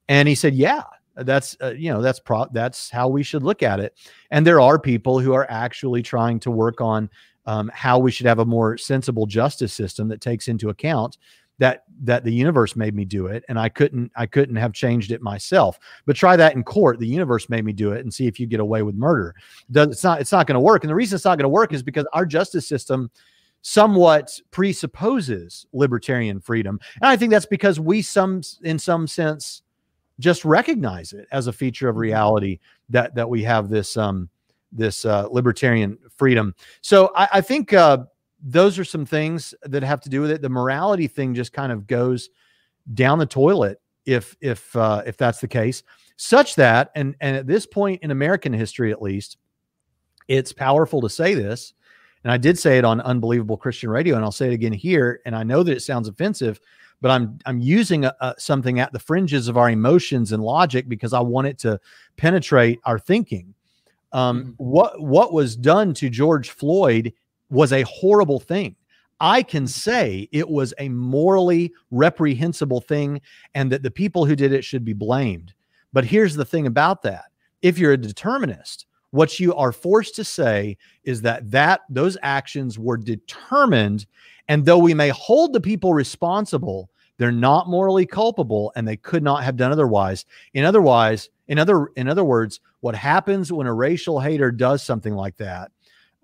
And 0.10 0.28
he 0.28 0.36
said, 0.36 0.54
yeah, 0.54 0.84
That's 1.16 1.56
uh, 1.62 1.74
you 1.78 1.92
know 1.92 2.02
that's 2.02 2.20
pro 2.20 2.46
that's 2.52 2.90
how 2.90 3.08
we 3.08 3.24
should 3.24 3.44
look 3.44 3.64
at 3.64 3.80
it. 3.80 3.98
And 4.30 4.46
there 4.46 4.60
are 4.60 4.78
people 4.78 5.20
who 5.20 5.34
are 5.34 5.48
actually 5.50 6.04
trying 6.04 6.40
to 6.42 6.52
work 6.52 6.82
on 6.82 7.10
um, 7.46 7.72
how 7.74 7.98
we 7.98 8.12
should 8.12 8.26
have 8.26 8.40
a 8.40 8.46
more 8.46 8.78
sensible 8.78 9.26
justice 9.26 9.74
system 9.74 10.10
that 10.10 10.20
takes 10.20 10.48
into 10.50 10.70
account 10.70 11.18
that 11.60 11.84
that 12.04 12.24
the 12.24 12.32
universe 12.32 12.76
made 12.76 12.94
me 12.94 13.04
do 13.04 13.28
it 13.28 13.44
and 13.50 13.60
i 13.60 13.68
couldn't 13.68 14.12
i 14.16 14.26
couldn't 14.26 14.56
have 14.56 14.74
changed 14.74 15.12
it 15.12 15.22
myself. 15.22 15.80
But 16.06 16.16
try 16.16 16.36
that 16.36 16.56
in 16.56 16.64
court. 16.64 17.00
The 17.00 17.08
universe 17.08 17.50
made 17.50 17.66
me 17.66 17.74
do 17.74 17.92
it 17.92 18.02
and 18.02 18.14
see 18.14 18.28
if 18.28 18.40
you 18.40 18.46
get 18.46 18.60
away 18.60 18.84
with 18.84 18.96
murder. 18.96 19.36
It's 19.74 20.04
not 20.04 20.22
it's 20.22 20.32
not 20.32 20.48
going 20.48 20.56
to 20.56 20.60
work. 20.60 20.84
And 20.84 20.90
the 20.90 20.96
reason 20.96 21.16
it's 21.16 21.26
not 21.26 21.38
going 21.38 21.44
to 21.44 21.50
work 21.50 21.74
is 21.74 21.84
because 21.84 22.06
our 22.14 22.26
justice 22.26 22.68
system 22.68 23.10
somewhat 23.62 24.40
presupposes 24.52 25.66
libertarian 25.74 26.40
freedom. 26.40 26.80
And 27.02 27.10
i 27.10 27.18
think 27.18 27.32
that's 27.32 27.46
because 27.46 27.80
we 27.80 28.02
some 28.02 28.42
in 28.64 28.78
some 28.78 29.08
sense 29.08 29.64
just 30.20 30.46
recognize 30.46 31.14
it 31.14 31.28
as 31.32 31.48
a 31.48 31.54
feature 31.54 31.90
of 31.90 31.94
mm-hmm. 31.94 32.02
reality 32.02 32.60
that 32.90 33.16
that 33.16 33.30
we 33.30 33.44
have 33.44 33.70
this 33.70 33.98
um 33.98 34.30
this 34.74 35.06
uh, 35.06 35.28
libertarian 35.32 35.98
freedom. 36.16 36.54
So 36.82 37.12
i, 37.16 37.28
I 37.34 37.42
think 37.42 37.74
uh 37.74 38.06
those 38.42 38.78
are 38.78 38.86
some 38.86 39.06
things 39.06 39.54
that 39.64 39.84
have 39.84 40.02
to 40.02 40.10
do 40.10 40.22
with 40.22 40.32
it. 40.32 40.42
The 40.42 40.50
morality 40.50 41.08
thing 41.08 41.34
just 41.34 41.54
kind 41.54 41.72
of 41.72 41.88
goes 41.88 42.30
down 42.94 43.20
the 43.20 43.26
toilet 43.26 43.82
if 44.06 44.36
if 44.42 44.76
uh, 44.76 45.04
if 45.06 45.18
that's 45.18 45.40
the 45.40 45.48
case, 45.48 45.84
such 46.16 46.56
that 46.56 46.92
and 46.96 47.16
and 47.20 47.36
at 47.36 47.48
this 47.48 47.66
point 47.66 48.02
in 48.04 48.12
American 48.12 48.54
history, 48.54 48.92
at 48.92 49.02
least, 49.02 49.38
it's 50.28 50.54
powerful 50.54 51.02
to 51.02 51.10
say 51.10 51.34
this. 51.34 51.74
And 52.24 52.32
I 52.32 52.38
did 52.38 52.58
say 52.58 52.78
it 52.78 52.86
on 52.86 53.00
Unbelievable 53.02 53.58
Christian 53.58 53.90
Radio, 53.90 54.16
and 54.16 54.26
I'll 54.26 54.32
say 54.32 54.48
it 54.48 54.54
again 54.54 54.74
here. 54.74 55.22
And 55.26 55.36
I 55.36 55.44
know 55.44 55.64
that 55.64 55.72
it 55.72 55.82
sounds 55.82 56.08
offensive, 56.08 56.60
but 57.02 57.12
I'm 57.12 57.40
I'm 57.46 57.60
using 57.60 58.06
a, 58.06 58.16
a, 58.22 58.36
something 58.38 58.80
at 58.80 58.92
the 58.94 59.00
fringes 59.00 59.48
of 59.48 59.58
our 59.58 59.70
emotions 59.70 60.32
and 60.32 60.42
logic 60.42 60.90
because 60.90 61.14
I 61.14 61.20
want 61.20 61.48
it 61.48 61.58
to 61.60 61.80
penetrate 62.16 62.80
our 62.86 63.00
thinking. 63.00 63.54
Um, 64.14 64.42
mm-hmm. 64.42 64.52
What 64.58 65.02
what 65.02 65.34
was 65.34 65.56
done 65.56 65.94
to 65.96 66.10
George 66.10 66.50
Floyd 66.50 67.14
was 67.50 67.74
a 67.74 67.84
horrible 67.84 68.40
thing. 68.40 68.76
I 69.20 69.44
can 69.44 69.66
mm. 69.66 69.70
say 69.70 70.30
it 70.32 70.50
was 70.50 70.74
a 70.78 70.90
morally 70.90 71.74
reprehensible 71.92 72.82
thing 72.82 73.22
and 73.56 73.72
that 73.72 73.84
the 73.84 73.92
people 73.92 74.26
who 74.26 74.36
did 74.36 74.54
it 74.54 74.64
should 74.64 74.86
be 74.86 74.94
blamed. 74.94 75.54
But 75.94 76.06
here's 76.06 76.36
the 76.36 76.46
thing 76.46 76.68
about 76.68 77.02
that. 77.04 77.26
If 77.62 77.80
you're 77.80 77.94
a 77.94 77.98
determinist, 77.98 78.86
what 79.12 79.40
you 79.40 79.56
are 79.56 79.72
forced 79.72 80.16
to 80.16 80.24
say 80.24 80.78
is 81.04 81.22
that 81.22 81.50
that 81.50 81.82
those 81.90 82.18
actions 82.22 82.78
were 82.78 82.98
determined 82.98 84.06
and 84.48 84.66
though 84.66 84.78
we 84.78 84.94
may 84.94 85.10
hold 85.10 85.54
the 85.54 85.62
people 85.62 85.94
responsible, 85.94 86.90
they're 87.18 87.32
not 87.32 87.68
morally 87.68 88.06
culpable 88.06 88.72
and 88.76 88.88
they 88.88 88.96
could 88.96 89.24
not 89.24 89.44
have 89.44 89.58
done 89.58 89.72
otherwise. 89.72 90.26
In 90.54 90.64
otherwise, 90.64 91.30
in 91.48 91.58
other 91.58 91.88
in 91.96 92.08
other 92.08 92.24
words, 92.24 92.60
what 92.82 92.96
happens 92.96 93.52
when 93.52 93.68
a 93.68 93.74
racial 93.74 94.20
hater 94.20 94.52
does 94.52 94.84
something 94.84 95.16
like 95.16 95.36
that 95.38 95.72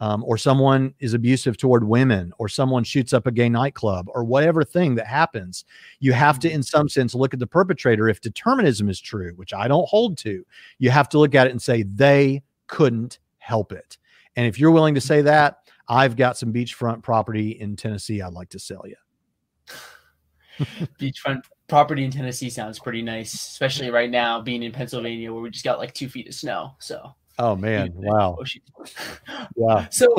um, 0.03 0.21
or 0.25 0.37
someone 0.37 0.93
is 0.99 1.13
abusive 1.13 1.55
toward 1.55 1.87
women, 1.87 2.33
or 2.37 2.49
someone 2.49 2.83
shoots 2.83 3.13
up 3.13 3.25
a 3.25 3.31
gay 3.31 3.47
nightclub, 3.47 4.09
or 4.13 4.25
whatever 4.25 4.61
thing 4.61 4.95
that 4.95 5.07
happens, 5.07 5.63
you 6.01 6.11
have 6.11 6.39
to, 6.39 6.49
mm-hmm. 6.49 6.55
in 6.55 6.63
some 6.63 6.89
sense, 6.89 7.15
look 7.15 7.33
at 7.33 7.39
the 7.39 7.47
perpetrator. 7.47 8.09
If 8.09 8.19
determinism 8.19 8.89
is 8.89 8.99
true, 8.99 9.31
which 9.37 9.53
I 9.53 9.69
don't 9.69 9.87
hold 9.87 10.17
to, 10.17 10.45
you 10.77 10.89
have 10.89 11.07
to 11.09 11.19
look 11.19 11.35
at 11.35 11.47
it 11.47 11.51
and 11.51 11.61
say 11.61 11.83
they 11.83 12.43
couldn't 12.67 13.19
help 13.37 13.71
it. 13.71 13.97
And 14.35 14.45
if 14.45 14.59
you're 14.59 14.71
willing 14.71 14.95
to 14.95 14.99
say 14.99 15.21
that, 15.21 15.59
I've 15.87 16.17
got 16.17 16.37
some 16.37 16.51
beachfront 16.51 17.01
property 17.01 17.51
in 17.51 17.77
Tennessee 17.77 18.21
I'd 18.21 18.33
like 18.33 18.49
to 18.49 18.59
sell 18.59 18.83
you. 18.85 18.97
beachfront 20.99 21.43
property 21.69 22.03
in 22.03 22.11
Tennessee 22.11 22.49
sounds 22.49 22.77
pretty 22.77 23.01
nice, 23.01 23.33
especially 23.33 23.89
right 23.89 24.09
now 24.09 24.41
being 24.41 24.63
in 24.63 24.73
Pennsylvania 24.73 25.31
where 25.31 25.41
we 25.41 25.49
just 25.49 25.63
got 25.63 25.79
like 25.79 25.93
two 25.93 26.09
feet 26.09 26.27
of 26.27 26.33
snow. 26.33 26.75
So 26.79 27.15
Oh 27.39 27.55
man, 27.55 27.91
wow. 27.95 28.37
yeah. 29.55 29.89
So 29.89 30.15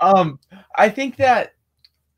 um 0.00 0.38
I 0.76 0.88
think 0.88 1.16
that 1.16 1.54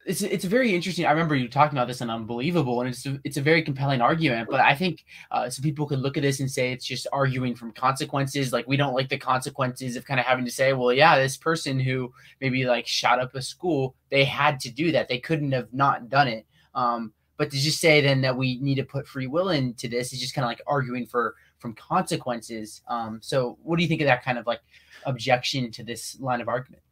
it's 0.05 0.23
it's 0.23 0.45
very 0.45 0.75
interesting. 0.75 1.07
I 1.07 1.13
remember 1.13 1.37
you 1.37 1.49
talking 1.49 1.79
about 1.79 1.87
this 1.87 2.01
and 2.01 2.11
unbelievable, 2.11 2.81
and 2.81 2.91
it's 2.91 3.07
a, 3.07 3.21
it's 3.25 3.37
a 3.37 3.43
very 3.43 3.63
compelling 3.63 4.01
argument. 4.01 4.49
But 4.51 4.61
I 4.61 4.75
think 4.75 5.05
uh, 5.31 5.49
some 5.49 5.63
people 5.63 5.87
could 5.87 6.01
look 6.01 6.17
at 6.17 6.23
this 6.23 6.41
and 6.41 6.51
say 6.51 6.73
it's 6.73 6.85
just 6.85 7.07
arguing 7.13 7.55
from 7.55 7.73
consequences. 7.73 8.53
Like 8.53 8.67
we 8.67 8.77
don't 8.77 8.95
like 8.95 9.09
the 9.09 9.19
consequences 9.19 9.97
of 9.97 10.05
kind 10.05 10.19
of 10.19 10.27
having 10.27 10.45
to 10.45 10.51
say, 10.51 10.73
well, 10.73 10.93
yeah, 10.93 11.19
this 11.19 11.37
person 11.37 11.79
who 11.79 12.13
maybe 12.41 12.65
like 12.65 12.87
shot 12.87 13.21
up 13.21 13.35
a 13.35 13.43
school, 13.43 13.95
they 14.11 14.25
had 14.25 14.59
to 14.61 14.71
do 14.71 14.93
that. 14.93 15.09
They 15.09 15.19
couldn't 15.19 15.53
have 15.53 15.73
not 15.73 16.09
done 16.09 16.29
it. 16.29 16.47
Um, 16.75 17.13
but 17.37 17.51
to 17.51 17.57
just 17.57 17.81
say 17.81 18.01
then 18.01 18.23
that 18.23 18.37
we 18.37 18.59
need 18.61 18.77
to 18.77 18.85
put 18.85 19.07
free 19.07 19.27
will 19.27 19.51
into 19.51 19.89
this 19.89 20.13
is 20.13 20.21
just 20.21 20.35
kind 20.35 20.45
of 20.45 20.49
like 20.49 20.63
arguing 20.67 21.07
for 21.07 21.35
from 21.63 21.75
consequences. 21.75 22.83
Um, 22.89 23.21
so 23.23 23.57
what 23.63 23.77
do 23.77 23.83
you 23.83 23.89
think 23.89 24.03
of 24.03 24.07
that 24.07 24.25
kind 24.25 24.37
of 24.37 24.47
like 24.47 24.61
objection 25.07 25.71
to 25.71 25.85
this 25.85 26.19
line 26.21 26.41
of 26.41 26.49
argument? 26.49 26.83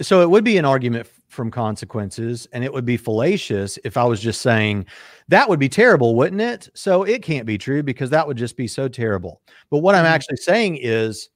So 0.00 0.22
it 0.22 0.30
would 0.30 0.44
be 0.44 0.56
an 0.56 0.64
argument 0.64 1.10
from 1.28 1.50
consequences, 1.50 2.48
and 2.52 2.64
it 2.64 2.72
would 2.72 2.86
be 2.86 2.96
fallacious 2.96 3.78
if 3.84 3.98
I 3.98 4.04
was 4.04 4.20
just 4.20 4.40
saying 4.40 4.86
that 5.28 5.48
would 5.48 5.60
be 5.60 5.68
terrible, 5.68 6.14
wouldn't 6.14 6.40
it? 6.40 6.70
So 6.74 7.02
it 7.02 7.22
can't 7.22 7.44
be 7.44 7.58
true 7.58 7.82
because 7.82 8.08
that 8.10 8.26
would 8.26 8.38
just 8.38 8.56
be 8.56 8.66
so 8.66 8.88
terrible. 8.88 9.42
But 9.68 9.78
what 9.78 9.94
I'm 9.94 10.04
mm-hmm. 10.04 10.14
actually 10.14 10.38
saying 10.38 10.78
is 10.80 11.28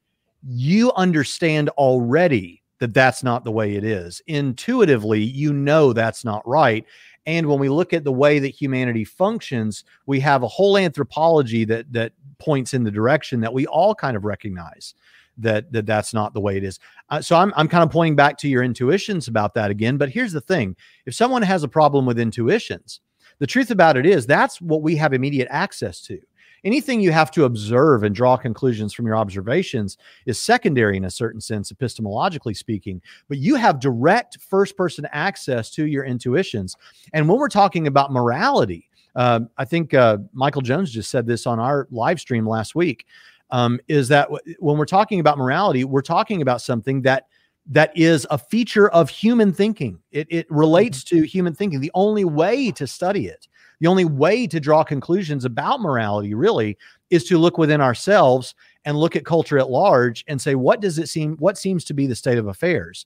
you 0.47 0.93
understand 0.95 1.69
already 1.71 2.63
that 2.81 2.95
that's 2.95 3.23
not 3.23 3.45
the 3.45 3.53
way 3.53 3.77
it 3.77 3.85
is. 3.85 4.23
Intuitively, 4.27 5.21
you 5.21 5.53
know 5.53 5.93
that's 5.93 6.25
not 6.25 6.47
right. 6.47 6.85
And 7.27 7.47
when 7.47 7.59
we 7.59 7.69
look 7.69 7.93
at 7.93 8.05
the 8.05 8.13
way 8.13 8.39
that 8.39 8.49
humanity 8.49 9.05
functions, 9.05 9.85
we 10.07 10.21
have 10.21 10.43
a 10.43 10.49
whole 10.49 10.77
anthropology 10.77 11.65
that 11.65 11.93
that 11.93 12.13
points 12.39 12.75
in 12.75 12.85
the 12.85 12.91
direction 12.91 13.41
that 13.41 13.55
we 13.55 13.67
all 13.67 13.95
kind 13.95 14.17
of 14.17 14.25
recognize 14.25 14.95
that 15.39 15.73
that 15.73 15.87
that's 15.87 16.15
not 16.15 16.35
the 16.35 16.41
way 16.41 16.57
it 16.57 16.65
is. 16.65 16.79
Uh, 17.11 17.21
so 17.21 17.37
I'm 17.37 17.53
I'm 17.57 17.69
kind 17.69 17.83
of 17.83 17.91
pointing 17.91 18.17
back 18.17 18.39
to 18.39 18.49
your 18.49 18.63
intuitions 18.63 19.29
about 19.29 19.55
that 19.55 19.71
again. 19.71 19.97
But 19.97 20.11
here's 20.11 20.33
the 20.33 20.41
thing: 20.41 20.77
if 21.07 21.15
someone 21.15 21.43
has 21.43 21.63
a 21.63 21.69
problem 21.69 22.07
with 22.07 22.19
intuitions, 22.19 23.01
the 23.39 23.47
truth 23.47 23.71
about 23.71 23.97
it 23.97 24.07
is 24.07 24.27
that's 24.27 24.61
what 24.61 24.83
we 24.83 24.97
have 24.97 25.13
immediate 25.13 25.49
access 25.51 26.01
to. 26.03 26.21
Anything 26.65 27.01
you 27.01 27.13
have 27.13 27.31
to 27.33 27.45
observe 27.45 28.03
and 28.03 28.15
draw 28.15 28.37
conclusions 28.37 28.95
from 28.95 29.07
your 29.07 29.17
observations 29.17 29.99
is 30.27 30.41
secondary 30.41 30.97
in 30.97 31.05
a 31.05 31.11
certain 31.11 31.41
sense, 31.41 31.71
epistemologically 31.71 32.57
speaking. 32.57 33.03
But 33.29 33.39
you 33.39 33.57
have 33.57 33.81
direct 33.81 34.39
first 34.41 34.77
person 34.77 35.07
access 35.13 35.71
to 35.73 35.87
your 35.87 36.05
intuitions. 36.05 36.77
And 37.13 37.29
when 37.29 37.39
we're 37.39 37.49
talking 37.49 37.87
about 37.87 38.13
morality, 38.13 38.89
uh, 39.15 39.41
I 39.59 39.65
think 39.65 39.95
uh, 39.95 40.19
Michael 40.33 40.63
Jones 40.63 40.91
just 40.91 41.11
said 41.11 41.27
this 41.27 41.47
on 41.47 41.61
our 41.61 41.87
live 41.91 42.19
stream 42.19 42.49
last 42.49 42.75
week. 42.75 43.07
Um, 43.51 43.79
is 43.87 44.09
that 44.09 44.29
w- 44.31 44.57
when 44.59 44.79
we're 44.79 44.87
talking 44.87 45.21
about 45.21 45.39
morality, 45.39 45.85
we're 45.85 46.03
talking 46.03 46.43
about 46.43 46.61
something 46.63 47.03
that 47.03 47.29
that 47.67 47.97
is 47.97 48.27
a 48.31 48.39
feature 48.39 48.89
of 48.91 49.09
human 49.09 49.53
thinking. 49.53 49.99
It, 50.11 50.27
it 50.31 50.47
relates 50.51 51.05
mm-hmm. 51.05 51.21
to 51.21 51.27
human 51.27 51.55
thinking. 51.55 51.81
The 51.81 51.93
only 51.95 52.25
way 52.25 52.71
to 52.73 52.87
study 52.87 53.27
it, 53.27 53.49
the 53.85 53.91
only 53.91 54.07
way 54.07 54.47
to 54.47 54.61
draw 54.61 54.83
conclusions 54.83 55.45
about 55.45 55.79
morality, 55.79 56.33
really, 56.33 56.79
is 57.11 57.23
to 57.25 57.37
look 57.37 57.59
within 57.59 57.83
ourselves 57.83 58.55
and 58.87 58.97
look 58.97 59.15
at 59.15 59.27
culture 59.27 59.59
at 59.59 59.69
large 59.69 60.25
and 60.27 60.41
say, 60.41 60.55
what 60.55 60.81
does 60.81 60.99
it 60.99 61.07
seem? 61.11 61.37
What 61.37 61.59
seems 61.59 61.85
to 61.85 61.93
be 61.93 62.07
the 62.07 62.15
state 62.15 62.39
of 62.39 62.47
affairs? 62.47 63.05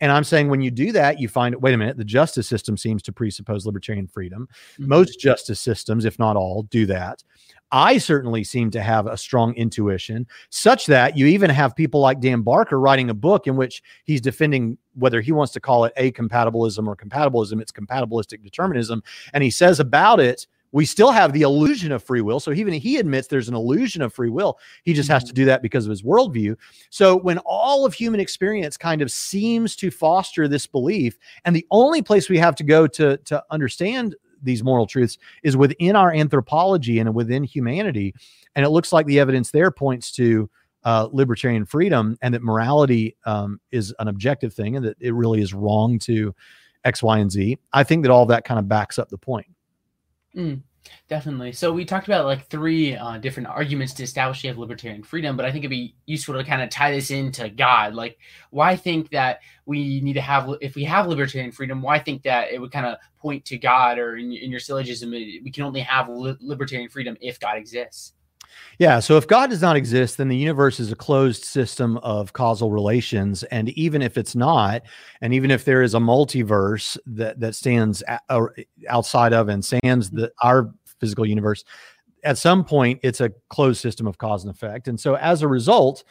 And 0.00 0.12
I'm 0.12 0.22
saying 0.22 0.48
when 0.48 0.60
you 0.60 0.70
do 0.70 0.92
that, 0.92 1.18
you 1.18 1.28
find, 1.28 1.56
wait 1.56 1.74
a 1.74 1.76
minute, 1.76 1.96
the 1.96 2.04
justice 2.04 2.46
system 2.46 2.76
seems 2.76 3.02
to 3.02 3.12
presuppose 3.12 3.66
libertarian 3.66 4.06
freedom. 4.06 4.48
Mm-hmm. 4.74 4.86
Most 4.86 5.18
justice 5.18 5.58
systems, 5.58 6.04
if 6.04 6.16
not 6.16 6.36
all, 6.36 6.62
do 6.62 6.86
that. 6.86 7.24
I 7.72 7.98
certainly 7.98 8.44
seem 8.44 8.70
to 8.72 8.82
have 8.82 9.06
a 9.06 9.16
strong 9.16 9.54
intuition, 9.54 10.26
such 10.48 10.86
that 10.86 11.16
you 11.16 11.26
even 11.26 11.50
have 11.50 11.76
people 11.76 12.00
like 12.00 12.20
Dan 12.20 12.42
Barker 12.42 12.80
writing 12.80 13.10
a 13.10 13.14
book 13.14 13.46
in 13.46 13.56
which 13.56 13.82
he's 14.04 14.20
defending 14.20 14.76
whether 14.94 15.20
he 15.20 15.32
wants 15.32 15.52
to 15.52 15.60
call 15.60 15.84
it 15.84 15.92
a 15.96 16.12
compatibilism 16.12 16.86
or 16.86 16.96
compatibilism, 16.96 17.60
it's 17.60 17.72
compatibilistic 17.72 18.42
determinism. 18.42 19.02
And 19.32 19.44
he 19.44 19.50
says 19.50 19.80
about 19.80 20.20
it, 20.20 20.46
we 20.72 20.84
still 20.84 21.10
have 21.10 21.32
the 21.32 21.42
illusion 21.42 21.90
of 21.90 22.02
free 22.02 22.20
will. 22.20 22.38
So 22.38 22.52
even 22.52 22.74
he 22.74 22.98
admits 22.98 23.26
there's 23.26 23.48
an 23.48 23.54
illusion 23.54 24.02
of 24.02 24.12
free 24.12 24.30
will. 24.30 24.58
He 24.84 24.92
just 24.92 25.08
has 25.08 25.24
to 25.24 25.28
mm-hmm. 25.28 25.36
do 25.36 25.44
that 25.46 25.62
because 25.62 25.84
of 25.84 25.90
his 25.90 26.02
worldview. 26.02 26.56
So 26.90 27.16
when 27.16 27.38
all 27.38 27.84
of 27.84 27.94
human 27.94 28.20
experience 28.20 28.76
kind 28.76 29.02
of 29.02 29.10
seems 29.10 29.74
to 29.76 29.90
foster 29.90 30.46
this 30.46 30.66
belief, 30.66 31.18
and 31.44 31.54
the 31.56 31.66
only 31.70 32.02
place 32.02 32.28
we 32.28 32.38
have 32.38 32.54
to 32.56 32.64
go 32.64 32.86
to 32.86 33.16
to 33.16 33.42
understand 33.50 34.14
these 34.42 34.62
moral 34.62 34.86
truths 34.86 35.18
is 35.42 35.56
within 35.56 35.96
our 35.96 36.12
anthropology 36.12 36.98
and 36.98 37.14
within 37.14 37.44
humanity, 37.44 38.14
and 38.54 38.64
it 38.64 38.70
looks 38.70 38.92
like 38.92 39.06
the 39.06 39.20
evidence 39.20 39.50
there 39.50 39.70
points 39.70 40.10
to 40.12 40.48
uh, 40.84 41.08
libertarian 41.12 41.66
freedom 41.66 42.16
and 42.22 42.32
that 42.32 42.42
morality 42.42 43.16
um, 43.26 43.60
is 43.70 43.94
an 43.98 44.08
objective 44.08 44.54
thing 44.54 44.76
and 44.76 44.84
that 44.84 44.96
it 45.00 45.12
really 45.14 45.42
is 45.42 45.52
wrong 45.52 45.98
to 45.98 46.34
X, 46.84 47.02
Y, 47.02 47.18
and 47.18 47.30
Z. 47.30 47.58
I 47.72 47.84
think 47.84 48.02
that 48.02 48.10
all 48.10 48.26
that 48.26 48.44
kind 48.44 48.58
of 48.58 48.68
backs 48.68 48.98
up 48.98 49.10
the 49.10 49.18
point. 49.18 49.46
Mm, 50.34 50.62
definitely. 51.08 51.52
So 51.52 51.72
we 51.72 51.84
talked 51.84 52.06
about 52.06 52.24
like 52.24 52.46
three 52.46 52.96
uh, 52.96 53.18
different 53.18 53.48
arguments 53.48 53.92
to 53.94 54.02
establish 54.02 54.42
you 54.44 54.50
have 54.50 54.58
libertarian 54.58 55.02
freedom, 55.02 55.36
but 55.36 55.44
I 55.44 55.52
think 55.52 55.64
it'd 55.64 55.70
be 55.70 55.94
useful 56.06 56.34
to 56.34 56.44
kind 56.44 56.62
of 56.62 56.70
tie 56.70 56.90
this 56.90 57.10
into 57.10 57.48
God. 57.48 57.94
Like, 57.94 58.18
why 58.50 58.76
think 58.76 59.10
that 59.10 59.40
we 59.66 60.00
need 60.00 60.14
to 60.14 60.20
have, 60.20 60.50
if 60.60 60.74
we 60.74 60.84
have 60.84 61.06
libertarian 61.06 61.52
freedom, 61.52 61.82
why 61.82 61.98
think 61.98 62.22
that 62.22 62.52
it 62.52 62.60
would 62.60 62.72
kind 62.72 62.86
of 62.86 62.98
point 63.18 63.44
to 63.46 63.58
God 63.58 63.98
or 63.98 64.16
in, 64.16 64.32
in 64.32 64.50
your 64.50 64.60
syllogism, 64.60 65.10
we 65.10 65.50
can 65.52 65.64
only 65.64 65.80
have 65.80 66.08
li- 66.08 66.36
libertarian 66.40 66.88
freedom 66.88 67.16
if 67.20 67.38
God 67.38 67.56
exists? 67.56 68.14
Yeah. 68.78 69.00
So 69.00 69.16
if 69.16 69.26
God 69.26 69.50
does 69.50 69.60
not 69.60 69.76
exist, 69.76 70.16
then 70.16 70.28
the 70.28 70.36
universe 70.36 70.80
is 70.80 70.90
a 70.90 70.96
closed 70.96 71.44
system 71.44 71.98
of 71.98 72.32
causal 72.32 72.70
relations. 72.70 73.42
And 73.44 73.68
even 73.70 74.00
if 74.00 74.16
it's 74.16 74.34
not, 74.34 74.82
and 75.20 75.34
even 75.34 75.50
if 75.50 75.64
there 75.64 75.82
is 75.82 75.94
a 75.94 75.98
multiverse 75.98 76.96
that, 77.06 77.40
that 77.40 77.54
stands 77.54 78.02
a, 78.28 78.46
outside 78.88 79.32
of 79.32 79.48
and 79.48 79.64
stands 79.64 80.10
the, 80.10 80.32
our 80.42 80.72
physical 80.98 81.26
universe, 81.26 81.64
at 82.24 82.38
some 82.38 82.64
point 82.64 83.00
it's 83.02 83.20
a 83.20 83.30
closed 83.48 83.80
system 83.80 84.06
of 84.06 84.18
cause 84.18 84.44
and 84.44 84.54
effect. 84.54 84.88
And 84.88 84.98
so 84.98 85.14
as 85.16 85.42
a 85.42 85.48
result, 85.48 86.04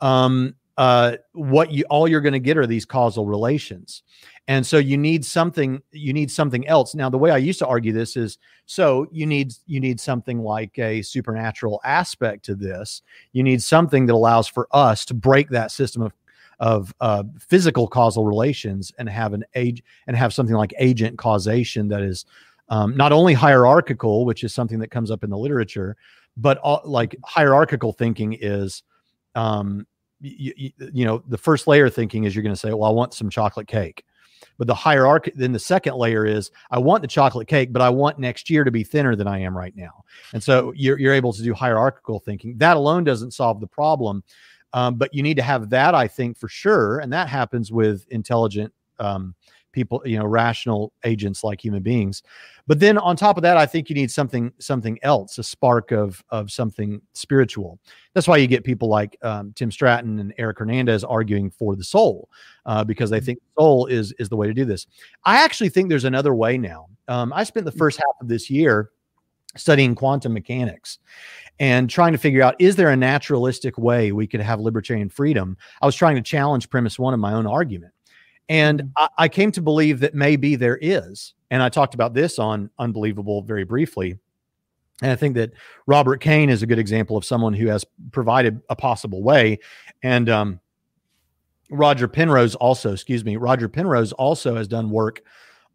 um, 0.00 0.54
uh, 0.76 1.16
what 1.32 1.70
you 1.72 1.84
all 1.88 2.06
you're 2.06 2.20
going 2.20 2.34
to 2.34 2.38
get 2.38 2.58
are 2.58 2.66
these 2.66 2.84
causal 2.84 3.24
relations 3.24 4.02
and 4.48 4.64
so 4.64 4.78
you 4.78 4.96
need 4.96 5.24
something 5.24 5.82
you 5.92 6.12
need 6.12 6.30
something 6.30 6.66
else. 6.68 6.94
Now 6.94 7.10
the 7.10 7.18
way 7.18 7.30
i 7.30 7.36
used 7.36 7.58
to 7.60 7.66
argue 7.66 7.92
this 7.92 8.16
is 8.16 8.38
so 8.66 9.06
you 9.10 9.26
need 9.26 9.52
you 9.66 9.80
need 9.80 10.00
something 10.00 10.40
like 10.40 10.78
a 10.78 11.02
supernatural 11.02 11.80
aspect 11.84 12.44
to 12.46 12.54
this. 12.54 13.02
You 13.32 13.42
need 13.42 13.62
something 13.62 14.06
that 14.06 14.14
allows 14.14 14.46
for 14.48 14.68
us 14.72 15.04
to 15.06 15.14
break 15.14 15.48
that 15.50 15.70
system 15.70 16.02
of 16.02 16.12
of 16.58 16.94
uh, 17.00 17.22
physical 17.38 17.86
causal 17.86 18.24
relations 18.24 18.90
and 18.98 19.08
have 19.08 19.34
an 19.34 19.44
age 19.54 19.82
and 20.06 20.16
have 20.16 20.32
something 20.32 20.56
like 20.56 20.72
agent 20.78 21.18
causation 21.18 21.88
that 21.88 22.00
is 22.00 22.24
um, 22.70 22.96
not 22.96 23.12
only 23.12 23.34
hierarchical 23.34 24.24
which 24.24 24.42
is 24.42 24.54
something 24.54 24.78
that 24.78 24.90
comes 24.90 25.10
up 25.10 25.22
in 25.22 25.28
the 25.28 25.36
literature 25.36 25.96
but 26.38 26.56
all, 26.58 26.80
like 26.84 27.14
hierarchical 27.24 27.92
thinking 27.92 28.38
is 28.40 28.82
um, 29.34 29.86
you, 30.20 30.72
know 31.04 31.22
the 31.28 31.36
first 31.36 31.66
layer 31.66 31.90
thinking 31.90 32.24
is 32.24 32.34
you're 32.34 32.42
going 32.42 32.54
to 32.54 32.58
say 32.58 32.72
well 32.72 32.88
i 32.88 32.92
want 32.92 33.12
some 33.12 33.28
chocolate 33.28 33.68
cake 33.68 34.02
but 34.58 34.66
the 34.66 34.74
hierarchy 34.74 35.32
then 35.34 35.52
the 35.52 35.58
second 35.58 35.96
layer 35.96 36.24
is 36.26 36.50
i 36.70 36.78
want 36.78 37.02
the 37.02 37.08
chocolate 37.08 37.48
cake 37.48 37.72
but 37.72 37.82
i 37.82 37.88
want 37.88 38.18
next 38.18 38.48
year 38.50 38.64
to 38.64 38.70
be 38.70 38.84
thinner 38.84 39.16
than 39.16 39.26
i 39.26 39.38
am 39.38 39.56
right 39.56 39.76
now. 39.76 40.04
And 40.32 40.42
so 40.42 40.72
you're, 40.76 40.98
you're 40.98 41.12
able 41.12 41.32
to 41.32 41.42
do 41.42 41.54
hierarchical 41.54 42.20
thinking. 42.20 42.56
That 42.58 42.76
alone 42.76 43.04
doesn't 43.04 43.32
solve 43.32 43.60
the 43.60 43.66
problem. 43.66 44.22
Um, 44.72 44.96
but 44.96 45.14
you 45.14 45.22
need 45.22 45.36
to 45.36 45.42
have 45.42 45.70
that 45.70 45.94
i 45.94 46.08
think 46.08 46.36
for 46.36 46.48
sure. 46.48 46.98
And 46.98 47.12
that 47.12 47.28
happens 47.28 47.70
with 47.72 48.06
intelligent 48.08 48.72
um, 48.98 49.34
people 49.76 50.02
you 50.06 50.18
know 50.18 50.24
rational 50.24 50.92
agents 51.04 51.44
like 51.44 51.64
human 51.64 51.82
beings. 51.82 52.22
But 52.66 52.80
then 52.80 52.98
on 52.98 53.14
top 53.14 53.36
of 53.36 53.42
that 53.42 53.56
i 53.56 53.66
think 53.66 53.88
you 53.88 53.94
need 53.94 54.10
something 54.10 54.52
something 54.58 54.98
else 55.02 55.38
a 55.38 55.44
spark 55.44 55.92
of 55.92 56.24
of 56.30 56.50
something 56.50 57.00
spiritual. 57.12 57.78
That's 58.14 58.26
why 58.26 58.38
you 58.38 58.48
get 58.48 58.64
people 58.64 58.88
like 58.88 59.16
um, 59.22 59.52
tim 59.54 59.70
stratton 59.70 60.18
and 60.18 60.34
eric 60.38 60.58
hernandez 60.58 61.04
arguing 61.04 61.50
for 61.50 61.76
the 61.76 61.84
soul 61.84 62.28
uh, 62.64 62.82
because 62.82 63.10
they 63.10 63.18
mm-hmm. 63.18 63.26
think 63.26 63.38
soul 63.56 63.86
is 63.86 64.12
is 64.18 64.28
the 64.28 64.36
way 64.36 64.48
to 64.48 64.54
do 64.54 64.64
this. 64.64 64.86
I 65.24 65.44
actually 65.44 65.68
think 65.68 65.90
there's 65.90 66.04
another 66.04 66.34
way 66.34 66.58
now. 66.58 66.88
Um, 67.06 67.32
i 67.32 67.44
spent 67.44 67.66
the 67.66 67.72
mm. 67.72 67.78
first 67.78 67.98
half 67.98 68.20
of 68.20 68.28
this 68.28 68.50
year 68.50 68.90
studying 69.56 69.94
quantum 69.94 70.32
mechanics 70.32 70.98
and 71.58 71.88
trying 71.88 72.12
to 72.12 72.18
figure 72.18 72.42
out 72.42 72.54
is 72.58 72.76
there 72.76 72.90
a 72.90 72.96
naturalistic 72.96 73.78
way 73.78 74.12
we 74.12 74.26
could 74.26 74.40
have 74.40 74.60
libertarian 74.60 75.08
freedom? 75.08 75.56
I 75.80 75.86
was 75.86 75.94
trying 75.94 76.16
to 76.16 76.22
challenge 76.22 76.68
premise 76.68 76.98
one 76.98 77.14
of 77.14 77.20
my 77.20 77.32
own 77.32 77.46
argument 77.46 77.92
and 78.48 78.80
mm-hmm. 78.80 78.90
I, 78.96 79.08
I 79.24 79.28
came 79.28 79.52
to 79.52 79.62
believe 79.62 80.00
that 80.00 80.14
maybe 80.14 80.56
there 80.56 80.78
is. 80.80 81.34
And 81.50 81.62
I 81.62 81.68
talked 81.68 81.94
about 81.94 82.14
this 82.14 82.38
on 82.38 82.70
Unbelievable 82.78 83.42
very 83.42 83.64
briefly. 83.64 84.18
And 85.02 85.10
I 85.10 85.16
think 85.16 85.34
that 85.34 85.52
Robert 85.86 86.20
Kane 86.20 86.48
is 86.48 86.62
a 86.62 86.66
good 86.66 86.78
example 86.78 87.16
of 87.16 87.24
someone 87.24 87.52
who 87.52 87.66
has 87.68 87.84
provided 88.12 88.60
a 88.70 88.76
possible 88.76 89.22
way. 89.22 89.58
And 90.02 90.28
um, 90.28 90.60
Roger 91.70 92.08
Penrose 92.08 92.54
also, 92.54 92.92
excuse 92.92 93.24
me, 93.24 93.36
Roger 93.36 93.68
Penrose 93.68 94.12
also 94.12 94.56
has 94.56 94.66
done 94.66 94.90
work 94.90 95.22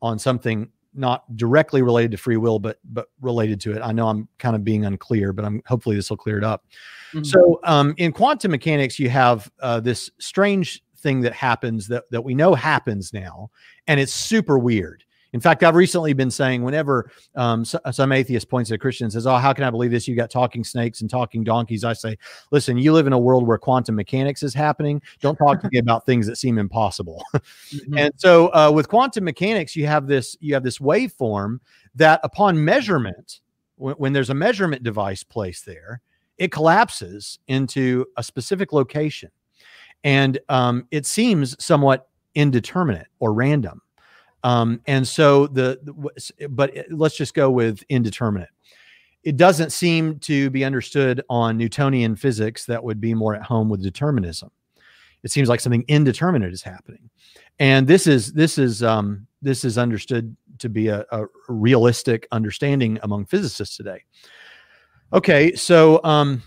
on 0.01 0.17
something 0.17 0.69
not 0.93 1.37
directly 1.37 1.81
related 1.81 2.11
to 2.11 2.17
free 2.17 2.35
will, 2.35 2.59
but 2.59 2.79
but 2.83 3.09
related 3.21 3.61
to 3.61 3.71
it. 3.71 3.81
I 3.81 3.91
know 3.93 4.09
I'm 4.09 4.27
kind 4.39 4.55
of 4.55 4.63
being 4.63 4.83
unclear, 4.85 5.31
but 5.31 5.45
I'm 5.45 5.61
hopefully 5.65 5.95
this 5.95 6.09
will 6.09 6.17
clear 6.17 6.37
it 6.37 6.43
up. 6.43 6.65
Mm-hmm. 7.13 7.23
So 7.23 7.59
um, 7.63 7.93
in 7.97 8.11
quantum 8.11 8.51
mechanics, 8.51 8.99
you 8.99 9.09
have 9.09 9.49
uh, 9.61 9.79
this 9.79 10.09
strange 10.19 10.83
thing 11.01 11.21
that 11.21 11.33
happens 11.33 11.87
that, 11.87 12.09
that 12.11 12.23
we 12.23 12.35
know 12.35 12.53
happens 12.53 13.13
now, 13.13 13.49
and 13.87 13.99
it's 13.99 14.13
super 14.13 14.57
weird. 14.57 15.03
In 15.33 15.39
fact, 15.39 15.63
I've 15.63 15.75
recently 15.75 16.11
been 16.11 16.31
saying 16.31 16.61
whenever 16.61 17.09
um, 17.35 17.63
so, 17.63 17.79
some 17.91 18.11
atheist 18.11 18.49
points 18.49 18.69
at 18.69 18.75
a 18.75 18.77
Christian 18.77 19.05
and 19.05 19.13
says, 19.13 19.25
"Oh, 19.25 19.37
how 19.37 19.53
can 19.53 19.63
I 19.63 19.69
believe 19.69 19.91
this? 19.91 20.07
You 20.07 20.15
got 20.15 20.29
talking 20.29 20.63
snakes 20.63 21.01
and 21.01 21.09
talking 21.09 21.43
donkeys." 21.43 21.83
I 21.83 21.93
say, 21.93 22.17
"Listen, 22.51 22.77
you 22.77 22.91
live 22.91 23.07
in 23.07 23.13
a 23.13 23.19
world 23.19 23.47
where 23.47 23.57
quantum 23.57 23.95
mechanics 23.95 24.43
is 24.43 24.53
happening. 24.53 25.01
Don't 25.21 25.37
talk 25.37 25.61
to 25.61 25.69
me 25.71 25.77
about 25.79 26.05
things 26.05 26.27
that 26.27 26.37
seem 26.37 26.57
impossible." 26.57 27.23
mm-hmm. 27.33 27.97
And 27.97 28.13
so, 28.17 28.47
uh, 28.53 28.71
with 28.73 28.89
quantum 28.89 29.23
mechanics, 29.23 29.75
you 29.75 29.87
have 29.87 30.07
this 30.07 30.35
you 30.41 30.53
have 30.53 30.63
this 30.63 30.79
waveform 30.79 31.59
that, 31.95 32.19
upon 32.23 32.63
measurement, 32.63 33.39
when, 33.75 33.95
when 33.95 34.13
there's 34.13 34.29
a 34.29 34.35
measurement 34.35 34.83
device 34.83 35.23
placed 35.23 35.65
there, 35.65 36.01
it 36.37 36.51
collapses 36.51 37.39
into 37.47 38.05
a 38.17 38.23
specific 38.23 38.73
location 38.73 39.31
and 40.03 40.39
um, 40.49 40.87
it 40.91 41.05
seems 41.05 41.61
somewhat 41.63 42.07
indeterminate 42.35 43.07
or 43.19 43.33
random. 43.33 43.81
Um, 44.43 44.81
and 44.87 45.07
so 45.07 45.47
the, 45.47 45.79
the, 45.83 46.47
but 46.47 46.73
let's 46.89 47.15
just 47.15 47.33
go 47.33 47.51
with 47.51 47.83
indeterminate. 47.89 48.49
It 49.23 49.37
doesn't 49.37 49.71
seem 49.71 50.17
to 50.19 50.49
be 50.49 50.65
understood 50.65 51.21
on 51.29 51.57
Newtonian 51.57 52.15
physics 52.15 52.65
that 52.65 52.83
would 52.83 52.99
be 52.99 53.13
more 53.13 53.35
at 53.35 53.43
home 53.43 53.69
with 53.69 53.83
determinism. 53.83 54.49
It 55.23 55.29
seems 55.29 55.47
like 55.47 55.59
something 55.59 55.85
indeterminate 55.87 56.51
is 56.51 56.63
happening, 56.63 57.07
and 57.59 57.85
this 57.87 58.07
is 58.07 58.33
this 58.33 58.57
is 58.57 58.81
um, 58.81 59.27
this 59.43 59.63
is 59.63 59.77
understood 59.77 60.35
to 60.57 60.67
be 60.67 60.87
a, 60.87 61.05
a 61.11 61.25
realistic 61.47 62.27
understanding 62.31 62.97
among 63.03 63.25
physicists 63.25 63.77
today. 63.77 64.03
Okay, 65.13 65.53
so 65.53 66.01
um, 66.03 66.41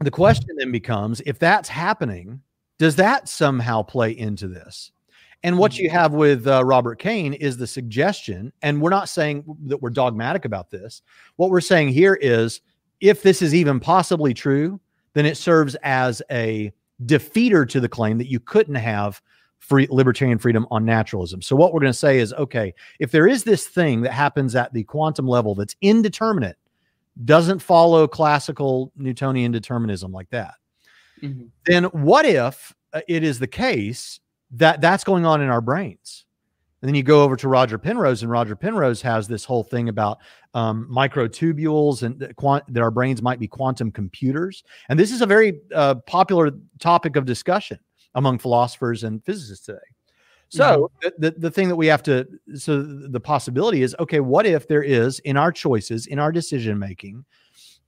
the 0.00 0.10
question 0.10 0.56
then 0.58 0.70
becomes 0.70 1.22
if 1.24 1.38
that's 1.38 1.70
happening, 1.70 2.42
does 2.78 2.96
that 2.96 3.28
somehow 3.28 3.82
play 3.82 4.10
into 4.16 4.48
this? 4.48 4.90
And 5.42 5.58
what 5.58 5.78
you 5.78 5.88
mm-hmm. 5.88 5.98
have 5.98 6.12
with 6.14 6.46
uh, 6.46 6.64
Robert 6.64 6.98
Kane 6.98 7.34
is 7.34 7.58
the 7.58 7.66
suggestion, 7.66 8.50
and 8.62 8.80
we're 8.80 8.90
not 8.90 9.10
saying 9.10 9.44
that 9.66 9.82
we're 9.82 9.90
dogmatic 9.90 10.46
about 10.46 10.70
this. 10.70 11.02
What 11.36 11.50
we're 11.50 11.60
saying 11.60 11.90
here 11.90 12.14
is 12.14 12.62
if 13.00 13.22
this 13.22 13.42
is 13.42 13.54
even 13.54 13.78
possibly 13.78 14.32
true, 14.32 14.80
then 15.12 15.26
it 15.26 15.36
serves 15.36 15.74
as 15.82 16.22
a 16.30 16.72
defeater 17.04 17.68
to 17.68 17.78
the 17.78 17.88
claim 17.88 18.16
that 18.18 18.30
you 18.30 18.40
couldn't 18.40 18.76
have 18.76 19.20
free 19.58 19.86
libertarian 19.90 20.38
freedom 20.38 20.66
on 20.70 20.86
naturalism. 20.86 21.42
So 21.42 21.56
what 21.56 21.74
we're 21.74 21.80
going 21.80 21.92
to 21.92 21.98
say 21.98 22.18
is 22.18 22.32
okay, 22.34 22.72
if 22.98 23.10
there 23.10 23.26
is 23.26 23.44
this 23.44 23.66
thing 23.66 24.00
that 24.00 24.12
happens 24.12 24.56
at 24.56 24.72
the 24.72 24.84
quantum 24.84 25.28
level 25.28 25.54
that's 25.54 25.76
indeterminate, 25.82 26.56
doesn't 27.26 27.60
follow 27.60 28.08
classical 28.08 28.92
Newtonian 28.96 29.52
determinism 29.52 30.10
like 30.10 30.30
that 30.30 30.54
mm-hmm. 31.24 31.44
then 31.66 31.84
what 31.84 32.24
if 32.24 32.74
uh, 32.92 33.00
it 33.08 33.22
is 33.22 33.38
the 33.38 33.46
case 33.46 34.20
that 34.52 34.80
that's 34.80 35.04
going 35.04 35.26
on 35.26 35.40
in 35.40 35.48
our 35.48 35.60
brains? 35.60 36.24
And 36.82 36.88
then 36.90 36.94
you 36.94 37.02
go 37.02 37.22
over 37.22 37.34
to 37.36 37.48
Roger 37.48 37.78
Penrose, 37.78 38.20
and 38.20 38.30
Roger 38.30 38.54
Penrose 38.54 39.00
has 39.00 39.26
this 39.26 39.42
whole 39.42 39.64
thing 39.64 39.88
about 39.88 40.18
um, 40.52 40.86
microtubules 40.92 42.02
and 42.02 42.30
quant- 42.36 42.64
that 42.72 42.82
our 42.82 42.90
brains 42.90 43.22
might 43.22 43.38
be 43.38 43.48
quantum 43.48 43.90
computers. 43.90 44.62
And 44.90 44.98
this 44.98 45.10
is 45.10 45.22
a 45.22 45.26
very 45.26 45.60
uh, 45.74 45.94
popular 46.06 46.50
topic 46.80 47.16
of 47.16 47.24
discussion 47.24 47.78
among 48.14 48.38
philosophers 48.38 49.02
and 49.02 49.24
physicists 49.24 49.64
today. 49.64 49.78
So 50.50 50.92
mm-hmm. 51.04 51.08
the, 51.22 51.30
the, 51.30 51.40
the 51.40 51.50
thing 51.50 51.68
that 51.68 51.76
we 51.76 51.86
have 51.86 52.02
to 52.02 52.28
so 52.54 52.82
the 52.82 53.18
possibility 53.18 53.82
is 53.82 53.96
okay, 53.98 54.20
what 54.20 54.44
if 54.46 54.68
there 54.68 54.82
is 54.82 55.20
in 55.20 55.38
our 55.38 55.52
choices, 55.52 56.06
in 56.06 56.18
our 56.18 56.32
decision 56.32 56.78
making, 56.78 57.24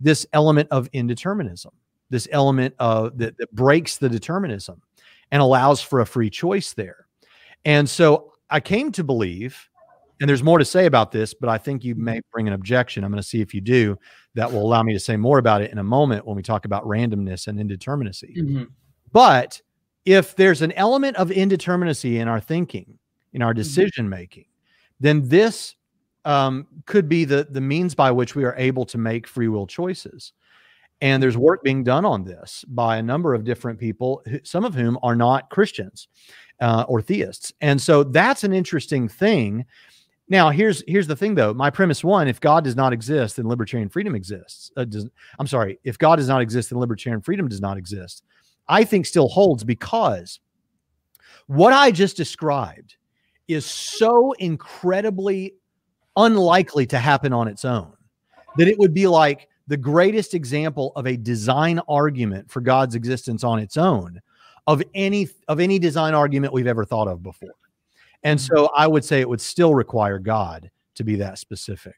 this 0.01 0.27
element 0.33 0.69
of 0.71 0.91
indeterminism? 0.93 1.73
This 2.11 2.29
element 2.31 2.75
of 2.79 3.19
that, 3.19 3.37
that 3.39 3.55
breaks 3.55 3.99
the 3.99 4.09
determinism 4.09 4.81
and 5.31 5.43
allows 5.43 5.81
for 5.81 6.01
a 6.01 6.07
free 6.07 6.31
choice 6.31 6.73
there. 6.75 7.07
And 7.65 7.89
so 7.89 8.33
I 8.49 8.61
came 8.61 8.93
to 8.93 9.03
believe, 9.03 9.69
and 10.21 10.29
there's 10.29 10.43
more 10.43 10.59
to 10.59 10.65
say 10.65 10.87
about 10.87 11.11
this, 11.11 11.35
but 11.35 11.49
I 11.49 11.59
think 11.59 11.85
you 11.85 11.95
may 11.95 12.21
bring 12.33 12.47
an 12.47 12.55
objection. 12.55 13.05
I'm 13.05 13.11
going 13.11 13.23
to 13.23 13.29
see 13.29 13.41
if 13.41 13.53
you 13.53 13.61
do. 13.61 13.99
That 14.35 14.53
will 14.53 14.63
allow 14.63 14.83
me 14.83 14.93
to 14.93 15.01
say 15.01 15.17
more 15.17 15.39
about 15.39 15.63
it 15.63 15.73
in 15.73 15.79
a 15.79 15.85
moment 15.85 16.27
when 16.27 16.37
we 16.37 16.43
talk 16.43 16.65
about 16.65 16.85
randomness 16.85 17.49
and 17.49 17.59
indeterminacy. 17.59 18.37
Mm-hmm. 18.37 18.65
But 19.13 19.61
if 20.05 20.37
there's 20.37 20.63
an 20.63 20.73
element 20.73 21.17
of 21.17 21.31
indeterminacy 21.31 22.21
in 22.21 22.29
our 22.29 22.41
thinking, 22.41 22.99
in 23.33 23.43
our 23.43 23.51
mm-hmm. 23.51 23.59
decision 23.59 24.09
making, 24.09 24.47
then 25.01 25.29
this 25.29 25.75
um, 26.25 26.67
could 26.87 27.09
be 27.09 27.25
the 27.25 27.47
the 27.51 27.61
means 27.61 27.95
by 27.95 28.11
which 28.11 28.35
we 28.35 28.45
are 28.45 28.55
able 28.57 28.85
to 28.87 28.99
make 28.99 29.27
free 29.27 29.49
will 29.49 29.67
choices. 29.67 30.33
And 31.01 31.23
there's 31.23 31.37
work 31.37 31.63
being 31.63 31.85
done 31.85 32.05
on 32.05 32.25
this 32.25 32.65
by 32.69 32.97
a 32.97 33.03
number 33.03 33.35
of 33.35 33.45
different 33.45 33.79
people, 33.79 34.23
some 34.45 34.65
of 34.65 34.75
whom 34.75 34.99
are 35.03 35.15
not 35.15 35.51
Christians 35.51 36.09
uh, 36.61 36.85
or 36.89 37.03
theists. 37.03 37.53
And 37.61 37.81
so 37.81 38.03
that's 38.03 38.45
an 38.45 38.53
interesting 38.53 39.09
thing. 39.09 39.67
Now, 40.29 40.51
here's 40.51 40.83
here's 40.89 41.07
the 41.07 41.15
thing, 41.15 41.35
though. 41.35 41.55
My 41.55 41.71
premise 41.71 42.03
one: 42.03 42.29
if 42.29 42.41
God 42.41 42.65
does 42.65 42.75
not 42.75 42.93
exist, 42.93 43.37
then 43.37 43.47
libertarian 43.47 43.89
freedom 43.89 44.15
exists. 44.15 44.73
Uh, 44.77 44.85
does, 44.85 45.07
I'm 45.39 45.47
sorry. 45.47 45.79
If 45.85 45.99
God 45.99 46.17
does 46.17 46.29
not 46.29 46.41
exist, 46.41 46.71
then 46.71 46.81
libertarian 46.81 47.21
freedom 47.21 47.47
does 47.47 47.61
not 47.61 47.77
exist. 47.77 48.25
I 48.69 48.83
think 48.83 49.07
still 49.07 49.29
holds 49.29 49.63
because 49.63 50.41
what 51.47 51.73
I 51.73 51.93
just 51.93 52.17
described 52.17 52.97
is 53.47 53.65
so 53.65 54.33
incredibly 54.33 55.55
unlikely 56.17 56.87
to 56.87 56.99
happen 56.99 57.33
on 57.33 57.47
its 57.47 57.65
own 57.65 57.93
that 58.57 58.67
it 58.67 58.79
would 58.79 58.95
be 58.95 59.07
like 59.07 59.49
the 59.67 59.77
greatest 59.77 60.35
example 60.35 60.93
of 60.97 61.07
a 61.07 61.17
design 61.17 61.81
argument 61.89 62.51
for 62.51 62.61
God's 62.61 62.95
existence 62.95 63.45
on 63.45 63.59
its 63.59 63.77
own 63.77 64.21
of 64.67 64.83
any 64.95 65.29
of 65.49 65.61
any 65.61 65.79
design 65.79 66.15
argument 66.15 66.53
we've 66.53 66.67
ever 66.67 66.85
thought 66.85 67.09
of 67.09 67.23
before. 67.23 67.55
And 68.23 68.39
Mm-hmm. 68.39 68.57
so 68.57 68.71
I 68.77 68.87
would 68.87 69.05
say 69.05 69.21
it 69.21 69.29
would 69.29 69.41
still 69.41 69.75
require 69.75 70.19
God 70.19 70.71
to 70.97 71.05
be 71.05 71.17
that 71.17 71.39
specific. 71.39 71.95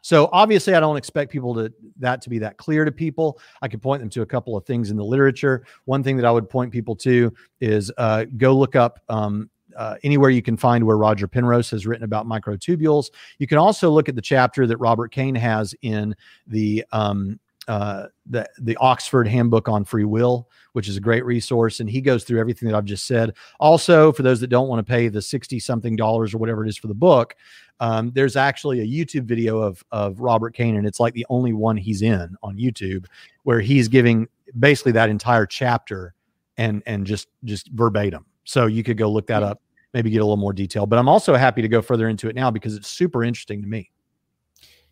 So 0.00 0.28
obviously 0.32 0.74
I 0.74 0.80
don't 0.80 0.96
expect 0.96 1.32
people 1.32 1.52
to 1.54 1.72
that 1.98 2.22
to 2.22 2.30
be 2.30 2.38
that 2.38 2.56
clear 2.58 2.84
to 2.84 2.92
people. 2.92 3.40
I 3.60 3.68
could 3.68 3.82
point 3.82 4.00
them 4.00 4.10
to 4.10 4.22
a 4.22 4.26
couple 4.26 4.56
of 4.56 4.64
things 4.64 4.90
in 4.90 4.96
the 4.96 5.04
literature. 5.04 5.66
One 5.84 6.02
thing 6.02 6.16
that 6.16 6.24
I 6.24 6.30
would 6.30 6.48
point 6.48 6.70
people 6.70 6.94
to 6.96 7.32
is 7.60 7.92
uh, 7.98 8.26
go 8.36 8.56
look 8.56 8.76
up 8.76 9.00
um, 9.08 9.50
uh, 9.76 9.96
anywhere 10.02 10.30
you 10.30 10.42
can 10.42 10.56
find 10.56 10.84
where 10.84 10.96
Roger 10.96 11.28
Penrose 11.28 11.70
has 11.70 11.86
written 11.86 12.04
about 12.04 12.26
microtubules. 12.26 13.10
You 13.38 13.46
can 13.46 13.58
also 13.58 13.90
look 13.90 14.08
at 14.08 14.14
the 14.14 14.22
chapter 14.22 14.66
that 14.66 14.76
Robert 14.78 15.12
Kane 15.12 15.34
has 15.34 15.74
in 15.82 16.14
the 16.46 16.84
um, 16.92 17.38
uh, 17.68 18.06
the 18.26 18.48
the 18.60 18.76
Oxford 18.76 19.26
Handbook 19.26 19.68
on 19.68 19.84
Free 19.84 20.04
Will, 20.04 20.48
which 20.72 20.88
is 20.88 20.96
a 20.96 21.00
great 21.00 21.24
resource, 21.24 21.80
and 21.80 21.90
he 21.90 22.00
goes 22.00 22.22
through 22.24 22.38
everything 22.38 22.68
that 22.68 22.76
I've 22.76 22.84
just 22.84 23.06
said. 23.06 23.34
Also, 23.58 24.12
for 24.12 24.22
those 24.22 24.40
that 24.40 24.48
don't 24.48 24.68
want 24.68 24.86
to 24.86 24.90
pay 24.90 25.08
the 25.08 25.22
sixty 25.22 25.58
something 25.58 25.96
dollars 25.96 26.32
or 26.32 26.38
whatever 26.38 26.64
it 26.64 26.68
is 26.68 26.76
for 26.76 26.86
the 26.86 26.94
book, 26.94 27.34
um, 27.80 28.12
there's 28.14 28.36
actually 28.36 28.80
a 28.80 28.86
YouTube 28.86 29.24
video 29.24 29.58
of 29.58 29.84
of 29.90 30.20
Robert 30.20 30.54
Kane, 30.54 30.76
and 30.76 30.86
it's 30.86 31.00
like 31.00 31.14
the 31.14 31.26
only 31.28 31.52
one 31.52 31.76
he's 31.76 32.02
in 32.02 32.36
on 32.42 32.56
YouTube, 32.56 33.06
where 33.42 33.60
he's 33.60 33.88
giving 33.88 34.28
basically 34.58 34.92
that 34.92 35.10
entire 35.10 35.46
chapter 35.46 36.14
and 36.56 36.82
and 36.86 37.04
just 37.06 37.28
just 37.44 37.68
verbatim. 37.72 38.26
So 38.44 38.66
you 38.66 38.84
could 38.84 38.96
go 38.96 39.10
look 39.10 39.26
that 39.26 39.42
up, 39.42 39.60
maybe 39.96 40.10
get 40.10 40.18
a 40.18 40.24
little 40.24 40.36
more 40.36 40.52
detail. 40.52 40.86
But 40.86 40.98
I'm 40.98 41.08
also 41.08 41.34
happy 41.34 41.62
to 41.62 41.68
go 41.68 41.80
further 41.82 42.08
into 42.08 42.28
it 42.28 42.34
now 42.36 42.50
because 42.50 42.76
it's 42.76 42.88
super 42.88 43.24
interesting 43.24 43.62
to 43.62 43.68
me. 43.68 43.90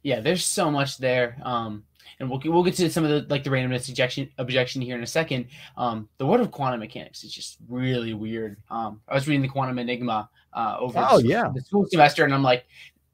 yeah 0.03 0.21
there's 0.21 0.45
so 0.45 0.71
much 0.71 0.99
there 0.99 1.37
um 1.45 1.83
and 2.21 2.29
we'll, 2.31 2.41
we'll 2.45 2.63
get 2.63 2.75
to 2.75 2.91
some 2.91 3.05
of 3.05 3.11
the 3.11 3.27
like 3.33 3.43
the 3.43 3.51
randomness 3.51 3.89
objection 3.89 4.29
objection 4.39 4.83
here 4.83 4.97
in 4.97 5.03
a 5.03 5.07
second 5.07 5.47
um 5.77 6.09
the 6.19 6.27
world 6.27 6.41
of 6.41 6.51
quantum 6.51 6.81
mechanics 6.81 7.25
is 7.25 7.33
just 7.33 7.57
really 7.69 8.13
weird 8.13 8.57
um 8.71 9.01
i 9.09 9.15
was 9.15 9.27
reading 9.27 9.41
the 9.43 9.49
quantum 9.49 9.79
enigma 9.79 10.29
uh 10.53 10.77
over 10.79 11.07
Oh, 11.11 11.21
the, 11.21 11.27
yeah. 11.29 11.49
the 11.55 11.63
school 11.63 11.87
semester 11.89 12.25
and 12.25 12.35
i'm 12.35 12.43
like 12.43 12.67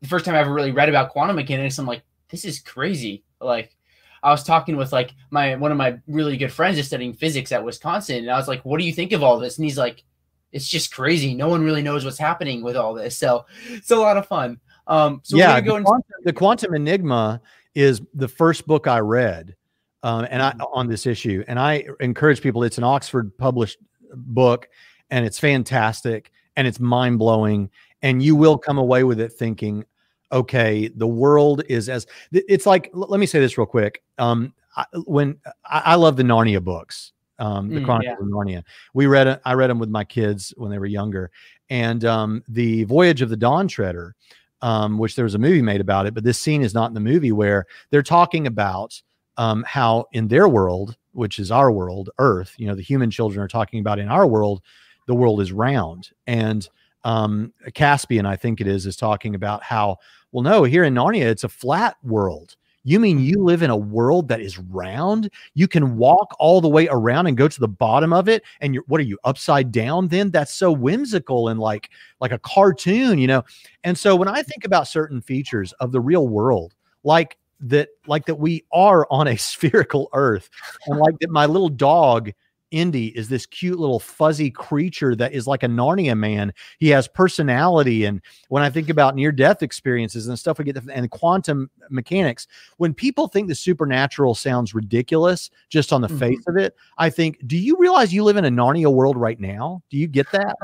the 0.03 0.09
first 0.09 0.25
time 0.25 0.35
i 0.35 0.41
ever 0.41 0.53
really 0.53 0.73
read 0.73 0.89
about 0.89 1.11
quantum 1.11 1.37
mechanics 1.37 1.79
i'm 1.79 1.87
like 1.87 2.03
this 2.31 2.45
is 2.45 2.59
crazy 2.61 3.23
like 3.41 3.77
I 4.23 4.31
was 4.33 4.45
talking 4.45 4.77
with 4.77 4.93
like 4.93 5.15
my 5.31 5.55
one 5.57 5.71
of 5.73 5.79
my 5.79 5.97
really 6.07 6.37
good 6.37 6.53
friends 6.53 6.77
is 6.77 6.87
studying 6.87 7.15
physics 7.15 7.53
at 7.53 7.65
Wisconsin, 7.65 8.17
and 8.19 8.31
I 8.31 8.37
was 8.37 8.49
like, 8.49 8.63
"What 8.67 8.79
do 8.79 8.85
you 8.85 8.93
think 8.93 9.13
of 9.13 9.23
all 9.23 9.39
this?" 9.39 9.57
And 9.57 9.65
he's 9.65 9.79
like, 9.79 10.05
"It's 10.53 10.69
just 10.69 10.93
crazy. 10.93 11.35
No 11.35 11.49
one 11.49 11.63
really 11.63 11.83
knows 11.83 12.05
what's 12.05 12.19
happening 12.19 12.63
with 12.63 12.77
all 12.77 12.95
this." 12.95 13.17
So 13.17 13.47
it's 13.69 13.91
a 13.91 13.97
lot 13.97 14.17
of 14.17 14.27
fun. 14.27 14.61
Um, 14.87 15.21
so 15.23 15.37
yeah, 15.37 15.55
we're 15.55 15.61
gonna 15.61 15.67
go 15.67 15.79
the, 15.79 15.85
quantum, 15.85 16.25
the 16.25 16.33
Quantum 16.33 16.75
Enigma 16.75 17.41
is 17.75 18.03
the 18.15 18.29
first 18.29 18.67
book 18.67 18.87
I 18.87 18.99
read, 18.99 19.55
um, 20.03 20.27
and 20.31 20.43
I 20.43 20.55
on 20.73 20.89
this 20.89 21.07
issue, 21.07 21.45
and 21.47 21.59
I 21.59 21.87
encourage 22.01 22.41
people. 22.43 22.63
It's 22.65 22.79
an 22.79 22.85
Oxford 22.85 23.37
published 23.39 23.79
book, 24.13 24.69
and 25.11 25.25
it's 25.25 25.39
fantastic, 25.39 26.33
and 26.57 26.67
it's 26.67 26.81
mind 26.81 27.19
blowing, 27.19 27.71
and 28.03 28.23
you 28.23 28.35
will 28.35 28.59
come 28.59 28.79
away 28.79 29.05
with 29.05 29.21
it 29.21 29.33
thinking, 29.33 29.85
okay, 30.33 30.89
the 30.89 31.07
world 31.07 31.63
is 31.69 31.89
as 31.89 32.07
it's 32.33 32.67
like. 32.67 32.91
let 32.93 33.21
me 33.21 33.27
say 33.27 33.41
this 33.41 33.57
real 33.57 33.67
quick. 33.67 34.03
Um, 34.19 34.55
I, 34.77 34.85
when 35.05 35.39
I, 35.65 35.83
I 35.87 35.95
love 35.95 36.17
the 36.17 36.23
Narnia 36.23 36.63
books, 36.63 37.13
um, 37.41 37.69
the 37.69 37.81
Mm, 37.81 37.85
Chronicles 37.85 38.21
of 38.21 38.29
Narnia, 38.29 38.63
we 38.95 39.07
read. 39.07 39.41
I 39.45 39.55
read 39.55 39.71
them 39.71 39.79
with 39.79 39.91
my 39.91 40.05
kids 40.05 40.55
when 40.57 40.71
they 40.71 40.79
were 40.79 40.87
younger, 40.87 41.31
and 41.69 42.05
um, 42.05 42.45
the 42.49 42.85
Voyage 42.85 43.23
of 43.23 43.31
the 43.31 43.37
Dawn 43.37 43.67
Treader 43.67 44.15
um, 44.63 44.99
which 44.99 45.17
there 45.17 45.25
was 45.25 45.35
a 45.35 45.39
movie 45.39 45.63
made 45.63 45.81
about 45.81 46.07
it, 46.07 46.15
but 46.15 46.25
this 46.25 46.39
scene 46.39 46.63
is 46.63 46.75
not 46.75 46.89
in 46.89 46.95
the 46.95 47.01
movie 47.01 47.33
where 47.33 47.67
they're 47.91 48.03
talking 48.03 48.47
about 48.47 49.01
um, 49.37 49.65
how 49.67 50.07
in 50.13 50.29
their 50.29 50.49
world, 50.49 50.97
which 51.13 51.39
is 51.39 51.51
our 51.51 51.73
world, 51.73 52.11
Earth, 52.19 52.55
you 52.59 52.67
know, 52.67 52.75
the 52.75 52.83
human 52.83 53.11
children 53.11 53.43
are 53.43 53.49
talking 53.49 53.81
about 53.81 53.99
in 53.99 54.09
our 54.09 54.27
world, 54.27 54.63
the 55.07 55.15
world 55.15 55.41
is 55.41 55.53
round. 55.53 56.11
And 56.27 56.69
um, 57.05 57.53
Caspian, 57.75 58.27
I 58.27 58.37
think 58.37 58.61
it 58.61 58.67
is, 58.67 58.85
is 58.85 58.97
talking 58.97 59.35
about 59.35 59.63
how, 59.63 59.97
well, 60.33 60.43
no, 60.43 60.65
here 60.65 60.85
in 60.85 60.95
Narnia, 60.95 61.25
it's 61.25 61.45
a 61.45 61.49
flat 61.49 61.97
world. 62.03 62.57
You 62.85 62.99
mean 62.99 63.19
mm-hmm. 63.19 63.27
you 63.27 63.45
live 63.45 63.63
in 63.63 63.71
a 63.71 63.77
world 63.77 64.29
that 64.29 64.41
is 64.41 64.59
round? 64.59 65.31
You 65.55 65.69
can 65.69 65.85
mm-hmm. 65.85 65.97
walk 65.97 66.35
all 66.39 66.61
the 66.61 66.69
way 66.69 66.89
around 66.89 67.27
and 67.27 67.37
go 67.37 67.49
to 67.49 67.61
the 67.61 67.69
bottom 67.69 68.13
of 68.13 68.29
it, 68.29 68.43
and 68.61 68.75
you're 68.75 68.85
what 68.87 69.01
are 69.01 69.05
you 69.05 69.19
upside 69.25 69.71
down? 69.71 70.09
Then 70.09 70.31
that's 70.31 70.55
so 70.55 70.73
whimsical 70.73 71.49
and 71.49 71.61
like 71.61 71.91
like 72.21 72.33
a 72.33 72.39
cartoon, 72.39 73.19
you 73.19 73.27
know. 73.27 73.45
And 73.85 73.97
so 73.97 74.17
when 74.17 74.29
I 74.29 74.43
think 74.43 74.65
about 74.65 74.89
certain 74.89 75.21
features 75.21 75.73
of 75.75 75.93
the 75.93 76.01
real 76.01 76.29
world, 76.29 76.75
like 77.05 77.37
that, 77.61 77.89
like 78.07 78.27
that 78.27 78.37
we 78.37 78.65
are 78.73 79.07
on 79.11 79.29
a 79.29 79.37
spherical 79.37 80.09
earth, 80.13 80.49
and 80.87 80.99
like 80.99 81.19
that 81.21 81.31
my 81.31 81.47
little 81.47 81.69
dog 81.69 82.33
Indy 82.71 83.09
is 83.09 83.29
this 83.29 83.47
cute 83.47 83.79
little 83.79 83.99
fuzzy 83.99 84.51
creature 84.51 85.15
that 85.17 85.33
is 85.33 85.47
like 85.47 85.63
a 85.63 85.67
Narnia 85.69 86.17
man. 86.17 86.53
He 86.79 86.89
has 86.89 87.09
personality. 87.09 88.05
And 88.05 88.21
when 88.49 88.63
I 88.63 88.71
think 88.71 88.89
about 88.91 89.15
near 89.15 89.33
death 89.33 89.63
experiences 89.63 90.29
and 90.29 90.39
stuff 90.39 90.59
we 90.59 90.65
get 90.65 90.77
and 90.93 91.11
quantum 91.11 91.71
mechanics, 91.91 92.47
when 92.77 92.95
people 92.95 93.29
think 93.29 93.49
the 93.49 93.55
supernatural 93.55 94.35
sounds 94.35 94.75
ridiculous 94.75 95.51
just 95.69 95.93
on 95.93 96.01
the 96.01 96.09
Mhm. 96.09 96.19
face 96.19 96.45
of 96.47 96.57
it, 96.57 96.77
I 96.99 97.11
think, 97.11 97.39
do 97.47 97.57
you 97.57 97.77
realize 97.79 98.13
you 98.15 98.25
live 98.25 98.37
in 98.37 98.45
a 98.45 98.51
Narnia 98.51 98.93
world 98.93 99.17
right 99.17 99.41
now? 99.41 99.83
Do 99.91 99.97
you 99.97 100.07
get 100.07 100.31
that? 100.33 100.57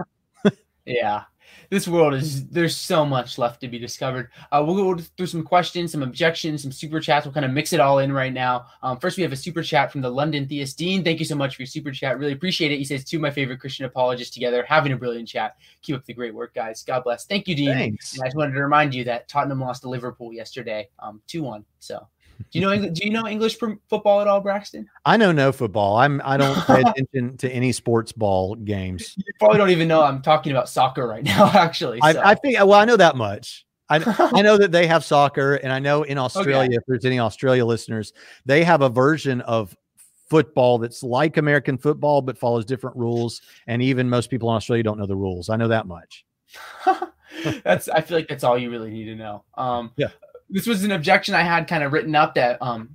Yeah. 0.89 1.25
This 1.71 1.89
world 1.89 2.15
is 2.15 2.47
there's 2.49 2.77
so 2.77 3.05
much 3.05 3.39
left 3.39 3.61
to 3.61 3.69
be 3.69 3.79
discovered. 3.79 4.31
Uh, 4.53 4.63
we'll 4.67 4.77
go 4.77 5.03
through 5.17 5.27
some 5.27 5.43
questions, 5.43 5.93
some 5.93 6.03
objections, 6.03 6.63
some 6.63 6.73
super 6.73 7.01
chats. 7.01 7.27
We'll 7.27 7.35
kind 7.35 7.47
of 7.47 7.53
mix 7.53 7.73
it 7.73 7.81
all 7.81 7.99
in 7.99 8.13
right 8.13 8.33
now. 8.33 8.67
Um, 8.83 8.99
first, 8.99 9.17
we 9.17 9.23
have 9.23 9.33
a 9.33 9.37
super 9.37 9.63
chat 9.63 9.91
from 9.91 10.01
the 10.01 10.11
London 10.11 10.47
Theist 10.47 10.79
Dean. 10.79 11.03
Thank 11.03 11.19
you 11.19 11.25
so 11.25 11.35
much 11.35 11.57
for 11.57 11.63
your 11.63 11.67
super 11.67 11.91
chat. 11.91 12.19
Really 12.19 12.33
appreciate 12.33 12.73
it. 12.73 12.79
He 12.79 12.85
says, 12.85 13.05
Two 13.05 13.19
of 13.19 13.23
my 13.23 13.31
favorite 13.31 13.61
Christian 13.61 13.85
apologists 13.87 14.35
together, 14.35 14.65
having 14.69 14.93
a 14.93 14.97
brilliant 14.97 15.29
chat. 15.29 15.57
Keep 15.83 15.97
up 15.97 16.05
the 16.05 16.15
great 16.15 16.35
work, 16.35 16.55
guys. 16.55 16.83
God 16.83 17.05
bless. 17.05 17.27
Thank 17.27 17.49
you, 17.49 17.55
Dean. 17.55 17.75
Thanks. 17.75 18.15
And 18.15 18.23
I 18.23 18.27
just 18.27 18.37
wanted 18.37 18.53
to 18.53 18.63
remind 18.63 18.95
you 18.95 19.05
that 19.05 19.29
Tottenham 19.29 19.61
lost 19.61 19.83
to 19.83 19.89
Liverpool 19.89 20.33
yesterday, 20.33 20.89
um, 20.99 21.21
2 21.27 21.43
1. 21.43 21.65
So, 21.79 22.07
do 22.51 22.59
you 22.59 22.61
know 22.61 22.89
do 22.89 23.05
you 23.05 23.11
know 23.11 23.27
English 23.27 23.57
football 23.57 24.21
at 24.21 24.29
all, 24.29 24.41
Braxton? 24.41 24.89
I 25.05 25.17
know 25.17 25.33
no 25.33 25.53
football. 25.53 25.97
I'm 25.97 26.21
I 26.25 26.37
don't 26.37 26.57
pay 26.67 26.83
attention 26.83 27.37
to 27.39 27.51
any 27.51 27.73
sports 27.73 28.13
ball 28.13 28.55
games. 28.55 29.17
You 29.27 29.33
probably 29.39 29.59
don't 29.59 29.71
even 29.71 29.89
know 29.89 30.03
I'm 30.03 30.23
talking 30.23 30.53
about 30.53 30.69
soccer 30.69 31.07
right 31.07 31.25
now, 31.25 31.51
actually. 31.55 32.01
so. 32.01 32.07
I, 32.07 32.31
I 32.31 32.35
think 32.35 32.59
well, 32.59 32.75
I 32.75 32.85
know 32.85 32.97
that 32.97 33.17
much. 33.17 33.65
I, 33.89 34.03
I 34.35 34.43
know 34.43 34.57
that 34.57 34.73
they 34.73 34.87
have 34.89 35.05
soccer, 35.05 35.55
and 35.57 35.73
I 35.73 35.79
know 35.79 36.03
in 36.03 36.19
Australia, 36.19 36.79
if 36.79 36.83
there's 36.89 37.05
any 37.05 37.21
Australia 37.21 37.65
listeners, 37.65 38.13
they 38.45 38.65
have 38.65 38.83
a 38.83 38.89
version 38.89 39.41
of 39.43 39.77
football 40.29 40.79
that's 40.79 41.03
like 41.03 41.37
American 41.37 41.79
football 41.79 42.21
but 42.21 42.37
follows 42.37 42.65
different 42.65 42.97
rules. 42.97 43.43
And 43.67 43.83
even 43.83 44.09
most 44.09 44.31
people 44.31 44.51
in 44.51 44.57
Australia 44.57 44.83
don't 44.83 44.99
know 44.99 45.07
the 45.07 45.17
rules. 45.17 45.49
I 45.49 45.57
know 45.57 45.69
that 45.69 45.87
much. 45.87 46.25
that's 47.63 47.89
I 47.89 48.01
feel 48.01 48.19
like 48.19 48.29
that's 48.29 48.45
all 48.45 48.59
you 48.59 48.71
really 48.71 48.91
need 48.91 49.05
to 49.07 49.15
know. 49.15 49.45
Um, 49.57 49.93
Yeah. 49.97 50.09
This 50.49 50.67
was 50.67 50.85
an 50.85 50.93
objection 50.93 51.35
I 51.35 51.43
had 51.43 51.67
kind 51.67 51.83
of 51.83 51.93
written 51.93 52.15
up 52.15 52.35
that 52.35 52.61
um 52.63 52.91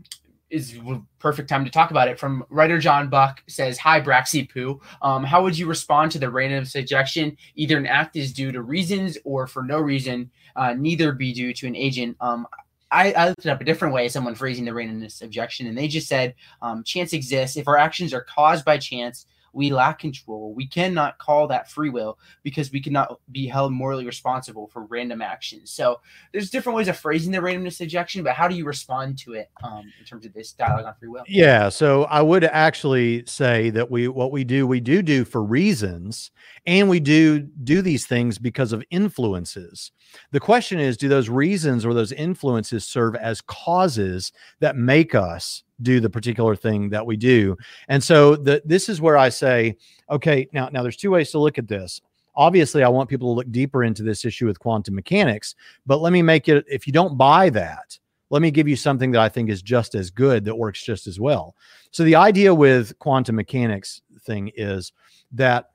is 0.49 0.77
perfect 1.19 1.47
time 1.47 1.63
to 1.63 1.71
talk 1.71 1.91
about 1.91 2.09
it. 2.09 2.19
From 2.19 2.43
writer 2.49 2.77
John 2.77 3.09
Buck 3.09 3.41
says, 3.47 3.77
"Hi 3.77 4.01
Braxy 4.01 4.43
Poo. 4.51 4.81
Um, 5.01 5.23
how 5.23 5.41
would 5.43 5.57
you 5.57 5.65
respond 5.65 6.11
to 6.11 6.19
the 6.19 6.29
random 6.29 6.65
suggestion? 6.65 7.37
Either 7.55 7.77
an 7.77 7.85
act 7.85 8.15
is 8.17 8.33
due 8.33 8.51
to 8.51 8.61
reasons 8.61 9.17
or 9.23 9.47
for 9.47 9.63
no 9.63 9.79
reason, 9.79 10.29
uh, 10.57 10.73
neither 10.73 11.13
be 11.13 11.33
due 11.33 11.53
to 11.53 11.67
an 11.67 11.75
agent." 11.75 12.17
Um, 12.19 12.47
I, 12.91 13.13
I 13.13 13.29
looked 13.29 13.45
it 13.45 13.49
up 13.49 13.61
a 13.61 13.65
different 13.65 13.93
way. 13.93 14.09
Someone 14.09 14.35
phrasing 14.35 14.65
the 14.65 14.71
randomness 14.71 15.23
objection, 15.23 15.67
and 15.67 15.77
they 15.77 15.87
just 15.87 16.09
said, 16.09 16.35
um, 16.61 16.83
"Chance 16.83 17.13
exists 17.13 17.55
if 17.55 17.67
our 17.67 17.77
actions 17.77 18.13
are 18.13 18.21
caused 18.23 18.65
by 18.65 18.77
chance." 18.77 19.25
We 19.53 19.71
lack 19.71 19.99
control. 19.99 20.53
We 20.53 20.67
cannot 20.67 21.17
call 21.17 21.47
that 21.47 21.69
free 21.69 21.89
will 21.89 22.17
because 22.43 22.71
we 22.71 22.81
cannot 22.81 23.19
be 23.31 23.47
held 23.47 23.73
morally 23.73 24.05
responsible 24.05 24.67
for 24.67 24.85
random 24.85 25.21
actions. 25.21 25.71
So 25.71 25.99
there's 26.31 26.49
different 26.49 26.77
ways 26.77 26.87
of 26.87 26.97
phrasing 26.97 27.31
the 27.31 27.39
randomness 27.39 27.81
objection, 27.81 28.23
but 28.23 28.33
how 28.33 28.47
do 28.47 28.55
you 28.55 28.65
respond 28.65 29.17
to 29.19 29.33
it 29.33 29.49
um, 29.63 29.91
in 29.99 30.05
terms 30.05 30.25
of 30.25 30.33
this 30.33 30.51
dialogue 30.51 30.85
on 30.85 30.95
free 30.95 31.09
will? 31.09 31.23
Yeah, 31.27 31.69
so 31.69 32.03
I 32.05 32.21
would 32.21 32.43
actually 32.43 33.25
say 33.25 33.69
that 33.71 33.91
we 33.91 34.07
what 34.07 34.31
we 34.31 34.43
do 34.43 34.65
we 34.67 34.79
do 34.79 35.01
do 35.01 35.25
for 35.25 35.43
reasons 35.43 36.31
and 36.65 36.89
we 36.89 36.99
do 36.99 37.39
do 37.39 37.81
these 37.81 38.05
things 38.05 38.37
because 38.37 38.73
of 38.73 38.83
influences. 38.89 39.91
The 40.31 40.39
question 40.39 40.79
is 40.79 40.97
do 40.97 41.07
those 41.07 41.29
reasons 41.29 41.85
or 41.85 41.93
those 41.93 42.11
influences 42.11 42.85
serve 42.85 43.15
as 43.15 43.41
causes 43.41 44.31
that 44.59 44.75
make 44.75 45.15
us 45.15 45.63
do 45.81 45.99
the 45.99 46.09
particular 46.09 46.55
thing 46.55 46.89
that 46.89 47.05
we 47.05 47.17
do? 47.17 47.57
And 47.87 48.03
so 48.03 48.35
the 48.35 48.61
this 48.65 48.89
is 48.89 49.01
where 49.01 49.17
I 49.17 49.29
say 49.29 49.77
okay, 50.09 50.47
now 50.51 50.69
now 50.71 50.83
there's 50.83 50.97
two 50.97 51.11
ways 51.11 51.31
to 51.31 51.39
look 51.39 51.57
at 51.57 51.67
this. 51.67 52.01
Obviously, 52.35 52.83
I 52.83 52.87
want 52.89 53.09
people 53.09 53.33
to 53.33 53.37
look 53.37 53.51
deeper 53.51 53.83
into 53.83 54.03
this 54.03 54.23
issue 54.25 54.45
with 54.45 54.59
quantum 54.59 54.95
mechanics, 54.95 55.55
but 55.85 56.01
let 56.01 56.13
me 56.13 56.21
make 56.21 56.47
it 56.47 56.65
if 56.69 56.87
you 56.87 56.93
don't 56.93 57.17
buy 57.17 57.49
that, 57.49 57.99
let 58.29 58.41
me 58.41 58.51
give 58.51 58.67
you 58.67 58.75
something 58.77 59.11
that 59.11 59.21
I 59.21 59.27
think 59.29 59.49
is 59.49 59.61
just 59.61 59.95
as 59.95 60.09
good 60.09 60.45
that 60.45 60.55
works 60.55 60.81
just 60.83 61.07
as 61.07 61.19
well. 61.19 61.55
So 61.91 62.03
the 62.03 62.15
idea 62.15 62.55
with 62.55 62.97
quantum 62.99 63.35
mechanics 63.35 64.01
thing 64.21 64.51
is 64.55 64.93
that 65.33 65.71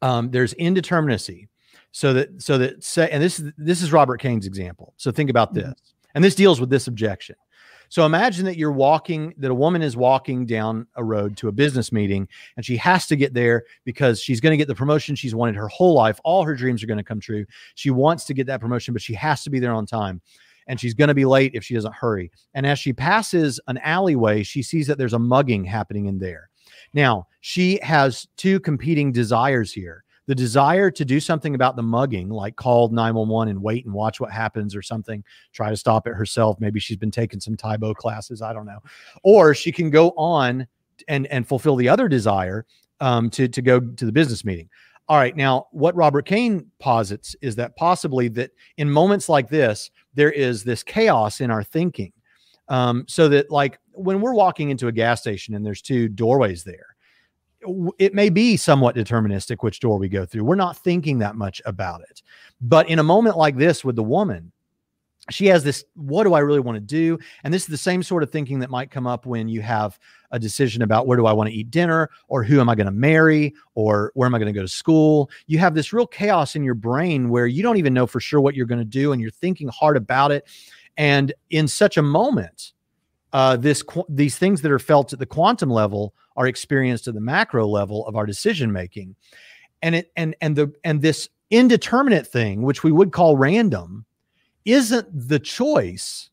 um, 0.00 0.30
there's 0.30 0.54
indeterminacy. 0.54 1.48
So 1.92 2.12
that 2.14 2.40
so 2.42 2.58
that 2.58 2.84
say 2.84 3.10
and 3.10 3.22
this 3.22 3.40
is 3.40 3.52
this 3.58 3.82
is 3.82 3.92
Robert 3.92 4.20
Kane's 4.20 4.46
example. 4.46 4.94
So 4.96 5.10
think 5.10 5.30
about 5.30 5.52
Mhm. 5.52 5.54
this. 5.56 5.74
And 6.14 6.24
this 6.24 6.34
deals 6.34 6.60
with 6.60 6.70
this 6.70 6.86
objection. 6.86 7.36
So 7.88 8.04
imagine 8.04 8.44
that 8.44 8.56
you're 8.56 8.72
walking, 8.72 9.34
that 9.38 9.50
a 9.50 9.54
woman 9.54 9.82
is 9.82 9.96
walking 9.96 10.46
down 10.46 10.86
a 10.94 11.04
road 11.04 11.36
to 11.38 11.48
a 11.48 11.52
business 11.52 11.90
meeting 11.92 12.28
and 12.56 12.64
she 12.64 12.76
has 12.76 13.06
to 13.06 13.16
get 13.16 13.34
there 13.34 13.64
because 13.84 14.20
she's 14.20 14.40
going 14.40 14.52
to 14.52 14.56
get 14.56 14.68
the 14.68 14.74
promotion 14.74 15.14
she's 15.14 15.34
wanted 15.34 15.56
her 15.56 15.68
whole 15.68 15.94
life. 15.94 16.20
All 16.24 16.44
her 16.44 16.54
dreams 16.54 16.82
are 16.82 16.86
going 16.86 16.98
to 16.98 17.04
come 17.04 17.20
true. 17.20 17.46
She 17.74 17.90
wants 17.90 18.24
to 18.26 18.34
get 18.34 18.46
that 18.46 18.60
promotion, 18.60 18.92
but 18.92 19.02
she 19.02 19.14
has 19.14 19.42
to 19.44 19.50
be 19.50 19.58
there 19.58 19.72
on 19.72 19.86
time. 19.86 20.20
And 20.66 20.78
she's 20.78 20.92
going 20.92 21.08
to 21.08 21.14
be 21.14 21.24
late 21.24 21.52
if 21.54 21.64
she 21.64 21.74
doesn't 21.74 21.94
hurry. 21.94 22.30
And 22.52 22.66
as 22.66 22.78
she 22.78 22.92
passes 22.92 23.58
an 23.68 23.78
alleyway, 23.78 24.42
she 24.42 24.62
sees 24.62 24.86
that 24.86 24.98
there's 24.98 25.14
a 25.14 25.18
mugging 25.18 25.64
happening 25.64 26.06
in 26.06 26.18
there. 26.18 26.50
Now, 26.92 27.26
she 27.40 27.78
has 27.82 28.28
two 28.36 28.60
competing 28.60 29.10
desires 29.10 29.72
here 29.72 30.04
the 30.28 30.34
desire 30.34 30.90
to 30.90 31.06
do 31.06 31.20
something 31.20 31.54
about 31.54 31.74
the 31.74 31.82
mugging, 31.82 32.28
like 32.28 32.54
call 32.54 32.90
911 32.90 33.50
and 33.50 33.62
wait 33.62 33.86
and 33.86 33.94
watch 33.94 34.20
what 34.20 34.30
happens 34.30 34.76
or 34.76 34.82
something, 34.82 35.24
try 35.54 35.70
to 35.70 35.76
stop 35.76 36.06
it 36.06 36.12
herself. 36.12 36.60
Maybe 36.60 36.78
she's 36.78 36.98
been 36.98 37.10
taking 37.10 37.40
some 37.40 37.56
Tae 37.56 37.78
Bo 37.78 37.94
classes. 37.94 38.42
I 38.42 38.52
don't 38.52 38.66
know. 38.66 38.80
Or 39.24 39.54
she 39.54 39.72
can 39.72 39.88
go 39.88 40.10
on 40.18 40.66
and, 41.08 41.26
and 41.28 41.48
fulfill 41.48 41.76
the 41.76 41.88
other 41.88 42.08
desire 42.08 42.66
um, 43.00 43.30
to, 43.30 43.48
to 43.48 43.62
go 43.62 43.80
to 43.80 44.04
the 44.04 44.12
business 44.12 44.44
meeting. 44.44 44.68
All 45.08 45.16
right. 45.16 45.34
Now, 45.34 45.68
what 45.70 45.96
Robert 45.96 46.26
Kane 46.26 46.66
posits 46.78 47.34
is 47.40 47.56
that 47.56 47.74
possibly 47.76 48.28
that 48.28 48.50
in 48.76 48.90
moments 48.90 49.30
like 49.30 49.48
this, 49.48 49.90
there 50.12 50.30
is 50.30 50.62
this 50.62 50.82
chaos 50.82 51.40
in 51.40 51.50
our 51.50 51.64
thinking. 51.64 52.12
Um, 52.68 53.06
so 53.08 53.30
that 53.30 53.50
like 53.50 53.78
when 53.92 54.20
we're 54.20 54.34
walking 54.34 54.68
into 54.68 54.88
a 54.88 54.92
gas 54.92 55.22
station 55.22 55.54
and 55.54 55.64
there's 55.64 55.80
two 55.80 56.06
doorways 56.06 56.64
there, 56.64 56.97
it 57.98 58.14
may 58.14 58.28
be 58.28 58.56
somewhat 58.56 58.94
deterministic 58.94 59.58
which 59.60 59.80
door 59.80 59.98
we 59.98 60.08
go 60.08 60.24
through. 60.24 60.44
We're 60.44 60.54
not 60.54 60.76
thinking 60.76 61.18
that 61.18 61.36
much 61.36 61.60
about 61.64 62.02
it. 62.02 62.22
But 62.60 62.88
in 62.88 62.98
a 62.98 63.04
moment 63.04 63.36
like 63.36 63.56
this 63.56 63.84
with 63.84 63.96
the 63.96 64.02
woman, 64.02 64.52
she 65.30 65.46
has 65.46 65.62
this 65.62 65.84
what 65.94 66.24
do 66.24 66.34
I 66.34 66.38
really 66.38 66.60
want 66.60 66.76
to 66.76 66.80
do? 66.80 67.18
And 67.44 67.52
this 67.52 67.62
is 67.62 67.68
the 67.68 67.76
same 67.76 68.02
sort 68.02 68.22
of 68.22 68.30
thinking 68.30 68.60
that 68.60 68.70
might 68.70 68.90
come 68.90 69.06
up 69.06 69.26
when 69.26 69.48
you 69.48 69.60
have 69.60 69.98
a 70.30 70.38
decision 70.38 70.82
about 70.82 71.06
where 71.06 71.16
do 71.16 71.26
I 71.26 71.32
want 71.32 71.50
to 71.50 71.54
eat 71.54 71.70
dinner 71.70 72.08
or 72.28 72.42
who 72.42 72.60
am 72.60 72.68
I 72.68 72.74
going 72.74 72.86
to 72.86 72.92
marry 72.92 73.54
or 73.74 74.12
where 74.14 74.26
am 74.26 74.34
I 74.34 74.38
going 74.38 74.52
to 74.52 74.58
go 74.58 74.62
to 74.62 74.68
school? 74.68 75.30
You 75.46 75.58
have 75.58 75.74
this 75.74 75.92
real 75.92 76.06
chaos 76.06 76.56
in 76.56 76.62
your 76.62 76.74
brain 76.74 77.28
where 77.28 77.46
you 77.46 77.62
don't 77.62 77.76
even 77.76 77.94
know 77.94 78.06
for 78.06 78.20
sure 78.20 78.40
what 78.40 78.54
you're 78.54 78.66
going 78.66 78.78
to 78.78 78.84
do 78.84 79.12
and 79.12 79.20
you're 79.20 79.30
thinking 79.30 79.68
hard 79.68 79.96
about 79.96 80.30
it. 80.30 80.46
And 80.96 81.32
in 81.50 81.68
such 81.68 81.96
a 81.96 82.02
moment, 82.02 82.72
uh, 83.32 83.56
this 83.56 83.84
these 84.08 84.38
things 84.38 84.62
that 84.62 84.72
are 84.72 84.78
felt 84.78 85.12
at 85.12 85.18
the 85.18 85.26
quantum 85.26 85.70
level 85.70 86.14
are 86.38 86.46
experienced 86.46 87.06
at 87.06 87.14
the 87.14 87.20
macro 87.20 87.66
level 87.66 88.06
of 88.06 88.16
our 88.16 88.24
decision 88.24 88.72
making. 88.72 89.14
And 89.82 89.94
it 89.94 90.12
and 90.16 90.34
and 90.40 90.56
the 90.56 90.72
and 90.84 91.02
this 91.02 91.28
indeterminate 91.50 92.26
thing 92.26 92.62
which 92.62 92.82
we 92.82 92.92
would 92.92 93.12
call 93.12 93.36
random 93.36 94.06
isn't 94.64 95.08
the 95.28 95.38
choice 95.38 96.30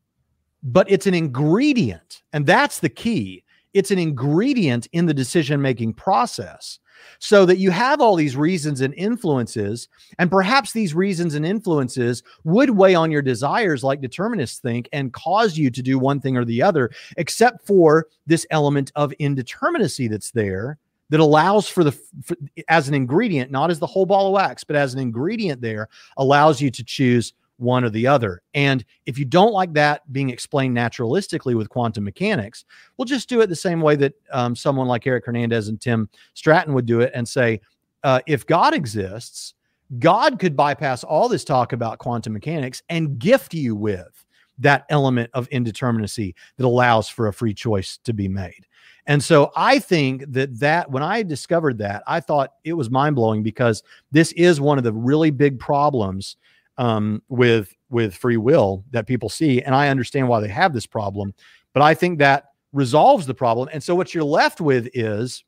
but 0.65 0.89
it's 0.89 1.05
an 1.05 1.13
ingredient. 1.13 2.23
And 2.33 2.45
that's 2.45 2.79
the 2.79 2.89
key 2.89 3.43
it's 3.75 3.91
an 3.91 3.99
ingredient 3.99 4.87
in 4.93 5.05
the 5.05 5.13
decision 5.13 5.61
making 5.61 5.93
process. 5.93 6.79
So 7.19 7.45
that 7.45 7.59
you 7.59 7.71
have 7.71 8.01
all 8.01 8.15
these 8.15 8.35
reasons 8.35 8.81
and 8.81 8.93
influences 8.95 9.89
and 10.17 10.31
perhaps 10.31 10.71
these 10.71 10.95
reasons 10.95 11.35
and 11.35 11.45
influences 11.45 12.23
would 12.45 12.71
weigh 12.71 12.95
on 12.95 13.11
your 13.11 13.21
desires 13.21 13.83
like 13.83 14.01
determinists 14.01 14.59
think 14.59 14.89
and 14.91 15.13
cause 15.13 15.57
you 15.57 15.69
to 15.69 15.81
do 15.83 15.99
one 15.99 16.19
thing 16.19 16.35
or 16.35 16.45
the 16.45 16.63
other 16.63 16.89
except 17.17 17.67
for 17.67 18.07
this 18.25 18.47
element 18.49 18.91
of 18.95 19.13
indeterminacy 19.19 20.09
that's 20.09 20.31
there 20.31 20.77
that 21.09 21.19
allows 21.19 21.67
for 21.67 21.83
the 21.83 21.91
for, 21.91 22.35
as 22.69 22.87
an 22.87 22.95
ingredient 22.95 23.51
not 23.51 23.69
as 23.69 23.77
the 23.79 23.85
whole 23.85 24.05
ball 24.05 24.27
of 24.27 24.33
wax 24.33 24.63
but 24.63 24.75
as 24.75 24.93
an 24.93 24.99
ingredient 24.99 25.61
there 25.61 25.87
allows 26.17 26.59
you 26.59 26.71
to 26.71 26.83
choose 26.83 27.33
one 27.57 27.83
or 27.83 27.89
the 27.89 28.07
other. 28.07 28.41
And 28.53 28.83
if 29.05 29.17
you 29.17 29.25
don't 29.25 29.53
like 29.53 29.73
that 29.73 30.11
being 30.11 30.29
explained 30.29 30.75
naturalistically 30.75 31.55
with 31.55 31.69
quantum 31.69 32.03
mechanics, 32.03 32.65
we'll 32.97 33.05
just 33.05 33.29
do 33.29 33.41
it 33.41 33.47
the 33.47 33.55
same 33.55 33.81
way 33.81 33.95
that 33.95 34.13
um, 34.31 34.55
someone 34.55 34.87
like 34.87 35.07
Eric 35.07 35.25
Hernandez 35.25 35.67
and 35.67 35.79
Tim 35.79 36.09
Stratton 36.33 36.73
would 36.73 36.85
do 36.85 37.01
it 37.01 37.11
and 37.13 37.27
say, 37.27 37.61
uh, 38.03 38.19
if 38.27 38.45
God 38.45 38.73
exists, 38.73 39.53
God 39.99 40.39
could 40.39 40.55
bypass 40.55 41.03
all 41.03 41.29
this 41.29 41.43
talk 41.43 41.73
about 41.73 41.99
quantum 41.99 42.33
mechanics 42.33 42.81
and 42.89 43.19
gift 43.19 43.53
you 43.53 43.75
with 43.75 44.25
that 44.59 44.85
element 44.89 45.29
of 45.33 45.49
indeterminacy 45.49 46.33
that 46.57 46.65
allows 46.65 47.09
for 47.09 47.27
a 47.27 47.33
free 47.33 47.53
choice 47.53 47.97
to 48.03 48.13
be 48.13 48.27
made. 48.27 48.65
And 49.07 49.23
so 49.23 49.51
I 49.55 49.79
think 49.79 50.23
that 50.29 50.59
that 50.59 50.89
when 50.89 51.03
I 51.03 51.21
discovered 51.21 51.77
that, 51.79 52.03
I 52.07 52.19
thought 52.19 52.53
it 52.63 52.73
was 52.73 52.89
mind 52.89 53.15
blowing 53.15 53.43
because 53.43 53.83
this 54.11 54.31
is 54.33 54.59
one 54.59 54.77
of 54.77 54.83
the 54.83 54.93
really 54.93 55.29
big 55.29 55.59
problems 55.59 56.37
um, 56.77 57.21
with 57.29 57.73
with 57.89 58.15
free 58.15 58.37
will 58.37 58.83
that 58.91 59.07
people 59.07 59.29
see, 59.29 59.61
and 59.61 59.73
I 59.73 59.89
understand 59.89 60.27
why 60.27 60.39
they 60.39 60.47
have 60.47 60.73
this 60.73 60.85
problem. 60.85 61.33
But 61.73 61.81
I 61.81 61.93
think 61.93 62.19
that 62.19 62.45
resolves 62.73 63.25
the 63.25 63.33
problem. 63.33 63.69
And 63.71 63.81
so 63.81 63.95
what 63.95 64.13
you're 64.13 64.23
left 64.23 64.59
with 64.59 64.89
is 64.93 65.43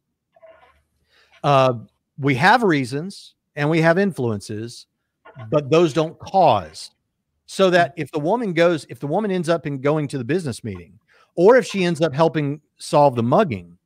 uh, 1.43 1.73
we 2.17 2.35
have 2.35 2.63
reasons 2.63 3.35
and 3.55 3.69
we 3.69 3.81
have 3.81 3.97
influences, 3.97 4.87
but 5.49 5.69
those 5.69 5.93
don't 5.93 6.17
cause. 6.19 6.91
So 7.45 7.69
that 7.69 7.93
if 7.95 8.11
the 8.11 8.19
woman 8.19 8.53
goes, 8.53 8.85
if 8.89 8.99
the 8.99 9.07
woman 9.07 9.31
ends 9.31 9.49
up 9.49 9.65
in 9.65 9.79
going 9.79 10.07
to 10.09 10.17
the 10.17 10.23
business 10.23 10.63
meeting, 10.63 10.99
or 11.35 11.55
if 11.55 11.65
she 11.65 11.83
ends 11.83 12.01
up 12.01 12.13
helping 12.13 12.61
solve 12.77 13.15
the 13.15 13.23
mugging, 13.23 13.76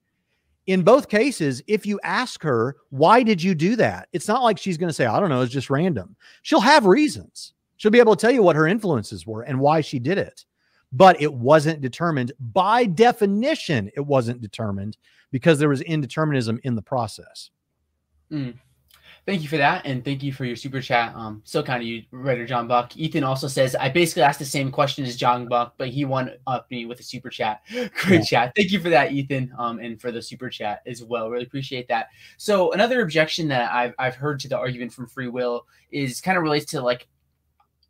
in 0.71 0.83
both 0.83 1.09
cases, 1.09 1.61
if 1.67 1.85
you 1.85 1.99
ask 2.03 2.41
her, 2.43 2.75
why 2.89 3.23
did 3.23 3.41
you 3.41 3.55
do 3.55 3.75
that? 3.77 4.09
It's 4.13 4.27
not 4.27 4.43
like 4.43 4.57
she's 4.57 4.77
going 4.77 4.89
to 4.89 4.93
say, 4.93 5.05
I 5.05 5.19
don't 5.19 5.29
know, 5.29 5.41
it's 5.41 5.53
just 5.53 5.69
random. 5.69 6.15
She'll 6.43 6.61
have 6.61 6.85
reasons. 6.85 7.53
She'll 7.77 7.91
be 7.91 7.99
able 7.99 8.15
to 8.15 8.21
tell 8.21 8.31
you 8.31 8.43
what 8.43 8.55
her 8.55 8.67
influences 8.67 9.25
were 9.25 9.43
and 9.43 9.59
why 9.59 9.81
she 9.81 9.97
did 9.97 10.17
it. 10.17 10.45
But 10.91 11.21
it 11.21 11.33
wasn't 11.33 11.81
determined. 11.81 12.31
By 12.39 12.85
definition, 12.85 13.89
it 13.95 14.05
wasn't 14.05 14.41
determined 14.41 14.97
because 15.31 15.57
there 15.57 15.69
was 15.69 15.81
indeterminism 15.81 16.59
in 16.63 16.75
the 16.75 16.81
process. 16.81 17.49
Mm. 18.31 18.55
Thank 19.25 19.41
you 19.41 19.47
for 19.47 19.57
that, 19.57 19.85
and 19.85 20.03
thank 20.03 20.23
you 20.23 20.33
for 20.33 20.45
your 20.45 20.55
super 20.55 20.81
chat. 20.81 21.13
Um, 21.15 21.41
so 21.45 21.61
kind 21.61 21.81
of 21.81 21.87
you, 21.87 22.03
writer 22.11 22.45
John 22.45 22.67
Buck. 22.67 22.95
Ethan 22.97 23.23
also 23.23 23.47
says 23.47 23.75
I 23.75 23.89
basically 23.89 24.23
asked 24.23 24.39
the 24.39 24.45
same 24.45 24.71
question 24.71 25.05
as 25.05 25.15
John 25.15 25.47
Buck, 25.47 25.75
but 25.77 25.89
he 25.89 26.05
won 26.05 26.31
up 26.47 26.69
me 26.71 26.85
with 26.85 26.99
a 26.99 27.03
super 27.03 27.29
chat. 27.29 27.61
Great 27.71 27.91
yeah. 28.05 28.21
chat. 28.21 28.53
Thank 28.55 28.71
you 28.71 28.79
for 28.79 28.89
that, 28.89 29.11
Ethan, 29.11 29.53
um, 29.57 29.79
and 29.79 30.01
for 30.01 30.11
the 30.11 30.21
super 30.21 30.49
chat 30.49 30.81
as 30.85 31.03
well. 31.03 31.29
Really 31.29 31.45
appreciate 31.45 31.87
that. 31.89 32.07
So 32.37 32.71
another 32.71 33.01
objection 33.01 33.47
that 33.49 33.71
I've 33.71 33.93
I've 33.99 34.15
heard 34.15 34.39
to 34.41 34.47
the 34.47 34.57
argument 34.57 34.93
from 34.93 35.07
free 35.07 35.27
will 35.27 35.65
is 35.91 36.21
kind 36.21 36.37
of 36.37 36.43
relates 36.43 36.65
to 36.71 36.81
like 36.81 37.07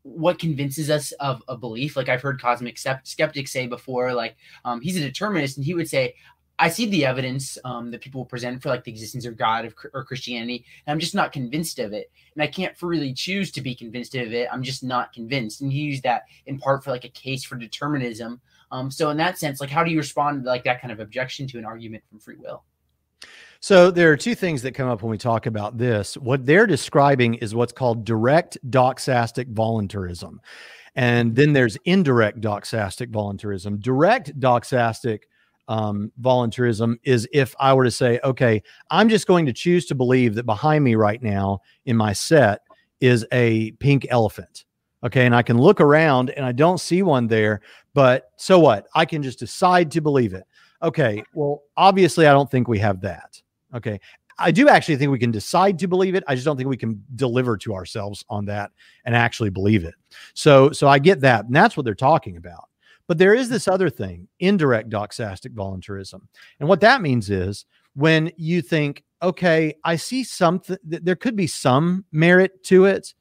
what 0.03 0.39
convinces 0.39 0.89
us 0.89 1.11
of 1.13 1.43
a 1.47 1.55
belief. 1.55 1.95
Like 1.95 2.09
I've 2.09 2.21
heard 2.21 2.39
CosmicSkeptic's 2.41 3.51
say 3.51 3.67
before, 3.67 4.13
like 4.13 4.35
um, 4.65 4.81
he's 4.81 4.97
a 4.97 5.01
determinist, 5.01 5.57
and 5.57 5.65
he 5.65 5.73
would 5.73 5.89
say, 5.89 6.15
I 6.61 6.69
see 6.69 6.85
the 6.85 7.05
evidence 7.05 7.57
um, 7.65 7.89
that 7.89 8.01
people 8.01 8.23
present 8.23 8.61
for 8.61 8.69
like 8.69 8.83
the 8.83 8.91
existence 8.91 9.25
of 9.25 9.35
God 9.35 9.65
of, 9.65 9.73
or 9.95 10.03
Christianity, 10.03 10.63
and 10.85 10.93
I'm 10.93 10.99
just 10.99 11.15
not 11.15 11.31
convinced 11.31 11.79
of 11.79 11.91
it. 11.91 12.11
And 12.35 12.43
I 12.43 12.45
can't 12.45 12.77
freely 12.77 13.13
choose 13.13 13.51
to 13.53 13.61
be 13.61 13.73
convinced 13.73 14.13
of 14.13 14.31
it. 14.31 14.47
I'm 14.51 14.61
just 14.61 14.83
not 14.83 15.11
convinced. 15.11 15.61
And 15.61 15.73
he 15.73 15.79
used 15.79 16.03
that 16.03 16.25
in 16.45 16.59
part 16.59 16.83
for 16.83 16.91
like 16.91 17.03
a 17.03 17.09
case 17.09 17.43
for 17.43 17.55
determinism. 17.55 18.39
Um, 18.71 18.91
so 18.91 19.09
in 19.09 19.17
that 19.17 19.39
sense, 19.39 19.59
like 19.59 19.71
how 19.71 19.83
do 19.83 19.89
you 19.89 19.97
respond 19.97 20.43
to 20.43 20.49
like 20.49 20.63
that 20.65 20.79
kind 20.79 20.93
of 20.93 20.99
objection 20.99 21.47
to 21.47 21.57
an 21.57 21.65
argument 21.65 22.03
from 22.07 22.19
free 22.19 22.37
will? 22.37 22.63
So 23.59 23.89
there 23.89 24.11
are 24.11 24.17
two 24.17 24.35
things 24.35 24.61
that 24.61 24.73
come 24.73 24.87
up 24.87 25.01
when 25.01 25.09
we 25.09 25.17
talk 25.17 25.47
about 25.47 25.79
this. 25.79 26.15
What 26.15 26.45
they're 26.45 26.67
describing 26.67 27.35
is 27.35 27.55
what's 27.55 27.73
called 27.73 28.05
direct 28.05 28.59
doxastic 28.69 29.47
voluntarism. 29.49 30.41
And 30.95 31.35
then 31.35 31.53
there's 31.53 31.77
indirect 31.85 32.39
doxastic 32.39 33.09
voluntarism. 33.09 33.79
Direct 33.79 34.39
doxastic 34.39 35.21
um, 35.71 36.11
voluntarism 36.17 36.99
is 37.03 37.25
if 37.31 37.55
I 37.57 37.73
were 37.73 37.85
to 37.85 37.91
say, 37.91 38.19
okay, 38.25 38.61
I'm 38.89 39.07
just 39.07 39.25
going 39.25 39.45
to 39.45 39.53
choose 39.53 39.85
to 39.85 39.95
believe 39.95 40.35
that 40.35 40.45
behind 40.45 40.83
me 40.83 40.95
right 40.95 41.23
now 41.23 41.61
in 41.85 41.95
my 41.95 42.11
set 42.11 42.59
is 42.99 43.25
a 43.31 43.71
pink 43.79 44.05
elephant. 44.09 44.65
Okay. 45.01 45.25
And 45.25 45.33
I 45.33 45.41
can 45.41 45.57
look 45.57 45.79
around 45.79 46.29
and 46.31 46.45
I 46.45 46.51
don't 46.51 46.81
see 46.81 47.03
one 47.03 47.25
there, 47.25 47.61
but 47.93 48.31
so 48.35 48.59
what? 48.59 48.87
I 48.95 49.05
can 49.05 49.23
just 49.23 49.39
decide 49.39 49.89
to 49.91 50.01
believe 50.01 50.33
it. 50.33 50.43
Okay. 50.83 51.23
Well, 51.33 51.61
obviously, 51.77 52.27
I 52.27 52.33
don't 52.33 52.51
think 52.51 52.67
we 52.67 52.79
have 52.79 52.99
that. 53.01 53.41
Okay. 53.73 53.97
I 54.37 54.51
do 54.51 54.67
actually 54.67 54.97
think 54.97 55.09
we 55.09 55.19
can 55.19 55.31
decide 55.31 55.79
to 55.79 55.87
believe 55.87 56.15
it. 56.15 56.25
I 56.27 56.35
just 56.35 56.43
don't 56.43 56.57
think 56.57 56.67
we 56.67 56.75
can 56.75 57.01
deliver 57.15 57.55
to 57.59 57.73
ourselves 57.73 58.25
on 58.29 58.43
that 58.45 58.71
and 59.05 59.15
actually 59.15 59.51
believe 59.51 59.85
it. 59.85 59.95
So, 60.33 60.71
so 60.71 60.89
I 60.89 60.99
get 60.99 61.21
that. 61.21 61.45
And 61.45 61.55
that's 61.55 61.77
what 61.77 61.85
they're 61.85 61.95
talking 61.95 62.35
about. 62.35 62.65
But 63.07 63.17
there 63.17 63.33
is 63.33 63.49
this 63.49 63.67
other 63.67 63.89
thing, 63.89 64.27
indirect 64.39 64.89
doxastic 64.89 65.53
voluntarism. 65.53 66.27
And 66.59 66.69
what 66.69 66.81
that 66.81 67.01
means 67.01 67.29
is 67.29 67.65
when 67.93 68.31
you 68.37 68.61
think, 68.61 69.03
okay, 69.21 69.75
I 69.83 69.95
see 69.95 70.23
something, 70.23 70.77
there 70.83 71.15
could 71.15 71.35
be 71.35 71.47
some 71.47 72.05
merit 72.11 72.63
to 72.65 72.85
it. 72.85 73.13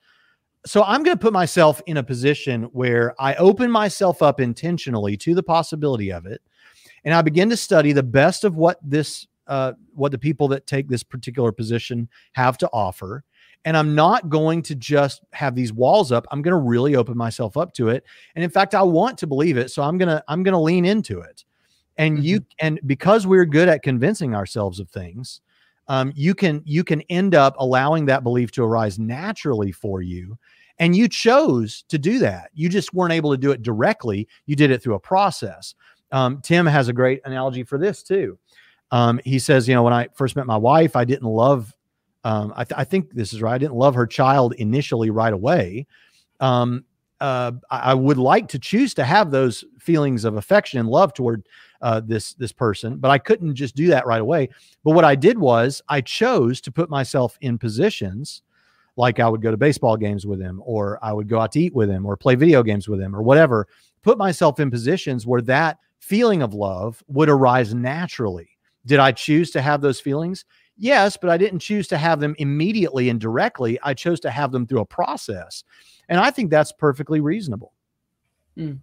So 0.67 0.83
I'm 0.85 1.03
going 1.03 1.17
to 1.17 1.21
put 1.21 1.33
myself 1.33 1.81
in 1.87 1.97
a 1.97 2.03
position 2.03 2.65
where 2.65 3.15
I 3.19 3.35
open 3.37 3.71
myself 3.71 4.23
up 4.23 4.41
intentionally 4.41 5.17
to 5.19 5.35
the 5.35 5.43
possibility 5.43 6.13
of 6.13 6.27
it. 6.27 6.43
And 7.05 7.15
I 7.15 7.23
begin 7.23 7.49
to 7.51 7.57
study 7.57 7.93
the 7.93 8.03
best 8.03 8.45
of 8.45 8.57
what 8.57 8.79
this, 8.83 9.27
uh, 9.47 9.73
what 9.95 10.13
the 10.13 10.19
people 10.19 10.49
that 10.49 10.67
take 10.67 10.89
this 10.89 11.03
particular 11.03 11.51
position 11.51 12.09
have 12.33 12.59
to 12.59 12.69
offer. 12.73 13.25
And 13.65 13.77
I'm 13.77 13.95
not 13.95 14.29
going 14.29 14.63
to 14.63 14.75
just 14.75 15.23
have 15.33 15.55
these 15.55 15.73
walls 15.73 16.13
up. 16.13 16.27
I'm 16.31 16.43
going 16.43 16.53
to 16.53 16.69
really 16.69 16.97
open 16.97 17.17
myself 17.17 17.57
up 17.57 17.75
to 17.75 17.89
it. 17.89 18.05
And 18.35 18.43
in 18.43 18.51
fact, 18.51 18.75
I 18.75 18.83
want 18.83 19.19
to 19.19 19.27
believe 19.27 19.59
it. 19.59 19.71
So 19.71 19.83
I'm 19.83 19.99
going 19.99 20.09
to, 20.09 20.23
I'm 20.29 20.43
going 20.43 20.55
to 20.55 20.59
lean 20.59 20.85
into 20.85 21.21
it. 21.21 21.45
And 21.99 22.17
mm-hmm. 22.17 22.25
you, 22.25 22.47
and 22.61 22.81
because 22.87 23.27
we're 23.27 23.45
good 23.45 23.69
at 23.69 23.83
convincing 23.83 24.35
ourselves 24.35 24.81
of 24.81 24.89
things, 24.89 25.41
um, 25.89 26.13
you 26.15 26.35
can, 26.35 26.63
you 26.65 26.85
can 26.85 27.03
end 27.03 27.35
up 27.35 27.55
allowing 27.59 28.07
that 28.07 28.23
belief 28.23 28.51
to 28.53 28.65
arise 28.65 28.99
naturally 28.99 29.73
for 29.73 30.01
you. 30.01 30.39
And 30.79 30.97
you 30.97 31.09
chose 31.09 31.85
to 31.89 31.99
do 31.99 32.19
that. 32.21 32.51
You 32.55 32.71
just 32.71 32.95
weren't 32.95 33.13
able 33.13 33.33
to 33.33 33.37
do 33.37 33.51
it 33.51 33.63
directly. 33.63 34.27
You 34.47 34.57
did 34.57 34.71
it 34.71 34.83
through 34.83 34.95
a 34.95 35.01
process. 35.01 35.75
Um, 36.13 36.41
Tim 36.43 36.65
has 36.65 36.89
a 36.89 36.93
great 36.95 37.21
analogy 37.27 37.65
for 37.65 37.77
this 37.77 38.03
too. 38.03 38.39
Um, 38.91 39.21
he 39.25 39.39
says, 39.39 39.69
you 39.69 39.75
know, 39.75 39.83
when 39.83 39.93
I 39.93 40.09
first 40.15 40.37
met 40.37 40.47
my 40.47 40.57
wife, 40.57 40.97
I 40.97 41.05
didn't 41.05 41.29
love 41.29 41.75
um, 42.25 42.53
I, 42.57 42.65
th- 42.65 42.79
I, 42.79 42.85
think 42.85 43.13
this 43.13 43.33
is 43.33 43.41
right. 43.41 43.55
I 43.55 43.59
didn't 43.59 43.75
love 43.75 43.95
her 43.95 44.07
child 44.07 44.55
initially 44.55 45.11
right 45.11 45.33
away. 45.33 45.87
Um, 46.39 46.85
uh, 47.21 47.53
I, 47.71 47.79
I, 47.79 47.95
would 47.95 48.19
like 48.19 48.49
to 48.49 48.59
choose 48.59 48.95
to 48.95 49.05
have 49.05 49.31
those 49.31 49.65
feelings 49.79 50.25
of 50.25 50.37
affection 50.37 50.81
and 50.81 50.89
love 50.89 51.13
toward 51.13 51.47
uh, 51.83 52.01
this 52.01 52.35
this 52.35 52.53
person, 52.53 52.97
but 52.97 53.11
I 53.11 53.19
couldn't 53.19 53.55
just 53.55 53.75
do 53.75 53.89
that 53.89 54.07
right 54.07 54.21
away. 54.21 54.49
But 54.85 54.93
what 54.93 55.05
I 55.05 55.15
did 55.15 55.39
was 55.39 55.83
I 55.89 56.01
chose 56.01 56.61
to 56.63 56.73
put 56.73 56.91
myself 56.91 57.37
in 57.41 57.59
positions 57.59 58.43
like 58.97 59.21
I 59.21 59.29
would 59.29 59.43
go 59.43 59.51
to 59.51 59.57
baseball 59.57 59.97
games 59.97 60.27
with 60.27 60.41
him, 60.41 60.63
or 60.65 60.99
I 61.03 61.13
would 61.13 61.29
go 61.29 61.41
out 61.41 61.53
to 61.53 61.61
eat 61.61 61.75
with 61.75 61.89
him, 61.89 62.05
or 62.05 62.17
play 62.17 62.35
video 62.35 62.63
games 62.63 62.89
with 62.89 63.01
him, 63.01 63.15
or 63.15 63.23
whatever. 63.23 63.67
Put 64.03 64.19
myself 64.19 64.61
in 64.61 64.71
positions 64.71 65.27
where 65.27 65.43
that 65.43 65.79
feeling 66.01 66.43
of 66.43 66.55
love 66.55 67.03
would 67.09 67.29
arise 67.29 67.75
naturally. 67.75 68.49
Did 68.87 68.99
I 68.99 69.13
choose 69.13 69.51
to 69.53 69.63
have 69.63 69.81
those 69.81 70.01
feelings? 70.01 70.45
Yes, 70.83 71.19
but 71.19 71.29
I 71.29 71.37
didn't 71.37 71.59
choose 71.59 71.89
to 71.89 71.99
have 71.99 72.21
them 72.21 72.35
immediately 72.39 73.11
and 73.11 73.21
directly. 73.21 73.79
I 73.83 73.93
chose 73.93 74.19
to 74.21 74.31
have 74.31 74.51
them 74.51 74.67
through 74.67 74.81
a 74.81 74.87
process. 74.87 75.63
And 76.09 76.19
I 76.19 76.31
think 76.31 76.51
that's 76.51 76.73
perfectly 76.73 77.21
reasonable. 77.21 77.75
Mm. 78.57 78.79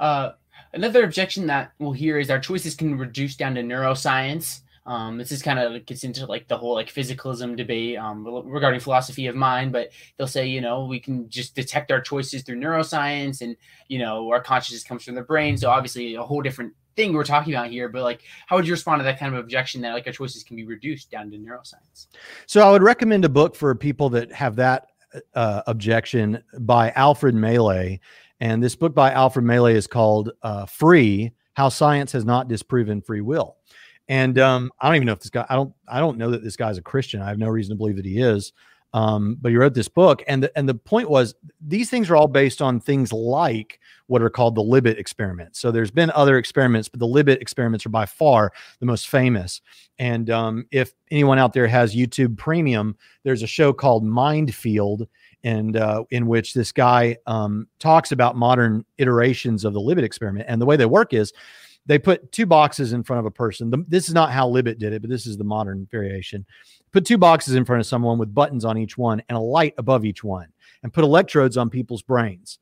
Uh, 0.00 0.30
another 0.72 1.04
objection 1.04 1.46
that 1.48 1.72
we'll 1.78 1.92
hear 1.92 2.18
is 2.18 2.30
our 2.30 2.40
choices 2.40 2.74
can 2.74 2.96
reduce 2.96 3.36
down 3.36 3.54
to 3.56 3.62
neuroscience. 3.62 4.62
Um, 4.84 5.16
this 5.16 5.30
is 5.30 5.42
kind 5.42 5.58
of 5.58 5.86
gets 5.86 6.02
into 6.02 6.26
like 6.26 6.48
the 6.48 6.56
whole 6.56 6.74
like 6.74 6.88
physicalism 6.92 7.56
debate 7.56 7.98
um, 7.98 8.26
regarding 8.26 8.80
philosophy 8.80 9.26
of 9.26 9.36
mind, 9.36 9.72
but 9.72 9.90
they'll 10.16 10.26
say 10.26 10.46
you 10.46 10.60
know 10.60 10.86
we 10.86 10.98
can 10.98 11.28
just 11.28 11.54
detect 11.54 11.92
our 11.92 12.00
choices 12.00 12.42
through 12.42 12.58
neuroscience, 12.58 13.42
and 13.42 13.56
you 13.88 13.98
know 13.98 14.28
our 14.28 14.42
consciousness 14.42 14.82
comes 14.82 15.04
from 15.04 15.14
the 15.14 15.22
brain. 15.22 15.56
So 15.56 15.70
obviously 15.70 16.14
a 16.16 16.22
whole 16.22 16.42
different 16.42 16.72
thing 16.96 17.12
we're 17.12 17.24
talking 17.24 17.54
about 17.54 17.70
here, 17.70 17.88
but 17.88 18.02
like, 18.02 18.22
how 18.46 18.56
would 18.56 18.66
you 18.66 18.72
respond 18.72 19.00
to 19.00 19.04
that 19.04 19.18
kind 19.18 19.34
of 19.34 19.40
objection 19.40 19.80
that 19.82 19.92
like 19.92 20.06
our 20.06 20.12
choices 20.12 20.42
can 20.42 20.56
be 20.56 20.64
reduced 20.64 21.10
down 21.10 21.30
to 21.30 21.38
neuroscience? 21.38 22.08
So 22.46 22.66
I 22.66 22.70
would 22.70 22.82
recommend 22.82 23.24
a 23.24 23.28
book 23.28 23.54
for 23.54 23.74
people 23.74 24.10
that 24.10 24.32
have 24.32 24.56
that 24.56 24.88
uh, 25.34 25.62
objection 25.66 26.42
by 26.60 26.90
Alfred 26.90 27.34
Mele. 27.34 27.98
And 28.40 28.62
this 28.62 28.74
book 28.74 28.94
by 28.94 29.12
Alfred 29.12 29.44
Mele 29.44 29.66
is 29.66 29.86
called 29.86 30.32
uh, 30.42 30.66
Free 30.66 31.32
How 31.54 31.68
Science 31.68 32.12
Has 32.12 32.24
Not 32.24 32.48
Disproven 32.48 33.00
Free 33.00 33.20
Will. 33.20 33.56
And 34.12 34.38
um, 34.38 34.70
I 34.78 34.88
don't 34.88 34.96
even 34.96 35.06
know 35.06 35.14
if 35.14 35.20
this 35.20 35.30
guy, 35.30 35.46
I 35.48 35.54
don't, 35.54 35.72
I 35.88 35.98
don't 35.98 36.18
know 36.18 36.30
that 36.32 36.44
this 36.44 36.54
guy's 36.54 36.76
a 36.76 36.82
Christian. 36.82 37.22
I 37.22 37.30
have 37.30 37.38
no 37.38 37.48
reason 37.48 37.74
to 37.74 37.78
believe 37.78 37.96
that 37.96 38.04
he 38.04 38.20
is. 38.20 38.52
Um, 38.92 39.38
but 39.40 39.48
he 39.48 39.56
wrote 39.56 39.72
this 39.72 39.88
book, 39.88 40.22
and 40.28 40.42
the, 40.42 40.52
and 40.54 40.68
the 40.68 40.74
point 40.74 41.08
was 41.08 41.34
these 41.66 41.88
things 41.88 42.10
are 42.10 42.16
all 42.16 42.28
based 42.28 42.60
on 42.60 42.78
things 42.78 43.10
like 43.10 43.80
what 44.08 44.20
are 44.20 44.28
called 44.28 44.54
the 44.54 44.62
Libet 44.62 44.98
experiments. 44.98 45.58
So 45.60 45.70
there's 45.70 45.90
been 45.90 46.10
other 46.10 46.36
experiments, 46.36 46.90
but 46.90 47.00
the 47.00 47.06
Libet 47.06 47.40
experiments 47.40 47.86
are 47.86 47.88
by 47.88 48.04
far 48.04 48.52
the 48.80 48.84
most 48.84 49.08
famous. 49.08 49.62
And 49.98 50.28
um, 50.28 50.66
if 50.70 50.92
anyone 51.10 51.38
out 51.38 51.54
there 51.54 51.66
has 51.66 51.94
YouTube 51.94 52.36
Premium, 52.36 52.98
there's 53.22 53.42
a 53.42 53.46
show 53.46 53.72
called 53.72 54.04
Mind 54.04 54.54
Field, 54.54 55.08
and 55.42 55.74
uh, 55.74 56.04
in 56.10 56.26
which 56.26 56.52
this 56.52 56.70
guy 56.70 57.16
um, 57.26 57.66
talks 57.78 58.12
about 58.12 58.36
modern 58.36 58.84
iterations 58.98 59.64
of 59.64 59.72
the 59.72 59.80
Libet 59.80 60.02
experiment. 60.02 60.44
And 60.48 60.60
the 60.60 60.66
way 60.66 60.76
they 60.76 60.84
work 60.84 61.14
is 61.14 61.32
they 61.86 61.98
put 61.98 62.30
two 62.32 62.46
boxes 62.46 62.92
in 62.92 63.02
front 63.02 63.20
of 63.20 63.26
a 63.26 63.30
person. 63.30 63.70
The, 63.70 63.84
this 63.88 64.08
is 64.08 64.14
not 64.14 64.30
how 64.30 64.48
Libet 64.48 64.78
did 64.78 64.92
it, 64.92 65.02
but 65.02 65.10
this 65.10 65.26
is 65.26 65.36
the 65.36 65.44
modern 65.44 65.88
variation. 65.90 66.46
Put 66.92 67.04
two 67.04 67.18
boxes 67.18 67.54
in 67.54 67.64
front 67.64 67.80
of 67.80 67.86
someone 67.86 68.18
with 68.18 68.34
buttons 68.34 68.64
on 68.64 68.78
each 68.78 68.96
one 68.96 69.22
and 69.28 69.36
a 69.36 69.40
light 69.40 69.74
above 69.78 70.04
each 70.04 70.22
one, 70.22 70.48
and 70.82 70.92
put 70.92 71.04
electrodes 71.04 71.56
on 71.56 71.70
people's 71.70 72.02
brains. 72.02 72.58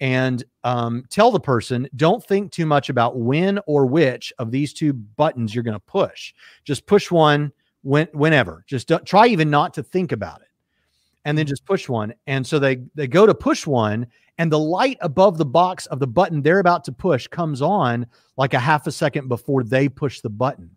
And 0.00 0.42
um, 0.64 1.04
tell 1.10 1.30
the 1.30 1.40
person, 1.40 1.88
don't 1.96 2.24
think 2.24 2.52
too 2.52 2.64
much 2.64 2.88
about 2.88 3.18
when 3.18 3.58
or 3.66 3.84
which 3.84 4.32
of 4.38 4.50
these 4.50 4.72
two 4.72 4.94
buttons 4.94 5.54
you're 5.54 5.64
going 5.64 5.74
to 5.74 5.80
push. 5.80 6.32
Just 6.64 6.86
push 6.86 7.10
one 7.10 7.52
when, 7.82 8.06
whenever. 8.12 8.64
Just 8.66 8.88
don't, 8.88 9.04
try 9.04 9.26
even 9.26 9.50
not 9.50 9.74
to 9.74 9.82
think 9.82 10.12
about 10.12 10.40
it, 10.40 10.48
and 11.26 11.36
then 11.36 11.46
just 11.46 11.66
push 11.66 11.88
one. 11.88 12.14
And 12.26 12.46
so 12.46 12.58
they 12.58 12.78
they 12.94 13.08
go 13.08 13.26
to 13.26 13.34
push 13.34 13.66
one, 13.66 14.06
and 14.40 14.50
the 14.50 14.58
light 14.58 14.96
above 15.02 15.36
the 15.36 15.44
box 15.44 15.84
of 15.86 16.00
the 16.00 16.06
button 16.06 16.40
they're 16.40 16.60
about 16.60 16.82
to 16.82 16.92
push 16.92 17.26
comes 17.26 17.60
on 17.60 18.06
like 18.38 18.54
a 18.54 18.58
half 18.58 18.86
a 18.86 18.90
second 18.90 19.28
before 19.28 19.62
they 19.62 19.86
push 19.86 20.22
the 20.22 20.30
button. 20.30 20.70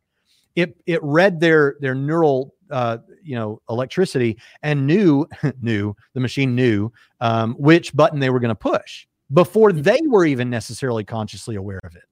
It 0.58 0.76
it 0.86 1.02
read 1.02 1.40
their 1.40 1.78
their 1.80 1.96
neural 1.96 2.56
uh, 2.70 2.98
you 3.24 3.36
know 3.36 3.62
electricity 3.70 4.38
and 4.64 4.86
knew 4.86 5.26
knew 5.62 5.96
the 6.14 6.20
machine 6.20 6.56
knew 6.56 6.92
um, 7.22 7.54
which 7.54 7.96
button 7.96 8.20
they 8.20 8.30
were 8.30 8.42
going 8.42 8.50
to 8.50 8.56
push 8.56 9.08
before 9.32 9.72
they 9.72 10.00
were 10.10 10.26
even 10.26 10.50
necessarily 10.50 11.06
consciously 11.06 11.56
aware 11.56 11.80
of 11.86 11.96
it. 11.96 12.04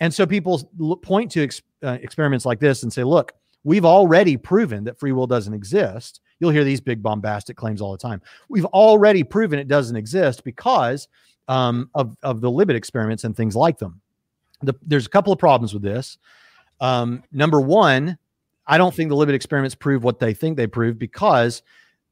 And 0.00 0.14
so 0.14 0.26
people 0.26 0.70
point 1.02 1.30
to 1.32 1.42
ex- 1.42 1.60
uh, 1.82 1.98
experiments 2.00 2.46
like 2.46 2.60
this 2.60 2.82
and 2.82 2.90
say, 2.90 3.04
look, 3.04 3.34
we've 3.62 3.84
already 3.84 4.38
proven 4.38 4.84
that 4.84 4.98
free 4.98 5.12
will 5.12 5.26
doesn't 5.26 5.52
exist. 5.52 6.22
You'll 6.40 6.50
hear 6.50 6.64
these 6.64 6.80
big 6.80 7.02
bombastic 7.02 7.56
claims 7.56 7.80
all 7.80 7.92
the 7.92 7.98
time. 7.98 8.22
We've 8.48 8.64
already 8.66 9.24
proven 9.24 9.58
it 9.58 9.68
doesn't 9.68 9.96
exist 9.96 10.44
because 10.44 11.08
um, 11.48 11.90
of, 11.94 12.16
of 12.22 12.40
the 12.40 12.50
Libet 12.50 12.74
experiments 12.74 13.24
and 13.24 13.36
things 13.36 13.56
like 13.56 13.78
them. 13.78 14.00
The, 14.62 14.74
there's 14.82 15.06
a 15.06 15.10
couple 15.10 15.32
of 15.32 15.38
problems 15.38 15.72
with 15.72 15.82
this. 15.82 16.18
Um, 16.80 17.22
number 17.32 17.60
one, 17.60 18.18
I 18.66 18.78
don't 18.78 18.94
think 18.94 19.08
the 19.08 19.16
Libet 19.16 19.34
experiments 19.34 19.74
prove 19.74 20.04
what 20.04 20.20
they 20.20 20.34
think 20.34 20.56
they 20.56 20.66
prove 20.66 20.98
because 20.98 21.62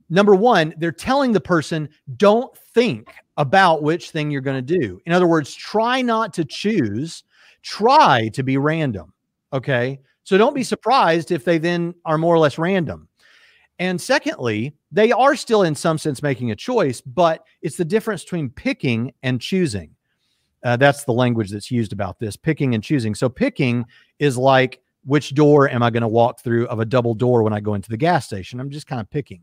number 0.09 0.35
one, 0.35 0.74
they're 0.79 0.93
telling 0.93 1.33
the 1.33 1.41
person, 1.41 1.89
don't 2.16 2.57
think 2.74 3.12
about 3.37 3.83
which 3.83 4.11
thing 4.11 4.31
you're 4.31 4.41
going 4.41 4.64
to 4.64 4.79
do. 4.79 5.01
In 5.07 5.12
other 5.12 5.27
words, 5.27 5.55
try 5.55 6.03
not 6.03 6.33
to 6.35 6.45
choose, 6.45 7.24
try 7.62 8.29
to 8.33 8.43
be 8.43 8.57
random. 8.57 9.12
Okay. 9.53 10.01
So 10.24 10.37
don't 10.37 10.55
be 10.55 10.64
surprised 10.64 11.31
if 11.31 11.45
they 11.45 11.59
then 11.59 11.95
are 12.05 12.18
more 12.18 12.35
or 12.35 12.39
less 12.39 12.59
random. 12.59 13.09
And 13.79 14.01
secondly, 14.01 14.74
they 14.91 15.12
are 15.12 15.37
still 15.37 15.62
in 15.62 15.74
some 15.74 15.99
sense 15.99 16.22
making 16.22 16.51
a 16.51 16.57
choice, 16.57 17.01
but 17.01 17.45
it's 17.61 17.77
the 17.77 17.85
difference 17.85 18.24
between 18.24 18.51
picking 18.51 19.12
and 19.22 19.41
choosing. 19.41 19.91
Uh, 20.64 20.77
that's 20.77 21.05
the 21.05 21.12
language 21.12 21.51
that's 21.51 21.70
used 21.70 21.93
about 21.93 22.18
this 22.18 22.37
picking 22.37 22.74
and 22.74 22.83
choosing. 22.83 23.14
So 23.14 23.29
picking 23.29 23.85
is 24.18 24.37
like, 24.39 24.81
which 25.05 25.35
door 25.35 25.68
am 25.68 25.83
I 25.83 25.91
going 25.91 26.03
to 26.03 26.09
walk 26.09 26.41
through 26.41 26.66
of 26.66 26.81
a 26.81 26.85
double 26.85 27.14
door 27.14 27.43
when 27.43 27.53
I 27.53 27.61
go 27.61 27.74
into 27.74 27.91
the 27.91 27.97
gas 27.97 28.27
station? 28.27 28.59
I'm 28.59 28.70
just 28.70 28.87
kind 28.87 29.01
of 29.01 29.09
picking. 29.11 29.43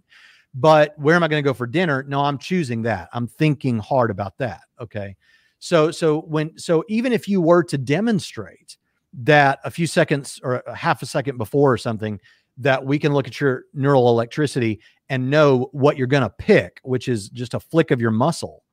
But 0.54 0.94
where 0.98 1.16
am 1.16 1.24
I 1.24 1.28
going 1.28 1.42
to 1.42 1.48
go 1.48 1.54
for 1.54 1.66
dinner? 1.66 2.04
No, 2.08 2.22
I'm 2.22 2.38
choosing 2.38 2.82
that. 2.84 3.10
I'm 3.14 3.28
thinking 3.28 3.80
hard 3.80 4.12
about 4.12 4.38
that. 4.40 4.62
Okay. 4.80 5.16
So 5.60 5.92
so 5.92 6.22
when 6.22 6.58
so 6.60 6.84
even 6.90 7.14
if 7.14 7.28
you 7.28 7.40
were 7.40 7.64
to 7.64 7.78
demonstrate 7.78 8.78
that 9.14 9.60
a 9.64 9.72
few 9.72 9.88
seconds 9.88 10.40
or 10.44 10.56
a 10.56 10.76
half 10.76 11.02
a 11.02 11.06
second 11.06 11.38
before 11.38 11.72
or 11.72 11.78
something 11.78 12.20
that 12.58 12.86
we 12.86 13.00
can 13.00 13.14
look 13.14 13.28
at 13.28 13.40
your 13.40 13.64
neural 13.74 14.10
electricity 14.10 14.80
and 15.10 15.30
know 15.30 15.70
what 15.72 15.98
you're 15.98 16.08
going 16.08 16.24
to 16.24 16.30
pick, 16.30 16.80
which 16.84 17.08
is 17.08 17.30
just 17.30 17.54
a 17.54 17.60
flick 17.60 17.92
of 17.92 18.02
your 18.02 18.12
muscle. 18.12 18.64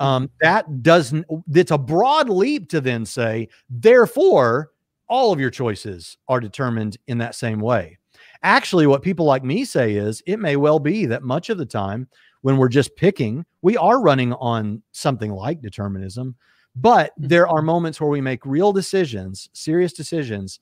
Um, 0.00 0.30
that 0.40 0.82
doesn't, 0.82 1.26
it's 1.54 1.70
a 1.70 1.78
broad 1.78 2.28
leap 2.28 2.68
to 2.70 2.80
then 2.80 3.04
say, 3.04 3.48
therefore, 3.70 4.70
all 5.08 5.32
of 5.32 5.38
your 5.38 5.50
choices 5.50 6.16
are 6.28 6.40
determined 6.40 6.96
in 7.06 7.18
that 7.18 7.34
same 7.34 7.60
way. 7.60 7.98
Actually, 8.42 8.86
what 8.86 9.02
people 9.02 9.26
like 9.26 9.44
me 9.44 9.64
say 9.64 9.94
is 9.94 10.22
it 10.26 10.38
may 10.38 10.56
well 10.56 10.80
be 10.80 11.06
that 11.06 11.22
much 11.22 11.50
of 11.50 11.58
the 11.58 11.66
time 11.66 12.08
when 12.40 12.56
we're 12.56 12.68
just 12.68 12.96
picking, 12.96 13.44
we 13.62 13.76
are 13.76 14.00
running 14.00 14.32
on 14.34 14.82
something 14.90 15.30
like 15.30 15.60
determinism, 15.60 16.34
but 16.74 17.12
there 17.16 17.46
are 17.46 17.58
mm-hmm. 17.58 17.66
moments 17.66 18.00
where 18.00 18.10
we 18.10 18.20
make 18.20 18.44
real 18.44 18.72
decisions, 18.72 19.48
serious 19.52 19.92
decisions, 19.92 20.60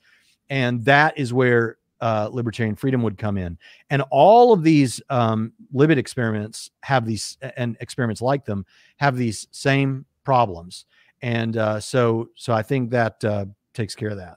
and 0.51 0.84
that 0.84 1.16
is 1.16 1.32
where 1.32 1.78
uh, 2.01 2.29
libertarian 2.33 2.75
freedom 2.77 3.03
would 3.03 3.19
come 3.19 3.37
in. 3.37 3.59
And 3.91 4.03
all 4.11 4.53
of 4.53 4.63
these 4.63 5.01
um, 5.11 5.53
Libet 5.75 5.97
experiments 5.97 6.71
have 6.83 7.05
these, 7.07 7.39
and 7.57 7.77
experiments 7.81 8.23
like 8.23 8.45
them 8.45 8.65
have 8.97 9.17
these 9.17 9.49
same 9.51 10.05
problems. 10.25 10.87
And 11.23 11.57
uh, 11.57 11.81
so, 11.81 12.31
so 12.35 12.53
I 12.53 12.63
think 12.63 12.91
that 12.91 13.23
uh, 13.25 13.47
takes 13.75 13.95
care 13.95 14.11
of 14.11 14.17
that. 14.17 14.37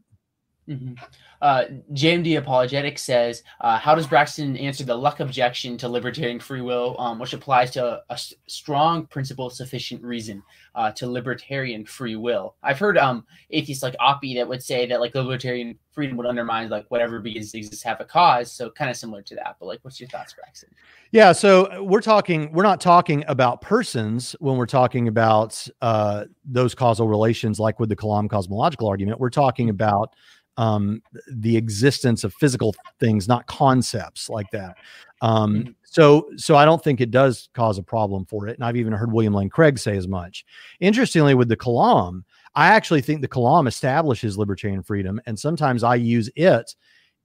Mm-hmm. 0.68 0.94
Uh, 1.42 1.66
JMD 1.92 2.38
Apologetic 2.38 2.98
says, 2.98 3.44
uh, 3.60 3.78
How 3.78 3.96
does 3.96 4.08
Braxton 4.08 4.56
answer 4.56 4.86
the 4.86 4.96
luck 4.96 5.20
objection 5.20 5.78
to 5.78 5.90
libertarian 5.90 6.40
free 6.40 6.62
will, 6.62 6.96
um, 7.00 7.20
which 7.20 7.34
applies 7.34 7.72
to 7.72 7.86
a, 7.86 8.02
a 8.10 8.18
strong 8.48 9.06
principle 9.08 9.50
sufficient 9.50 10.02
reason 10.04 10.42
uh, 10.76 10.92
to 10.92 11.10
libertarian 11.10 11.86
free 11.86 12.16
will? 12.16 12.56
I've 12.64 12.80
heard 12.80 12.98
um, 12.98 13.26
atheists 13.50 13.84
like 13.84 13.96
Oppy 14.00 14.36
that 14.36 14.48
would 14.48 14.64
say 14.64 14.86
that 14.86 15.02
like 15.02 15.16
libertarian 15.16 15.78
freedom 15.94 16.18
would 16.18 16.26
undermine 16.26 16.70
like 16.70 16.86
whatever 16.90 17.20
begins 17.20 17.54
exists 17.54 17.84
have 17.84 18.02
a 18.02 18.06
cause. 18.06 18.52
So 18.52 18.70
kind 18.72 18.90
of 18.90 18.98
similar 18.98 19.22
to 19.22 19.36
that. 19.36 19.58
But 19.60 19.68
like, 19.68 19.80
what's 19.84 20.00
your 20.00 20.10
thoughts, 20.10 20.34
Braxton? 20.34 20.70
Yeah. 21.12 21.32
So 21.32 21.84
we're 21.84 22.02
talking, 22.02 22.52
we're 22.52 22.64
not 22.64 22.82
talking 22.82 23.24
about 23.28 23.62
persons 23.62 24.36
when 24.40 24.58
we're 24.58 24.66
talking 24.66 25.08
about 25.08 25.68
uh, 25.82 26.26
those 26.44 26.74
causal 26.74 27.08
relations, 27.08 27.60
like 27.60 27.80
with 27.80 27.90
the 27.90 27.96
Kalam 27.96 28.30
cosmological 28.30 28.88
argument. 28.88 29.20
We're 29.20 29.30
talking 29.30 29.70
about 29.70 30.16
um, 30.58 31.02
the 31.32 31.58
existence 31.58 32.24
of 32.24 32.34
physical 32.34 32.76
things, 33.00 33.28
not 33.28 33.46
concepts 33.48 34.30
like 34.30 34.50
that. 34.52 34.76
Um, 35.22 35.56
mm-hmm. 35.56 35.72
so, 35.84 36.30
so 36.36 36.56
I 36.56 36.66
don't 36.66 36.84
think 36.84 37.02
it 37.02 37.12
does 37.12 37.50
cause 37.54 37.78
a 37.78 37.84
problem 37.84 38.26
for 38.26 38.48
it. 38.48 38.56
And 38.56 38.66
I've 38.66 38.76
even 38.76 38.94
heard 38.94 39.12
William 39.12 39.34
Lane 39.34 39.50
Craig 39.50 39.80
say 39.80 39.96
as 39.96 40.08
much. 40.08 40.46
Interestingly, 40.80 41.34
with 41.34 41.48
the 41.48 41.58
Kalam, 41.58 42.24
I 42.56 42.68
actually 42.68 43.02
think 43.02 43.22
the 43.22 43.28
Kalam 43.28 43.68
establishes 43.68 44.38
libertarian 44.38 44.84
freedom, 44.84 45.20
and 45.26 45.38
sometimes 45.38 45.84
I 45.84 45.96
use 45.96 46.30
it 46.36 46.76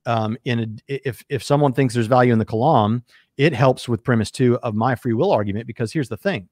um, 0.07 0.37
in 0.45 0.81
a, 0.89 1.07
if 1.07 1.25
if 1.29 1.43
someone 1.43 1.73
thinks 1.73 1.95
there's 1.95 2.07
value 2.07 2.33
in 2.33 2.39
the 2.39 2.47
Kalam, 2.47 3.03
it 3.37 3.53
helps 3.53 3.89
with 3.89 4.05
premise 4.05 4.31
two 4.31 4.59
of 4.59 4.75
my 4.75 4.95
free 4.95 5.13
will 5.13 5.33
argument 5.33 5.67
because 5.67 5.93
here's 5.93 6.09
the 6.09 6.17
thing: 6.17 6.49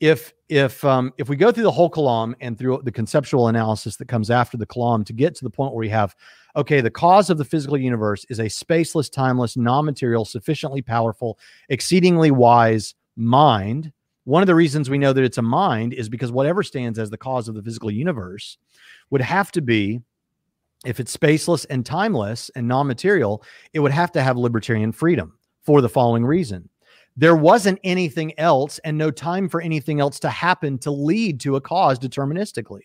if 0.00 0.32
if 0.48 0.84
um, 0.84 1.12
if 1.18 1.28
we 1.28 1.36
go 1.36 1.50
through 1.50 1.64
the 1.64 1.70
whole 1.70 1.90
kalam 1.90 2.34
and 2.40 2.58
through 2.58 2.80
the 2.84 2.92
conceptual 2.92 3.48
analysis 3.48 3.96
that 3.96 4.08
comes 4.08 4.30
after 4.30 4.56
the 4.56 4.66
kalam 4.66 5.04
to 5.04 5.12
get 5.12 5.34
to 5.34 5.44
the 5.44 5.50
point 5.50 5.72
where 5.72 5.80
we 5.80 5.88
have 5.88 6.14
okay 6.56 6.80
the 6.80 6.90
cause 6.90 7.30
of 7.30 7.38
the 7.38 7.44
physical 7.44 7.76
universe 7.76 8.24
is 8.30 8.38
a 8.38 8.44
spaceless 8.44 9.10
timeless 9.10 9.56
non-material 9.56 10.24
sufficiently 10.24 10.80
powerful 10.80 11.38
exceedingly 11.68 12.30
wise 12.30 12.94
mind 13.16 13.92
one 14.28 14.42
of 14.42 14.46
the 14.46 14.54
reasons 14.54 14.90
we 14.90 14.98
know 14.98 15.12
that 15.12 15.24
it's 15.24 15.38
a 15.38 15.42
mind 15.42 15.94
is 15.94 16.08
because 16.08 16.30
whatever 16.30 16.62
stands 16.62 16.98
as 16.98 17.08
the 17.10 17.16
cause 17.16 17.48
of 17.48 17.54
the 17.54 17.62
physical 17.62 17.90
universe 17.90 18.58
would 19.10 19.22
have 19.22 19.50
to 19.52 19.62
be 19.62 20.00
if 20.84 21.00
it's 21.00 21.16
spaceless 21.16 21.64
and 21.70 21.86
timeless 21.86 22.50
and 22.54 22.68
non-material 22.68 23.42
it 23.72 23.80
would 23.80 23.92
have 23.92 24.12
to 24.12 24.22
have 24.22 24.36
libertarian 24.36 24.92
freedom 24.92 25.38
for 25.62 25.80
the 25.80 25.88
following 25.88 26.24
reason 26.24 26.68
there 27.18 27.34
wasn't 27.34 27.80
anything 27.82 28.38
else 28.38 28.78
and 28.84 28.96
no 28.96 29.10
time 29.10 29.48
for 29.48 29.60
anything 29.60 29.98
else 29.98 30.20
to 30.20 30.28
happen 30.30 30.78
to 30.78 30.90
lead 30.92 31.40
to 31.40 31.56
a 31.56 31.60
cause 31.60 31.98
deterministically. 31.98 32.82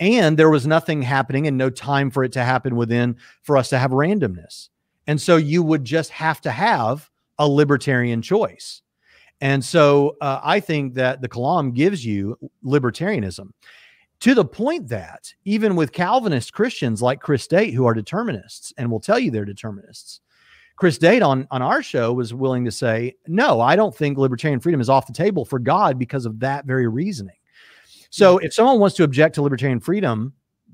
And 0.00 0.38
there 0.38 0.48
was 0.48 0.66
nothing 0.66 1.02
happening 1.02 1.46
and 1.46 1.58
no 1.58 1.68
time 1.68 2.10
for 2.10 2.24
it 2.24 2.32
to 2.32 2.42
happen 2.42 2.76
within 2.76 3.16
for 3.42 3.58
us 3.58 3.68
to 3.68 3.78
have 3.78 3.90
randomness. 3.90 4.70
And 5.06 5.20
so 5.20 5.36
you 5.36 5.62
would 5.62 5.84
just 5.84 6.10
have 6.12 6.40
to 6.42 6.50
have 6.50 7.10
a 7.38 7.46
libertarian 7.46 8.22
choice. 8.22 8.80
And 9.40 9.64
so 9.64 10.16
uh, 10.20 10.40
I 10.42 10.60
think 10.60 10.94
that 10.94 11.20
the 11.20 11.28
Kalam 11.28 11.74
gives 11.74 12.04
you 12.04 12.36
libertarianism 12.64 13.50
to 14.20 14.34
the 14.34 14.44
point 14.44 14.88
that 14.88 15.32
even 15.44 15.76
with 15.76 15.92
Calvinist 15.92 16.52
Christians 16.52 17.00
like 17.00 17.20
Chris 17.20 17.46
Date, 17.46 17.72
who 17.72 17.86
are 17.86 17.94
determinists 17.94 18.72
and 18.76 18.90
will 18.90 19.00
tell 19.00 19.18
you 19.18 19.30
they're 19.30 19.44
determinists, 19.44 20.20
Chris 20.76 20.98
Date 20.98 21.22
on, 21.22 21.46
on 21.50 21.62
our 21.62 21.82
show 21.82 22.12
was 22.12 22.32
willing 22.32 22.64
to 22.64 22.70
say, 22.70 23.14
no, 23.26 23.60
I 23.60 23.76
don't 23.76 23.94
think 23.94 24.16
libertarian 24.16 24.60
freedom 24.60 24.80
is 24.80 24.88
off 24.88 25.06
the 25.06 25.12
table 25.12 25.44
for 25.44 25.58
God 25.58 25.98
because 25.98 26.24
of 26.24 26.40
that 26.40 26.66
very 26.66 26.86
reasoning. 26.86 27.34
So 28.10 28.38
hmm. 28.38 28.44
if 28.44 28.54
someone 28.54 28.78
wants 28.78 28.96
to 28.96 29.04
object 29.04 29.36
to 29.36 29.42
libertarian 29.42 29.80
freedom 29.80 30.32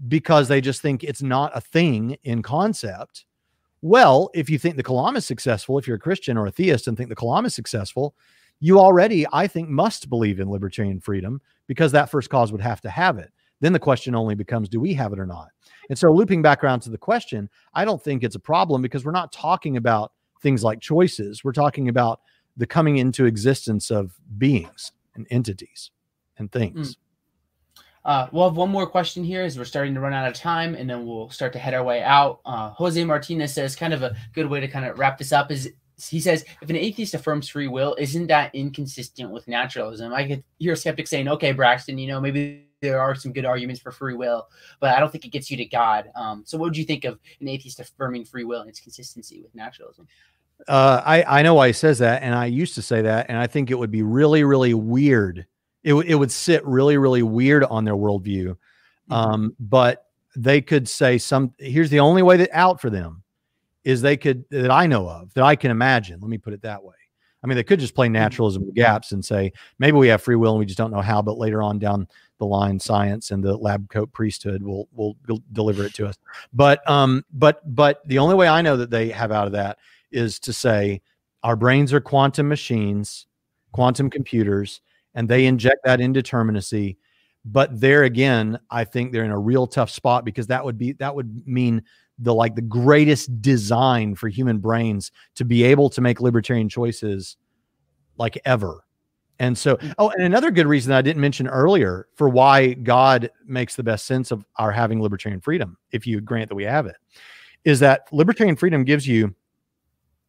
because 0.08 0.48
they 0.48 0.60
just 0.60 0.82
think 0.82 1.04
it's 1.04 1.22
not 1.22 1.52
a 1.54 1.60
thing 1.60 2.16
in 2.24 2.42
concept, 2.42 3.24
well, 3.82 4.30
if 4.34 4.48
you 4.48 4.58
think 4.58 4.76
the 4.76 4.82
Kalam 4.82 5.16
is 5.16 5.26
successful, 5.26 5.78
if 5.78 5.86
you're 5.86 5.96
a 5.96 6.00
Christian 6.00 6.38
or 6.38 6.46
a 6.46 6.50
theist 6.50 6.88
and 6.88 6.96
think 6.96 7.10
the 7.10 7.16
Kalam 7.16 7.44
is 7.44 7.54
successful, 7.54 8.14
you 8.60 8.78
already, 8.78 9.26
I 9.32 9.46
think, 9.46 9.68
must 9.68 10.08
believe 10.08 10.40
in 10.40 10.50
libertarian 10.50 11.00
freedom 11.00 11.40
because 11.66 11.92
that 11.92 12.10
first 12.10 12.30
cause 12.30 12.52
would 12.52 12.60
have 12.60 12.80
to 12.82 12.90
have 12.90 13.18
it. 13.18 13.32
Then 13.60 13.72
the 13.72 13.78
question 13.78 14.14
only 14.14 14.34
becomes, 14.34 14.68
do 14.68 14.80
we 14.80 14.94
have 14.94 15.12
it 15.12 15.18
or 15.18 15.26
not? 15.26 15.48
And 15.88 15.98
so, 15.98 16.12
looping 16.12 16.42
back 16.42 16.64
around 16.64 16.80
to 16.80 16.90
the 16.90 16.98
question, 16.98 17.48
I 17.74 17.84
don't 17.84 18.02
think 18.02 18.22
it's 18.22 18.36
a 18.36 18.40
problem 18.40 18.82
because 18.82 19.04
we're 19.04 19.12
not 19.12 19.32
talking 19.32 19.76
about 19.76 20.12
things 20.42 20.62
like 20.64 20.80
choices. 20.80 21.44
We're 21.44 21.52
talking 21.52 21.88
about 21.88 22.20
the 22.56 22.66
coming 22.66 22.98
into 22.98 23.26
existence 23.26 23.90
of 23.90 24.14
beings 24.38 24.92
and 25.14 25.26
entities 25.30 25.90
and 26.38 26.50
things. 26.50 26.92
Mm. 26.92 26.98
Uh, 28.04 28.28
we'll 28.32 28.48
have 28.48 28.56
one 28.56 28.68
more 28.68 28.86
question 28.86 29.24
here 29.24 29.42
as 29.42 29.56
we're 29.56 29.64
starting 29.64 29.94
to 29.94 30.00
run 30.00 30.12
out 30.12 30.28
of 30.28 30.34
time, 30.34 30.74
and 30.74 30.88
then 30.88 31.06
we'll 31.06 31.30
start 31.30 31.54
to 31.54 31.58
head 31.58 31.72
our 31.72 31.82
way 31.82 32.02
out. 32.02 32.40
Uh, 32.44 32.68
Jose 32.70 33.02
Martinez 33.02 33.54
says, 33.54 33.74
kind 33.74 33.94
of 33.94 34.02
a 34.02 34.14
good 34.34 34.46
way 34.46 34.60
to 34.60 34.68
kind 34.68 34.84
of 34.84 34.98
wrap 34.98 35.16
this 35.16 35.32
up 35.32 35.50
is 35.50 35.72
he 35.98 36.20
says, 36.20 36.44
if 36.60 36.70
an 36.70 36.76
atheist 36.76 37.14
affirms 37.14 37.48
free 37.48 37.68
will, 37.68 37.94
isn't 37.98 38.26
that 38.26 38.54
inconsistent 38.54 39.30
with 39.30 39.46
naturalism? 39.46 40.12
I 40.12 40.26
could 40.26 40.44
hear 40.58 40.72
a 40.72 40.76
skeptic 40.76 41.06
saying, 41.06 41.28
okay, 41.28 41.52
Braxton, 41.52 41.98
you 41.98 42.08
know, 42.08 42.20
maybe 42.20 42.66
there 42.80 43.00
are 43.00 43.14
some 43.14 43.32
good 43.32 43.44
arguments 43.44 43.80
for 43.80 43.90
free 43.90 44.14
will, 44.14 44.48
but 44.80 44.94
I 44.94 45.00
don't 45.00 45.10
think 45.10 45.24
it 45.24 45.30
gets 45.30 45.50
you 45.50 45.56
to 45.56 45.64
God. 45.64 46.10
Um, 46.14 46.42
so, 46.46 46.58
what 46.58 46.66
would 46.66 46.76
you 46.76 46.84
think 46.84 47.04
of 47.04 47.18
an 47.40 47.48
atheist 47.48 47.80
affirming 47.80 48.24
free 48.24 48.44
will 48.44 48.60
and 48.60 48.68
its 48.68 48.80
consistency 48.80 49.40
with 49.40 49.54
naturalism? 49.54 50.06
Uh, 50.68 51.02
I 51.04 51.40
I 51.40 51.42
know 51.42 51.54
why 51.54 51.68
he 51.68 51.72
says 51.72 51.98
that, 51.98 52.22
and 52.22 52.34
I 52.34 52.46
used 52.46 52.74
to 52.76 52.82
say 52.82 53.02
that, 53.02 53.26
and 53.28 53.38
I 53.38 53.46
think 53.46 53.70
it 53.70 53.78
would 53.78 53.90
be 53.90 54.02
really 54.02 54.44
really 54.44 54.74
weird. 54.74 55.46
It 55.82 55.94
it 55.94 56.14
would 56.14 56.30
sit 56.30 56.64
really 56.64 56.96
really 56.96 57.22
weird 57.22 57.64
on 57.64 57.84
their 57.84 57.96
worldview. 57.96 58.48
Mm-hmm. 58.48 59.12
Um, 59.12 59.56
but 59.58 60.06
they 60.36 60.60
could 60.60 60.88
say 60.88 61.18
some. 61.18 61.52
Here's 61.58 61.90
the 61.90 62.00
only 62.00 62.22
way 62.22 62.36
that 62.36 62.50
out 62.52 62.80
for 62.80 62.90
them 62.90 63.23
is 63.84 64.02
they 64.02 64.16
could 64.16 64.44
that 64.50 64.70
I 64.70 64.86
know 64.86 65.08
of 65.08 65.32
that 65.34 65.44
I 65.44 65.56
can 65.56 65.70
imagine. 65.70 66.20
Let 66.20 66.30
me 66.30 66.38
put 66.38 66.52
it 66.52 66.62
that 66.62 66.82
way. 66.82 66.94
I 67.42 67.46
mean, 67.46 67.56
they 67.56 67.62
could 67.62 67.78
just 67.78 67.94
play 67.94 68.06
mm-hmm. 68.06 68.14
naturalism 68.14 68.72
gaps 68.72 69.12
and 69.12 69.22
say 69.22 69.52
maybe 69.78 69.98
we 69.98 70.08
have 70.08 70.22
free 70.22 70.36
will 70.36 70.52
and 70.52 70.58
we 70.58 70.64
just 70.64 70.78
don't 70.78 70.90
know 70.90 71.02
how. 71.02 71.20
But 71.20 71.36
later 71.36 71.62
on 71.62 71.78
down 71.78 72.08
the 72.38 72.46
line, 72.46 72.80
science 72.80 73.30
and 73.30 73.44
the 73.44 73.56
lab 73.56 73.90
coat 73.90 74.10
priesthood 74.12 74.62
will 74.62 74.88
will 74.92 75.16
deliver 75.52 75.84
it 75.84 75.94
to 75.94 76.06
us. 76.06 76.16
But 76.52 76.88
um, 76.88 77.24
but 77.32 77.60
but 77.74 78.00
the 78.06 78.18
only 78.18 78.34
way 78.34 78.48
I 78.48 78.62
know 78.62 78.78
that 78.78 78.90
they 78.90 79.10
have 79.10 79.30
out 79.30 79.46
of 79.46 79.52
that 79.52 79.78
is 80.10 80.38
to 80.40 80.52
say 80.52 81.02
our 81.42 81.56
brains 81.56 81.92
are 81.92 82.00
quantum 82.00 82.48
machines, 82.48 83.26
quantum 83.72 84.08
computers, 84.08 84.80
and 85.14 85.28
they 85.28 85.44
inject 85.44 85.84
that 85.84 86.00
indeterminacy. 86.00 86.96
But 87.44 87.78
there 87.78 88.04
again, 88.04 88.58
I 88.70 88.84
think 88.84 89.12
they're 89.12 89.24
in 89.24 89.30
a 89.30 89.38
real 89.38 89.66
tough 89.66 89.90
spot 89.90 90.24
because 90.24 90.46
that 90.46 90.64
would 90.64 90.78
be 90.78 90.92
that 90.92 91.14
would 91.14 91.46
mean 91.46 91.82
the 92.18 92.34
like 92.34 92.54
the 92.54 92.62
greatest 92.62 93.42
design 93.42 94.14
for 94.14 94.28
human 94.28 94.58
brains 94.58 95.10
to 95.34 95.44
be 95.44 95.64
able 95.64 95.90
to 95.90 96.00
make 96.00 96.20
libertarian 96.20 96.68
choices 96.68 97.36
like 98.16 98.38
ever. 98.44 98.84
And 99.40 99.58
so, 99.58 99.76
mm. 99.76 99.94
oh, 99.98 100.10
and 100.10 100.22
another 100.22 100.50
good 100.50 100.66
reason 100.66 100.92
I 100.92 101.02
didn't 101.02 101.20
mention 101.20 101.48
earlier 101.48 102.06
for 102.14 102.28
why 102.28 102.74
God 102.74 103.30
makes 103.46 103.74
the 103.74 103.82
best 103.82 104.06
sense 104.06 104.30
of 104.30 104.44
our 104.56 104.70
having 104.70 105.02
libertarian 105.02 105.40
freedom, 105.40 105.76
if 105.90 106.06
you 106.06 106.20
grant 106.20 106.48
that 106.48 106.54
we 106.54 106.64
have 106.64 106.86
it, 106.86 106.96
is 107.64 107.80
that 107.80 108.06
libertarian 108.12 108.56
freedom 108.56 108.84
gives 108.84 109.06
you 109.08 109.34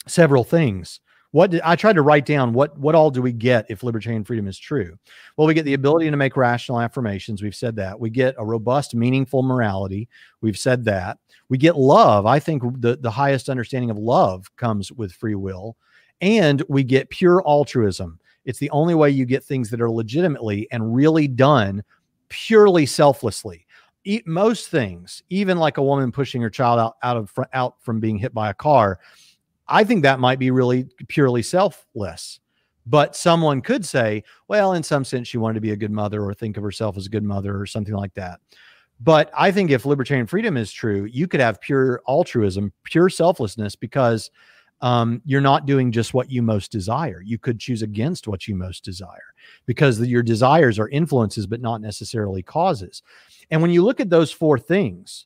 several 0.07 0.43
things. 0.43 1.01
What 1.35 1.51
did, 1.51 1.59
I 1.65 1.75
tried 1.75 1.97
to 1.97 2.01
write 2.01 2.25
down 2.25 2.53
what 2.53 2.77
what 2.79 2.95
all 2.95 3.11
do 3.11 3.21
we 3.21 3.33
get 3.33 3.65
if 3.67 3.83
libertarian 3.83 4.23
freedom 4.23 4.47
is 4.47 4.57
true? 4.57 4.97
Well, 5.35 5.45
we 5.45 5.53
get 5.53 5.65
the 5.65 5.73
ability 5.73 6.09
to 6.09 6.15
make 6.15 6.37
rational 6.37 6.79
affirmations. 6.79 7.43
We've 7.43 7.53
said 7.53 7.75
that. 7.75 7.99
We 7.99 8.09
get 8.09 8.35
a 8.37 8.45
robust, 8.45 8.95
meaningful 8.95 9.43
morality. 9.43 10.07
We've 10.39 10.57
said 10.57 10.85
that. 10.85 11.17
We 11.49 11.57
get 11.57 11.75
love. 11.75 12.25
I 12.25 12.39
think 12.39 12.63
the, 12.79 12.95
the 12.95 13.11
highest 13.11 13.49
understanding 13.49 13.89
of 13.89 13.97
love 13.97 14.49
comes 14.55 14.93
with 14.93 15.11
free 15.11 15.35
will. 15.35 15.75
And 16.21 16.63
we 16.69 16.85
get 16.85 17.09
pure 17.09 17.43
altruism. 17.45 18.17
It's 18.45 18.59
the 18.59 18.69
only 18.69 18.95
way 18.95 19.09
you 19.09 19.25
get 19.25 19.43
things 19.43 19.69
that 19.71 19.81
are 19.81 19.91
legitimately 19.91 20.69
and 20.71 20.95
really 20.95 21.27
done 21.27 21.83
purely 22.29 22.85
selflessly. 22.85 23.67
Eat 24.05 24.25
most 24.25 24.69
things, 24.69 25.21
even 25.29 25.57
like 25.57 25.75
a 25.75 25.83
woman 25.83 26.13
pushing 26.13 26.41
her 26.43 26.49
child 26.49 26.79
out, 26.79 26.95
out 27.03 27.17
of 27.17 27.33
out 27.51 27.75
from 27.81 27.99
being 27.99 28.17
hit 28.17 28.33
by 28.33 28.51
a 28.51 28.53
car, 28.53 28.99
I 29.67 29.83
think 29.83 30.03
that 30.03 30.19
might 30.19 30.39
be 30.39 30.51
really 30.51 30.87
purely 31.07 31.41
selfless. 31.43 32.39
But 32.85 33.15
someone 33.15 33.61
could 33.61 33.83
say, 33.83 34.23
well, 34.47 34.73
in 34.73 34.83
some 34.83 35.03
sense, 35.03 35.27
she 35.27 35.39
wanted 35.39 35.55
to 35.55 35.61
be 35.61 35.71
a 35.71 35.75
good 35.75 35.91
mother 35.91 36.23
or 36.23 36.33
think 36.33 36.55
of 36.55 36.63
herself 36.63 36.97
as 36.97 37.07
a 37.07 37.09
good 37.09 37.23
mother 37.23 37.59
or 37.59 37.65
something 37.65 37.95
like 37.95 38.13
that. 38.13 38.39
But 38.99 39.31
I 39.35 39.51
think 39.51 39.71
if 39.71 39.85
libertarian 39.85 40.27
freedom 40.27 40.55
is 40.55 40.71
true, 40.71 41.05
you 41.05 41.27
could 41.27 41.39
have 41.39 41.59
pure 41.59 42.01
altruism, 42.07 42.71
pure 42.83 43.09
selflessness, 43.09 43.75
because 43.75 44.29
um, 44.81 45.21
you're 45.25 45.41
not 45.41 45.65
doing 45.65 45.91
just 45.91 46.13
what 46.13 46.31
you 46.31 46.41
most 46.41 46.71
desire. 46.71 47.21
You 47.25 47.37
could 47.37 47.59
choose 47.59 47.81
against 47.81 48.27
what 48.27 48.47
you 48.47 48.55
most 48.55 48.83
desire 48.83 49.33
because 49.65 49.99
your 49.99 50.23
desires 50.23 50.77
are 50.79 50.89
influences, 50.89 51.47
but 51.47 51.61
not 51.61 51.81
necessarily 51.81 52.43
causes. 52.43 53.01
And 53.49 53.61
when 53.61 53.71
you 53.71 53.83
look 53.83 53.99
at 53.99 54.09
those 54.09 54.31
four 54.31 54.59
things, 54.59 55.25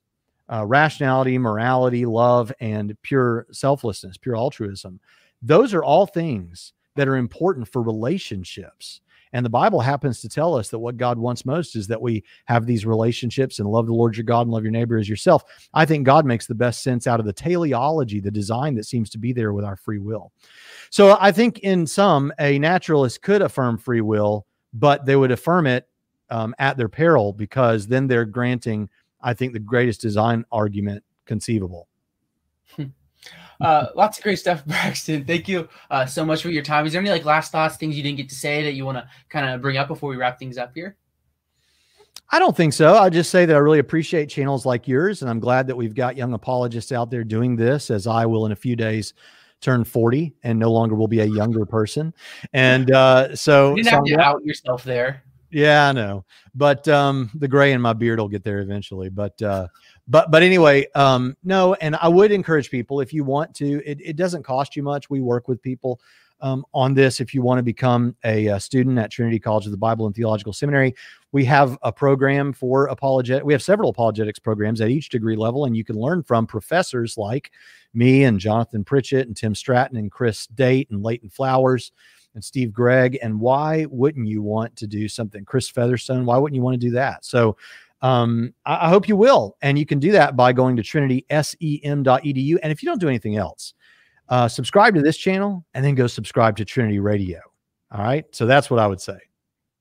uh, 0.52 0.66
rationality, 0.66 1.38
morality, 1.38 2.06
love, 2.06 2.52
and 2.60 2.97
pure 3.02 3.47
selflessness, 3.52 4.18
pure 4.18 4.36
altruism. 4.36 5.00
Those 5.41 5.74
are 5.74 5.84
all 5.84 6.06
things 6.06 6.74
that 6.95 7.08
are 7.08 7.16
important 7.16 7.68
for 7.68 7.82
relationships. 7.82 9.02
And 9.32 9.45
the 9.45 9.50
Bible 9.50 9.80
happens 9.80 10.22
to 10.22 10.30
tell 10.30 10.56
us 10.56 10.70
that 10.70 10.80
what 10.80 10.97
God 10.97 11.20
wants 11.20 11.45
most 11.45 11.76
is 11.76 11.88
that 11.88 12.02
we 12.02 12.24
have 12.45 12.66
these 12.66 12.86
relationships 12.86 13.60
and 13.60 13.70
love 13.70 13.86
the 13.86 13.93
Lord 13.93 14.18
your 14.18 14.24
God 14.24 14.41
and 14.41 14.52
love 14.52 14.64
your 14.64 14.72
neighbor 14.72 14.97
as 14.97 15.08
yourself. 15.08 15.43
I 15.74 15.86
think 15.86 16.04
God 16.04 16.26
makes 16.26 16.47
the 16.47 16.56
best 16.56 16.82
sense 16.82 17.06
out 17.06 17.20
of 17.20 17.28
the 17.28 17.34
teleology, 17.34 18.20
the 18.20 18.32
design 18.32 18.74
that 18.76 18.86
seems 18.86 19.10
to 19.12 19.20
be 19.20 19.32
there 19.32 19.54
with 19.54 19.66
our 19.66 19.76
free 19.76 20.00
will. 20.00 20.32
So 20.89 21.16
I 21.20 21.32
think 21.32 21.60
in 21.60 21.86
some, 21.86 22.34
a 22.39 22.58
naturalist 22.58 23.22
could 23.22 23.43
affirm 23.43 23.78
free 23.78 24.02
will, 24.02 24.47
but 24.74 25.06
they 25.06 25.16
would 25.16 25.32
affirm 25.32 25.68
it 25.68 25.88
um, 26.32 26.56
at 26.58 26.78
their 26.78 26.89
peril 26.89 27.32
because 27.32 27.86
then 27.86 28.08
they're 28.08 28.26
granting, 28.26 28.89
I 29.22 29.34
think, 29.34 29.54
the 29.54 29.60
greatest 29.60 30.02
design 30.02 30.46
argument 30.52 31.04
conceivable. 31.26 31.88
Uh, 33.62 33.88
lots 33.96 34.18
of 34.18 34.24
great 34.24 34.38
stuff, 34.38 34.66
Braxton. 34.68 35.26
Thank 35.26 35.48
you 35.48 35.68
uh, 35.92 36.06
so 36.06 36.26
much 36.26 36.42
for 36.42 36.50
your 36.50 36.64
time. 36.64 36.86
Is 36.86 36.94
there 36.94 37.02
any 37.02 37.10
like 37.10 37.26
last 37.26 37.52
thoughts, 37.52 37.76
things 37.76 37.98
you 37.98 38.04
didn't 38.04 38.18
get 38.18 38.30
to 38.30 38.36
say 38.36 38.64
that 38.64 38.74
you 38.74 38.86
want 38.86 38.98
to 38.98 39.10
kind 39.30 39.50
of 39.50 39.62
bring 39.62 39.78
up 39.78 39.88
before 39.88 40.10
we 40.10 40.16
wrap 40.16 40.40
things 40.40 40.58
up 40.58 40.72
here? 40.74 40.96
I 42.32 42.40
don't 42.40 42.56
think 42.56 42.74
so. 42.74 42.94
I'll 42.94 43.10
just 43.10 43.32
say 43.32 43.46
that 43.46 43.56
I 43.56 43.60
really 43.60 43.80
appreciate 43.80 44.28
channels 44.28 44.66
like 44.66 44.88
yours, 44.88 45.22
and 45.22 45.30
I'm 45.30 45.40
glad 45.40 45.68
that 45.68 45.76
we've 45.76 45.96
got 45.96 46.16
young 46.16 46.34
apologists 46.34 46.92
out 46.92 47.10
there 47.10 47.24
doing 47.24 47.56
this, 47.56 47.90
as 47.90 48.08
I 48.08 48.26
will 48.26 48.46
in 48.46 48.52
a 48.52 48.56
few 48.56 48.76
days 48.76 49.14
turn 49.62 49.84
40 49.84 50.34
and 50.44 50.58
no 50.58 50.72
longer 50.72 50.96
will 50.96 51.08
be 51.08 51.20
a 51.20 51.26
younger 51.26 51.66
person. 51.66 52.14
And 52.54 52.92
uh, 52.92 53.36
so, 53.36 53.76
you 53.76 53.84
didn't 53.84 53.94
have 53.94 54.04
to 54.06 54.20
out 54.20 54.46
yourself 54.46 54.84
there. 54.84 55.24
Yeah, 55.52 55.89
I 55.89 55.91
know, 55.93 56.26
but 56.54 56.88
um, 56.88 57.32
the 57.34 57.47
gray 57.47 57.72
in 57.72 57.82
my 57.82 57.93
beard 57.93 58.20
will 58.20 58.28
get 58.28 58.43
there 58.43 58.60
eventually. 58.60 59.10
But 59.10 59.41
uh, 59.41 59.68
but 60.08 60.30
but 60.30 60.43
anyway, 60.43 60.86
um, 60.93 61.36
no, 61.43 61.74
and 61.76 61.95
I 61.95 62.08
would 62.08 62.32
encourage 62.32 62.70
people 62.70 63.02
if 63.02 63.14
you 63.14 63.24
want 63.24 63.56
to. 63.56 63.82
It, 63.84 64.00
it 64.02 64.16
doesn't 64.16 64.43
cost 64.43 64.76
you 64.76 64.84
much. 64.84 65.10
We 65.10 65.22
work 65.22 65.47
with 65.47 65.62
people 65.62 66.00
um, 66.41 66.66
on 66.74 66.93
this. 66.93 67.20
If 67.20 67.34
you 67.34 67.41
want 67.41 67.58
to 67.58 67.64
become 67.64 68.16
a, 68.24 68.47
a, 68.47 68.60
student 68.60 68.97
at 69.00 69.12
Trinity 69.12 69.39
College 69.39 69.66
of 69.66 69.72
the 69.72 69.78
Bible 69.78 70.06
and 70.06 70.16
Theological 70.16 70.54
Seminary, 70.54 70.95
we 71.32 71.45
have 71.45 71.78
a 71.82 71.91
program 71.91 72.54
for 72.54 72.86
apologetic. 72.86 73.43
We 73.43 73.54
have 73.54 73.64
several 73.64 73.89
apologetics 73.89 74.39
programs 74.39 74.82
at 74.82 74.89
each 74.89 75.10
degree 75.10 75.36
level, 75.36 75.66
and 75.66 75.76
you 75.76 75.84
can 75.84 75.95
learn 75.95 76.24
from 76.24 76.47
professors 76.47 77.18
like 77.18 77.52
me 77.93 78.24
and 78.24 78.39
Jonathan 78.39 78.84
Pritchett 78.84 79.28
and 79.28 79.36
Tim 79.36 79.56
Stratton 79.56 79.97
and 79.97 80.12
Chris 80.12 80.47
Date 80.47 80.89
and 80.91 81.04
Leighton 81.04 81.30
Flowers 81.30 81.91
and 82.36 82.44
Steve 82.44 82.72
Gregg. 82.74 83.18
And 83.22 83.40
why 83.40 83.86
wouldn't 83.90 84.28
you 84.28 84.42
want 84.42 84.76
to 84.78 84.88
do 84.88 85.08
something? 85.08 85.46
Chris 85.46 85.70
Featherstone, 85.70 86.26
why 86.26 86.38
wouldn't 86.38 86.56
you 86.56 86.62
want 86.62 86.80
to 86.80 86.88
do 86.88 86.92
that? 86.92 87.26
So 87.26 87.58
um, 88.02 88.54
I, 88.66 88.88
I 88.88 88.90
hope 88.90 89.08
you 89.08 89.16
will. 89.16 89.58
And 89.62 89.78
you 89.78 89.86
can 89.86 90.00
do 90.00 90.12
that 90.14 90.36
by 90.36 90.54
going 90.54 90.76
to 90.78 90.84
trinitysem.edu. 90.84 92.58
And 92.62 92.72
if 92.72 92.84
you 92.84 92.90
don't 92.90 93.02
do 93.02 93.10
anything 93.10 93.38
else, 93.38 93.74
uh, 94.30 94.48
subscribe 94.48 94.96
to 94.96 95.02
this 95.02 95.18
channel 95.18 95.66
and 95.74 95.84
then 95.84 95.96
go 95.96 96.08
subscribe 96.08 96.56
to 96.58 96.66
Trinity 96.66 97.00
Radio. 97.00 97.40
All 97.92 98.04
right. 98.04 98.26
So 98.32 98.46
that's 98.46 98.70
what 98.70 98.80
I 98.80 98.88
would 98.88 99.02
say. 99.02 99.18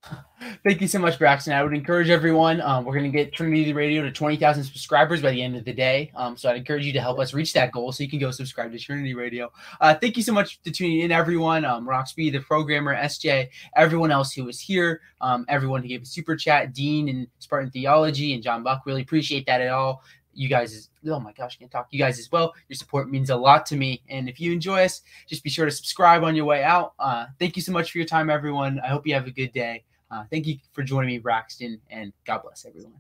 Thank 0.65 0.81
you 0.81 0.89
so 0.89 0.99
much, 0.99 1.19
Braxton. 1.19 1.53
I 1.53 1.63
would 1.63 1.75
encourage 1.75 2.09
everyone. 2.09 2.61
Um, 2.61 2.85
we're 2.85 2.95
going 2.95 3.11
to 3.11 3.17
get 3.17 3.33
Trinity 3.33 3.73
Radio 3.73 4.03
to 4.03 4.11
20,000 4.11 4.63
subscribers 4.65 5.21
by 5.21 5.33
the 5.33 5.43
end 5.43 5.57
of 5.57 5.65
the 5.65 5.73
day. 5.73 6.13
Um, 6.15 6.37
so 6.37 6.49
I'd 6.49 6.57
encourage 6.57 6.87
you 6.87 6.93
to 6.93 7.01
help 7.01 7.19
us 7.19 7.35
reach 7.35 7.53
that 7.55 7.73
goal 7.73 7.91
so 7.93 8.05
you 8.05 8.11
can 8.11 8.19
go 8.19 8.31
subscribe 8.31 8.73
to 8.73 8.79
Trinity 8.79 9.15
Radio. 9.15 9.51
Uh, 9.81 9.95
thank 9.95 10.17
you 10.17 10.23
so 10.23 10.33
much 10.33 10.61
for 10.63 10.71
tuning 10.71 11.01
in, 11.01 11.13
everyone. 11.13 11.65
Um, 11.65 11.89
Roxby, 11.89 12.31
the 12.31 12.41
programmer, 12.41 12.95
SJ, 12.95 13.49
everyone 13.77 14.11
else 14.11 14.33
who 14.33 14.45
was 14.45 14.61
here, 14.61 15.01
um, 15.21 15.45
everyone 15.49 15.83
who 15.83 15.89
gave 15.89 16.03
a 16.03 16.07
super 16.07 16.37
chat, 16.37 16.73
Dean 16.73 17.09
and 17.09 17.27
Spartan 17.41 17.71
Theology, 17.71 18.35
and 18.35 18.43
John 18.43 18.63
Buck. 18.63 18.83
Really 18.87 19.03
appreciate 19.03 19.47
that 19.47 19.61
at 19.61 19.71
all. 19.71 20.03
You 20.39 20.49
guys, 20.49 20.91
oh 21.09 21.19
my 21.19 21.33
gosh, 21.33 21.57
I 21.57 21.59
can't 21.59 21.71
talk. 21.71 21.89
You 21.91 21.99
guys 21.99 22.19
as 22.21 22.31
well. 22.31 22.55
Your 22.69 22.77
support 22.77 23.11
means 23.11 23.31
a 23.31 23.37
lot 23.37 23.67
to 23.67 23.77
me. 23.77 24.03
And 24.09 24.29
if 24.29 24.41
you 24.41 24.53
enjoy 24.53 24.85
us, 24.85 25.03
just 25.27 25.43
be 25.43 25.51
sure 25.51 25.65
to 25.65 25.71
subscribe 25.71 26.23
on 26.23 26.37
your 26.37 26.45
way 26.45 26.63
out. 26.63 26.95
Uh, 26.99 27.27
thank 27.41 27.57
you 27.57 27.63
so 27.63 27.73
much 27.73 27.91
for 27.91 27.99
your 27.99 28.07
time, 28.07 28.31
everyone. 28.31 28.79
I 28.81 28.87
hope 28.87 29.05
you 29.05 29.15
have 29.15 29.27
a 29.27 29.33
good 29.33 29.53
day. 29.53 29.85
Uh, 30.13 30.25
thank 30.31 30.47
you 30.47 30.59
for 30.73 30.85
joining 30.85 31.09
me, 31.09 31.19
Braxton, 31.19 31.81
and 31.91 32.13
God 32.25 32.43
bless 32.43 32.65
everyone. 32.65 32.95